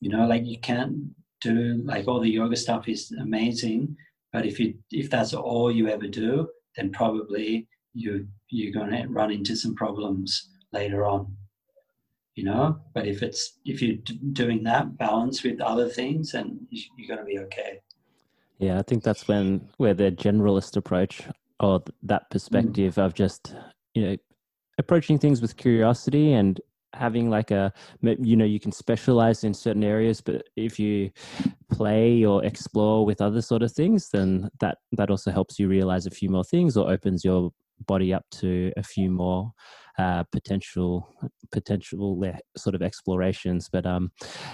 You 0.00 0.10
know, 0.10 0.26
like 0.26 0.46
you 0.46 0.58
can't 0.60 0.96
do 1.40 1.80
like 1.84 2.08
all 2.08 2.20
the 2.20 2.30
yoga 2.30 2.56
stuff 2.56 2.88
is 2.88 3.12
amazing, 3.20 3.96
but 4.32 4.46
if 4.46 4.58
you 4.60 4.74
if 4.90 5.10
that's 5.10 5.34
all 5.34 5.70
you 5.70 5.88
ever 5.88 6.06
do, 6.06 6.48
then 6.76 6.92
probably 6.92 7.68
you 7.94 8.26
you're 8.48 8.72
going 8.72 8.90
to 8.90 9.08
run 9.08 9.30
into 9.30 9.56
some 9.56 9.74
problems 9.74 10.50
later 10.72 11.04
on 11.06 11.36
you 12.38 12.44
know 12.44 12.78
but 12.94 13.06
if 13.06 13.22
it's 13.22 13.58
if 13.64 13.82
you're 13.82 13.96
doing 14.32 14.62
that 14.62 14.96
balance 14.96 15.42
with 15.42 15.60
other 15.60 15.88
things 15.88 16.30
then 16.32 16.58
you're 16.70 17.08
going 17.08 17.18
to 17.18 17.24
be 17.24 17.40
okay 17.40 17.80
yeah 18.58 18.78
i 18.78 18.82
think 18.82 19.02
that's 19.02 19.26
when 19.26 19.68
where 19.78 19.94
the 19.94 20.12
generalist 20.12 20.76
approach 20.76 21.22
or 21.58 21.82
that 22.02 22.30
perspective 22.30 22.94
mm. 22.94 23.04
of 23.04 23.12
just 23.14 23.56
you 23.94 24.02
know 24.02 24.16
approaching 24.78 25.18
things 25.18 25.42
with 25.42 25.56
curiosity 25.56 26.32
and 26.32 26.60
having 26.98 27.30
like 27.30 27.50
a 27.50 27.72
you 28.02 28.36
know 28.36 28.44
you 28.44 28.60
can 28.60 28.72
specialize 28.72 29.44
in 29.44 29.54
certain 29.54 29.84
areas 29.84 30.20
but 30.20 30.42
if 30.56 30.78
you 30.78 31.10
play 31.70 32.24
or 32.24 32.44
explore 32.44 33.06
with 33.06 33.20
other 33.20 33.40
sort 33.40 33.62
of 33.62 33.72
things 33.72 34.10
then 34.10 34.48
that 34.60 34.78
that 34.92 35.10
also 35.10 35.30
helps 35.30 35.58
you 35.58 35.68
realize 35.68 36.06
a 36.06 36.10
few 36.10 36.28
more 36.28 36.44
things 36.44 36.76
or 36.76 36.90
opens 36.90 37.24
your 37.24 37.50
body 37.86 38.12
up 38.12 38.24
to 38.30 38.72
a 38.76 38.82
few 38.82 39.10
more 39.10 39.52
uh, 39.98 40.22
potential 40.30 41.08
potential 41.50 42.22
sort 42.56 42.74
of 42.74 42.82
explorations. 42.82 43.68
But 43.70 43.84
um, 43.84 44.12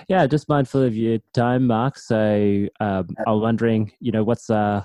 yeah, 0.09 0.27
just 0.27 0.49
mindful 0.49 0.83
of 0.83 0.97
your 0.97 1.19
time, 1.35 1.67
Mark. 1.67 1.99
So 1.99 2.67
um, 2.81 3.09
I'm 3.27 3.41
wondering, 3.41 3.93
you 4.01 4.11
know, 4.11 4.25
what's 4.25 4.49
uh, 4.49 4.85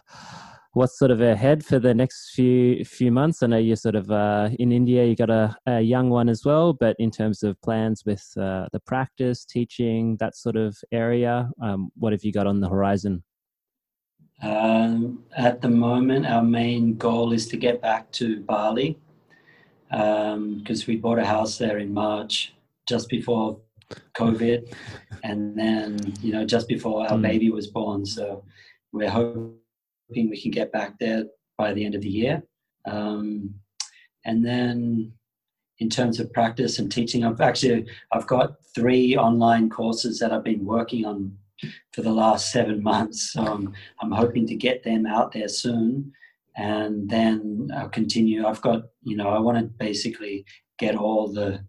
what's 0.79 0.97
sort 0.97 1.11
of 1.11 1.19
ahead 1.19 1.65
for 1.65 1.77
the 1.77 1.93
next 1.93 2.31
few 2.31 2.85
few 2.85 3.11
months? 3.11 3.43
I 3.43 3.47
know 3.47 3.57
you're 3.57 3.75
sort 3.75 3.95
of 3.95 4.09
uh, 4.09 4.49
in 4.59 4.71
India. 4.71 5.03
You 5.03 5.13
got 5.13 5.29
a, 5.29 5.53
a 5.65 5.81
young 5.81 6.09
one 6.09 6.29
as 6.29 6.45
well, 6.45 6.71
but 6.71 6.95
in 6.99 7.11
terms 7.11 7.43
of 7.43 7.61
plans 7.61 8.05
with 8.05 8.25
uh, 8.37 8.67
the 8.71 8.79
practice, 8.79 9.43
teaching, 9.43 10.15
that 10.21 10.37
sort 10.37 10.55
of 10.55 10.77
area, 10.93 11.49
um, 11.61 11.91
what 11.95 12.13
have 12.13 12.23
you 12.23 12.31
got 12.31 12.47
on 12.47 12.61
the 12.61 12.69
horizon? 12.69 13.23
Um, 14.41 15.25
at 15.35 15.59
the 15.59 15.67
moment, 15.67 16.25
our 16.25 16.43
main 16.43 16.95
goal 16.95 17.33
is 17.33 17.45
to 17.49 17.57
get 17.57 17.81
back 17.81 18.09
to 18.13 18.39
Bali 18.39 18.97
because 19.89 20.81
um, 20.81 20.87
we 20.87 20.95
bought 20.95 21.19
a 21.19 21.25
house 21.25 21.57
there 21.57 21.79
in 21.79 21.93
March, 21.93 22.53
just 22.87 23.09
before 23.09 23.59
COVID, 24.17 24.73
and 25.25 25.59
then 25.59 25.97
you 26.21 26.31
know 26.31 26.45
just 26.45 26.69
before 26.69 27.05
our 27.09 27.17
mm. 27.17 27.21
baby 27.21 27.49
was 27.49 27.67
born. 27.67 28.05
So 28.05 28.45
we're 28.93 29.09
hoping 29.09 29.58
we 30.09 30.41
can 30.41 30.51
get 30.51 30.71
back 30.71 30.97
there 30.99 31.25
by 31.57 31.73
the 31.73 31.85
end 31.85 31.95
of 31.95 32.01
the 32.01 32.09
year. 32.09 32.43
Um, 32.85 33.53
and 34.25 34.45
then 34.45 35.13
in 35.79 35.89
terms 35.89 36.19
of 36.19 36.33
practice 36.33 36.79
and 36.79 36.91
teaching, 36.91 37.23
I've 37.23 37.41
actually 37.41 37.85
I've 38.11 38.27
got 38.27 38.55
three 38.75 39.15
online 39.15 39.69
courses 39.69 40.19
that 40.19 40.31
I've 40.31 40.43
been 40.43 40.65
working 40.65 41.05
on 41.05 41.37
for 41.93 42.01
the 42.01 42.11
last 42.11 42.51
seven 42.51 42.81
months. 42.91 43.33
So 43.33 43.41
I'm, 43.41 43.73
I'm 44.01 44.11
hoping 44.11 44.47
to 44.47 44.55
get 44.55 44.83
them 44.83 45.05
out 45.05 45.31
there 45.31 45.47
soon. 45.47 46.11
And 46.57 47.09
then 47.09 47.69
I'll 47.75 47.89
continue. 47.89 48.45
I've 48.45 48.61
got, 48.61 48.83
you 49.03 49.15
know, 49.15 49.29
I 49.29 49.39
want 49.39 49.57
to 49.59 49.63
basically 49.63 50.45
get 50.77 50.95
all 50.95 51.31
the 51.31 51.63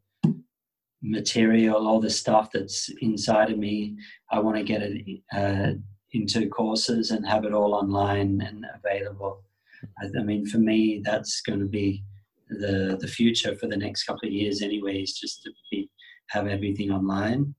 material, 1.02 1.86
all 1.86 2.00
the 2.00 2.10
stuff 2.10 2.50
that's 2.52 2.90
inside 3.00 3.50
of 3.50 3.58
me. 3.58 3.96
I 4.30 4.40
want 4.40 4.56
to 4.56 4.64
get 4.64 4.82
it 4.82 5.20
uh, 5.32 5.72
into 6.12 6.48
courses 6.48 7.10
and 7.10 7.26
have 7.26 7.44
it 7.44 7.52
all 7.52 7.74
online 7.74 8.40
and 8.40 8.66
available. 8.74 9.44
I, 10.02 10.06
I 10.18 10.22
mean, 10.22 10.46
for 10.46 10.58
me, 10.58 11.02
that's 11.04 11.40
going 11.40 11.60
to 11.60 11.66
be 11.66 12.04
the 12.48 12.98
the 13.00 13.08
future 13.08 13.54
for 13.54 13.68
the 13.68 13.76
next 13.76 14.04
couple 14.04 14.28
of 14.28 14.32
years, 14.32 14.62
anyways. 14.62 15.18
Just 15.18 15.42
to 15.44 15.50
be, 15.70 15.88
have 16.30 16.46
everything 16.46 16.90
online. 16.90 17.54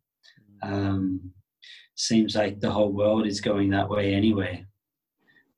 Um, 0.63 1.31
seems 1.95 2.35
like 2.35 2.59
the 2.59 2.71
whole 2.71 2.91
world 2.91 3.25
is 3.27 3.41
going 3.41 3.69
that 3.69 3.89
way 3.89 4.13
anyway. 4.13 4.65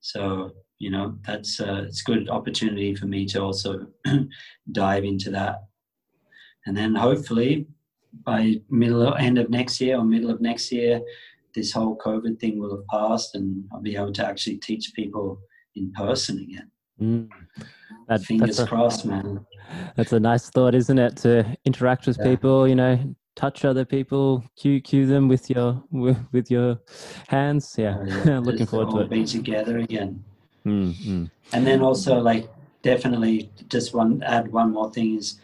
So 0.01 0.51
you 0.79 0.91
know 0.91 1.17
that's 1.25 1.59
uh, 1.59 1.85
it's 1.87 2.01
a 2.01 2.11
good 2.11 2.29
opportunity 2.29 2.95
for 2.95 3.05
me 3.05 3.25
to 3.27 3.41
also 3.41 3.87
dive 4.71 5.03
into 5.03 5.31
that, 5.31 5.63
and 6.65 6.77
then 6.77 6.95
hopefully 6.95 7.67
by 8.25 8.55
middle 8.69 9.13
end 9.15 9.37
of 9.37 9.49
next 9.49 9.81
year 9.81 9.97
or 9.97 10.03
middle 10.03 10.29
of 10.29 10.39
next 10.39 10.71
year, 10.71 11.01
this 11.53 11.71
whole 11.71 11.97
COVID 11.97 12.39
thing 12.39 12.59
will 12.59 12.75
have 12.75 12.87
passed, 12.87 13.35
and 13.35 13.63
I'll 13.71 13.81
be 13.81 13.95
able 13.95 14.13
to 14.13 14.25
actually 14.25 14.57
teach 14.57 14.93
people 14.95 15.39
in 15.75 15.91
person 15.91 16.39
again. 16.39 16.71
Mm. 17.01 17.29
That, 18.07 18.21
Fingers 18.21 18.59
a, 18.59 18.67
crossed, 18.67 19.05
man. 19.05 19.45
That's 19.95 20.13
a 20.13 20.19
nice 20.19 20.49
thought, 20.49 20.75
isn't 20.75 20.99
it? 20.99 21.17
To 21.17 21.57
interact 21.65 22.07
with 22.07 22.17
yeah. 22.19 22.25
people, 22.25 22.67
you 22.67 22.75
know, 22.75 23.15
touch 23.35 23.65
other 23.65 23.85
people, 23.85 24.43
cue 24.57 24.81
cue 24.81 25.05
them 25.05 25.27
with 25.27 25.49
your 25.49 25.83
with, 25.91 26.17
with 26.31 26.51
your 26.51 26.79
hands. 27.27 27.75
Yeah, 27.77 27.97
oh, 27.99 28.05
yeah. 28.25 28.39
looking 28.43 28.65
forward 28.65 28.91
to 28.91 28.99
it. 29.01 29.09
Be 29.09 29.25
together 29.25 29.79
again. 29.79 30.23
Mm-hmm. 30.65 31.25
And 31.53 31.67
then 31.67 31.81
also 31.81 32.19
like 32.19 32.49
definitely 32.81 33.49
just 33.67 33.93
one 33.93 34.21
add 34.23 34.51
one 34.51 34.71
more 34.71 34.91
thing 34.91 35.17
is 35.17 35.39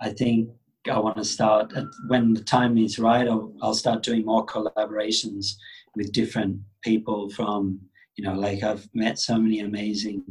I 0.00 0.10
think 0.10 0.50
I 0.88 0.98
want 0.98 1.16
to 1.16 1.24
start 1.24 1.72
when 2.06 2.34
the 2.34 2.42
time 2.42 2.78
is 2.78 2.98
right. 2.98 3.28
I'll, 3.28 3.52
I'll 3.62 3.74
start 3.74 4.02
doing 4.02 4.24
more 4.24 4.46
collaborations 4.46 5.54
with 5.96 6.12
different 6.12 6.60
people 6.82 7.30
from 7.30 7.80
you 8.16 8.24
know 8.24 8.34
like 8.34 8.62
I've 8.62 8.88
met 8.94 9.18
so 9.18 9.38
many 9.38 9.60
amazing 9.60 10.22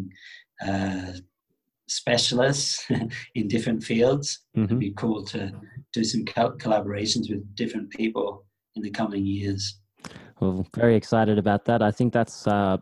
uh, 0.65 1.13
specialists 1.87 2.85
in 3.35 3.47
different 3.47 3.83
fields. 3.83 4.39
Mm-hmm. 4.55 4.65
It'd 4.65 4.79
be 4.79 4.93
cool 4.97 5.23
to 5.25 5.51
do 5.93 6.03
some 6.03 6.25
co- 6.25 6.57
collaborations 6.57 7.29
with 7.29 7.55
different 7.55 7.89
people 7.91 8.45
in 8.75 8.81
the 8.81 8.91
coming 8.91 9.25
years. 9.25 9.79
Well, 10.39 10.67
very 10.75 10.95
excited 10.95 11.37
about 11.37 11.65
that. 11.65 11.81
I 11.81 11.91
think 11.91 12.13
that's 12.13 12.45
uh, 12.45 12.77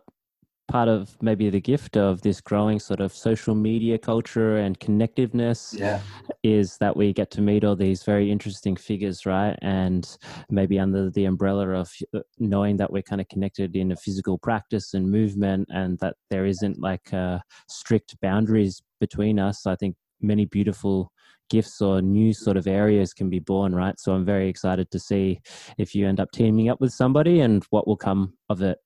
part 0.68 0.88
of 0.88 1.16
maybe 1.22 1.50
the 1.50 1.62
gift 1.62 1.96
of 1.96 2.22
this 2.22 2.42
growing 2.42 2.80
sort 2.80 3.00
of 3.00 3.14
social 3.14 3.54
media 3.54 3.98
culture 3.98 4.58
and 4.58 4.80
connectiveness 4.80 5.78
Yeah. 5.80 6.02
is 6.44 6.78
that 6.80 6.98
we 6.98 7.14
get 7.14 7.30
to 7.32 7.42
meet 7.42 7.64
all 7.64 7.76
these 7.76 8.04
very 8.04 8.32
interesting 8.32 8.76
figures, 8.76 9.26
right? 9.26 9.58
And 9.62 10.06
maybe 10.50 10.80
under 10.80 11.10
the 11.10 11.26
umbrella 11.26 11.70
of 11.70 11.92
uh, 12.14 12.20
knowing 12.40 12.78
that 12.78 12.92
we're 12.92 13.04
kind 13.04 13.22
of 13.22 13.28
connected 13.28 13.76
in 13.76 13.92
a 13.92 13.96
physical 13.96 14.38
practice 14.38 14.94
and 14.94 15.10
movement 15.12 15.68
and 15.70 16.00
that 16.00 16.16
there 16.30 16.46
isn't 16.46 16.80
like 16.80 17.14
uh, 17.14 17.40
strict 17.70 18.20
boundaries 18.22 18.82
between 19.00 19.40
us. 19.40 19.66
I 19.68 19.76
think 19.76 19.96
many 20.22 20.46
beautiful 20.46 21.12
gifts 21.50 21.80
or 21.80 22.02
new 22.02 22.34
sort 22.34 22.58
of 22.58 22.66
areas 22.66 23.14
can 23.14 23.30
be 23.30 23.40
born, 23.40 23.76
right? 23.76 24.00
So 24.00 24.14
I'm 24.14 24.26
very 24.26 24.50
excited 24.50 24.90
to 24.92 25.00
see 25.00 25.42
if 25.78 25.94
you 25.94 26.08
end 26.08 26.20
up 26.20 26.32
teaming 26.32 26.70
up 26.70 26.82
with 26.82 26.92
somebody 26.92 27.42
and 27.42 27.64
what 27.70 27.88
will 27.88 27.98
come 27.98 28.34
of 28.50 28.64
it. 28.64 28.80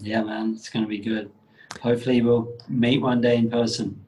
Yeah, 0.00 0.22
man, 0.22 0.54
it's 0.54 0.68
going 0.68 0.84
to 0.84 0.88
be 0.88 0.98
good. 0.98 1.30
Hopefully, 1.80 2.22
we'll 2.22 2.56
meet 2.68 3.02
one 3.02 3.20
day 3.20 3.36
in 3.36 3.50
person. 3.50 4.04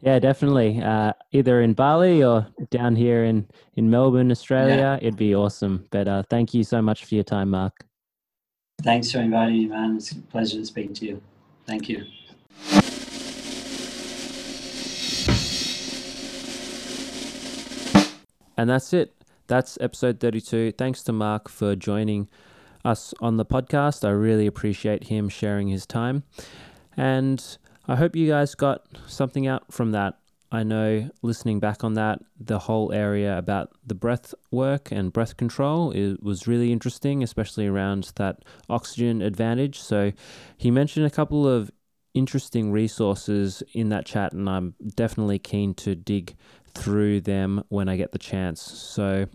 Yeah, 0.00 0.18
definitely. 0.18 0.80
Uh, 0.82 1.12
either 1.32 1.60
in 1.60 1.74
Bali 1.74 2.24
or 2.24 2.46
down 2.70 2.96
here 2.96 3.24
in, 3.24 3.46
in 3.74 3.90
Melbourne, 3.90 4.30
Australia. 4.30 4.98
It'd 5.02 5.16
be 5.16 5.34
awesome. 5.34 5.86
But 5.90 6.08
uh, 6.08 6.22
thank 6.30 6.54
you 6.54 6.64
so 6.64 6.80
much 6.80 7.04
for 7.04 7.14
your 7.14 7.24
time, 7.24 7.50
Mark. 7.50 7.84
Thanks 8.82 9.12
for 9.12 9.18
inviting 9.18 9.56
me, 9.56 9.66
man. 9.66 9.96
It's 9.96 10.12
a 10.12 10.16
pleasure 10.16 10.58
to 10.58 10.64
speak 10.64 10.94
to 10.94 11.06
you. 11.06 11.22
Thank 11.66 11.88
you. 11.88 12.06
And 18.56 18.68
that's 18.68 18.92
it. 18.92 19.14
That's 19.46 19.78
episode 19.80 20.20
32. 20.20 20.72
Thanks 20.72 21.02
to 21.04 21.12
Mark 21.12 21.48
for 21.48 21.74
joining 21.74 22.28
us 22.84 23.14
on 23.20 23.36
the 23.36 23.44
podcast. 23.44 24.06
I 24.06 24.10
really 24.10 24.46
appreciate 24.46 25.04
him 25.04 25.28
sharing 25.28 25.68
his 25.68 25.86
time. 25.86 26.24
And 26.96 27.58
I 27.86 27.96
hope 27.96 28.16
you 28.16 28.28
guys 28.28 28.54
got 28.54 28.86
something 29.06 29.46
out 29.46 29.72
from 29.72 29.92
that. 29.92 30.18
I 30.52 30.64
know 30.64 31.08
listening 31.22 31.60
back 31.60 31.84
on 31.84 31.94
that, 31.94 32.20
the 32.38 32.58
whole 32.58 32.92
area 32.92 33.38
about 33.38 33.70
the 33.86 33.94
breath 33.94 34.34
work 34.50 34.90
and 34.90 35.12
breath 35.12 35.36
control 35.36 35.92
it 35.92 36.22
was 36.22 36.48
really 36.48 36.72
interesting, 36.72 37.22
especially 37.22 37.68
around 37.68 38.10
that 38.16 38.44
oxygen 38.68 39.22
advantage. 39.22 39.78
So 39.78 40.12
he 40.56 40.72
mentioned 40.72 41.06
a 41.06 41.10
couple 41.10 41.46
of 41.46 41.70
interesting 42.14 42.72
resources 42.72 43.62
in 43.72 43.90
that 43.90 44.06
chat, 44.06 44.32
and 44.32 44.48
I'm 44.48 44.74
definitely 44.96 45.38
keen 45.38 45.74
to 45.74 45.94
dig 45.94 46.36
through 46.74 47.20
them 47.20 47.62
when 47.68 47.88
I 47.88 47.96
get 47.96 48.12
the 48.12 48.18
chance. 48.18 48.60
So, 48.60 49.26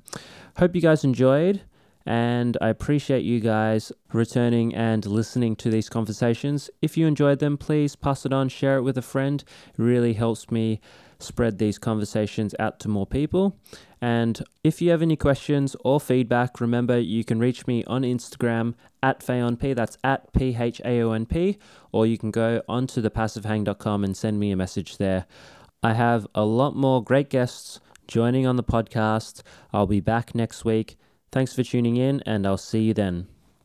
hope 0.57 0.75
you 0.75 0.81
guys 0.81 1.03
enjoyed, 1.03 1.61
and 2.05 2.57
I 2.61 2.69
appreciate 2.69 3.23
you 3.23 3.39
guys 3.39 3.91
returning 4.13 4.75
and 4.75 5.05
listening 5.05 5.55
to 5.57 5.69
these 5.69 5.89
conversations. 5.89 6.69
If 6.81 6.97
you 6.97 7.07
enjoyed 7.07 7.39
them, 7.39 7.57
please 7.57 7.95
pass 7.95 8.25
it 8.25 8.33
on, 8.33 8.49
share 8.49 8.77
it 8.77 8.83
with 8.83 8.97
a 8.97 9.01
friend. 9.01 9.43
It 9.69 9.81
really 9.81 10.13
helps 10.13 10.51
me 10.51 10.79
spread 11.19 11.57
these 11.57 11.79
conversations 11.79 12.53
out 12.59 12.79
to 12.81 12.89
more 12.89 13.07
people. 13.07 13.57
And 14.01 14.43
if 14.63 14.81
you 14.81 14.91
have 14.91 15.01
any 15.01 15.15
questions 15.15 15.75
or 15.83 15.99
feedback, 15.99 16.61
remember 16.61 16.99
you 16.99 17.23
can 17.23 17.39
reach 17.39 17.65
me 17.65 17.83
on 17.85 18.03
Instagram 18.03 18.75
at 19.01 19.21
PhaonP, 19.21 19.75
that's 19.75 19.97
at 20.03 20.31
P 20.33 20.55
H 20.59 20.81
A 20.85 21.01
O 21.01 21.11
N 21.11 21.25
P, 21.25 21.57
or 21.91 22.05
you 22.05 22.17
can 22.17 22.31
go 22.31 22.61
onto 22.67 23.01
thepassivehang.com 23.01 24.03
and 24.03 24.15
send 24.15 24.39
me 24.39 24.51
a 24.51 24.55
message 24.55 24.97
there. 24.97 25.25
I 25.81 25.93
have 25.93 26.27
a 26.35 26.43
lot 26.43 26.75
more 26.75 27.03
great 27.03 27.29
guests 27.29 27.79
joining 28.07 28.45
on 28.45 28.55
the 28.55 28.63
podcast. 28.63 29.41
I'll 29.73 29.87
be 29.87 29.99
back 29.99 30.35
next 30.35 30.65
week. 30.65 30.97
Thanks 31.35 31.53
for 31.53 31.63
tuning 31.63 31.97
in, 31.97 32.23
and 32.25 32.47
I'll 32.47 32.55
see 32.55 32.83
you 32.83 32.93
then. 32.93 33.27